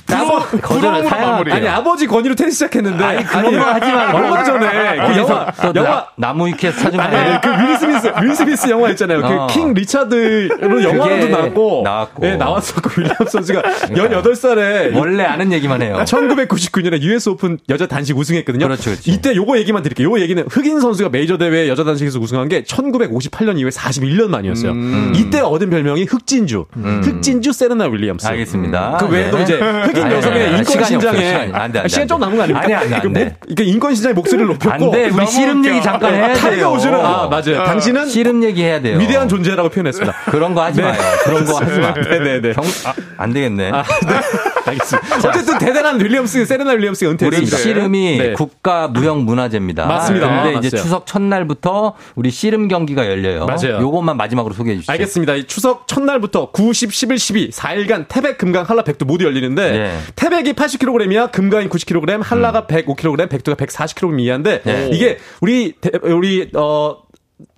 [0.06, 1.52] 부러워- 부러움으로.
[1.52, 3.04] 아니, 아버지 권위로 테니스 시작했는데.
[3.04, 4.18] 아니, 그런 거 하지 말고.
[4.18, 7.40] 얼마 전에 그 어디서 영화, 또 영화, 나, 나무 위키에서 찾은 거 아니, 아니에요?
[7.42, 9.20] 그윌 스미스, 윌 스미스 영화 있잖아요.
[9.24, 9.46] 어.
[9.46, 11.82] 그킹 리차드로 영화로도 나왔고.
[11.84, 12.22] 나왔고.
[12.22, 14.94] 네, 나왔었고, 윌리엄 선수가 18살에.
[14.96, 16.02] 원래 아는 얘기만 해요.
[16.06, 18.66] 1999년에 US 오픈 여자 단식 우승했거든요.
[18.66, 19.10] 그렇죠, 그렇죠.
[19.10, 20.06] 이때 요거 얘기만 드릴게요.
[20.08, 24.72] 요거 얘기는 흑인 선수가 메이저 대회 여자 단식에서 우승한 게 1958년 이후에 41년 만이었어요.
[25.14, 26.66] 이때 얻은 별명이 흑진주.
[27.02, 28.26] 흑진주 세레나 윌리엄스.
[28.26, 28.30] 음.
[28.30, 28.96] 알겠습니다.
[29.00, 29.42] 그 외에도 네.
[29.44, 32.04] 이제 흑인 아니, 여성의 아니, 아니, 인권 신장에 시간 안좀 돼.
[32.18, 32.60] 남은 거 아닙니까?
[32.80, 33.24] 아니, 안 돼.
[33.24, 35.08] 목- 그러니까 인권 신장의 목소리를 높였고 안 돼.
[35.10, 36.36] 우리 씨름 얘기 잠깐 해야 돼요.
[36.36, 37.64] 타이거 우즈는 아 맞아요.
[37.64, 38.98] 당신은 씨름 얘기 해야 돼요.
[38.98, 40.12] 위대한 존재라고 표현했습니다.
[40.30, 40.86] 그런 거 하지 네.
[40.88, 41.00] 마요.
[41.24, 41.94] 그런 거 하지 마.
[41.94, 42.52] 네 네네.
[42.54, 43.70] 경, 아, 안 되겠네.
[43.72, 44.20] 아, 네.
[44.66, 45.28] 알겠습니다.
[45.28, 47.56] 어쨌든 대단한 윌리엄스, 세레나 윌리엄스가 우리 은퇴했습니다.
[47.56, 48.32] 씨름이 네.
[48.34, 49.86] 국가 무형 문화재입니다.
[49.86, 50.28] 맞습니다.
[50.28, 50.76] 근데 아, 이제.
[50.76, 53.46] 추석 첫날부터 우리 씨름 경기가 열려요.
[53.46, 53.78] 맞아요.
[53.80, 54.92] 요것만 마지막으로 소개해 주시죠.
[54.92, 55.34] 알겠습니다.
[55.34, 59.98] 이 추석 첫날부터 9, 10, 11, 12 4일간 태백, 금강, 한라, 백두 모두 열리는데 네.
[60.16, 64.90] 태백이 80kg이야, 금강이 90kg, 한라가 105kg, 백두가 140kg 이하인데 네.
[64.92, 66.96] 이게 우리 대- 우리 어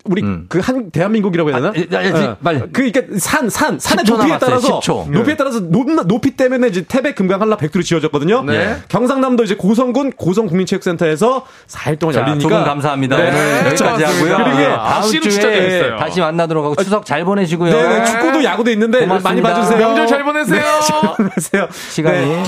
[0.04, 1.68] 우리 그한 대한민국이라고 해야 되나?
[1.68, 2.36] 아, 아, 아, 어.
[2.42, 2.60] 빨리.
[2.60, 5.10] 그 그러니까 산, 산, 산의 10초 높이에 남았어요, 따라서 10초.
[5.10, 8.42] 높이에 따라서 높, 높이 때문에 이제 태백, 금강, 한라, 백두로 지어졌거든요.
[8.42, 8.78] 네.
[8.88, 13.16] 경상남도 이제 고성군 고성국민체육센터에서 4일 동안 자, 열리니까 두분 감사합니다.
[13.16, 13.28] 네.
[13.28, 14.36] 오늘 여기까지 하고요.
[14.44, 15.96] 그리고 아, 다음 주에.
[15.96, 17.72] 다시 만나도록 하고 추석 잘 보내시고요.
[17.72, 19.28] 네, 네, 축구도 야구도 있는데 고맙습니다.
[19.28, 19.78] 많이 봐주세요.
[19.78, 20.60] 명절 잘 보내세요.
[20.62, 21.68] 네, 잘 보내세요.
[21.90, 22.42] 시간이 네.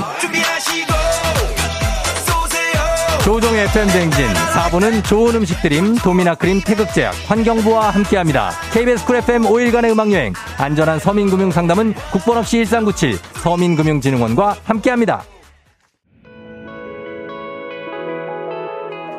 [3.24, 8.50] 조우종의 FM 대행진 4부는 좋은 음식 드림 도미나 크림 태극제약 환경부와 함께합니다.
[8.70, 15.24] KBS 쿨 FM 5일간의 음악여행 안전한 서민금융 상담은 국번 없이 1397 서민금융진흥원과 함께합니다.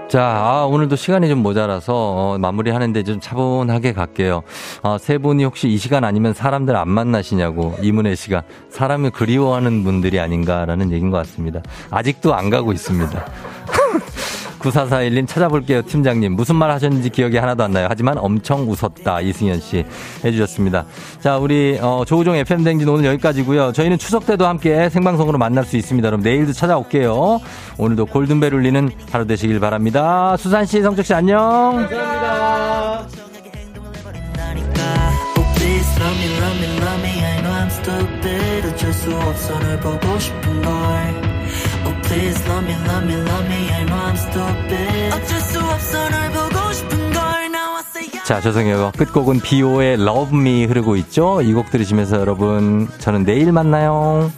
[0.08, 4.44] 자, 아, 오늘도 시간이 좀 모자라서 어, 마무리하는데 좀 차분하게 갈게요.
[4.84, 10.20] 아, 세 분이 혹시 이 시간 아니면 사람들 안 만나시냐고 이문혜 씨가 사람을 그리워하는 분들이
[10.20, 11.62] 아닌가라는 얘기인 것 같습니다.
[11.90, 13.26] 아직도 안 가고 있습니다.
[14.72, 16.34] 9441님 찾아볼게요, 팀장님.
[16.34, 17.88] 무슨 말 하셨는지 기억이 하나도 안 나요.
[17.90, 19.22] 하지만 엄청 웃었다.
[19.22, 19.86] 이승현 씨
[20.24, 20.86] 해주셨습니다.
[21.20, 26.10] 자, 우리, 어, 조우종 FM댕진 오늘 여기까지고요 저희는 추석 때도 함께 생방송으로 만날 수 있습니다.
[26.10, 27.40] 그럼 내일도 찾아올게요.
[27.78, 30.36] 오늘도 골든벨 울리는 하루 되시길 바랍니다.
[30.38, 31.88] 수산 씨, 성적 씨, 안녕.
[35.56, 37.24] Please love me, love me, love me.
[37.24, 38.68] I know I'm stupid.
[38.68, 41.45] 어쩔 수 없어 널 보고 싶은 걸.
[42.16, 43.70] Oh, please love me, love me, love me.
[43.72, 45.14] I know I'm stupid.
[45.14, 47.22] 어쩔 수 없어 널 보고 싶은 걸.
[47.22, 48.26] I say yes.
[48.26, 48.94] 자, 죄송해요.
[48.98, 51.42] 끝곡은 비오의 Love Me 흐르고 있죠?
[51.42, 54.32] 이 곡 들으시면서 여러분, 저는 내일 만나요.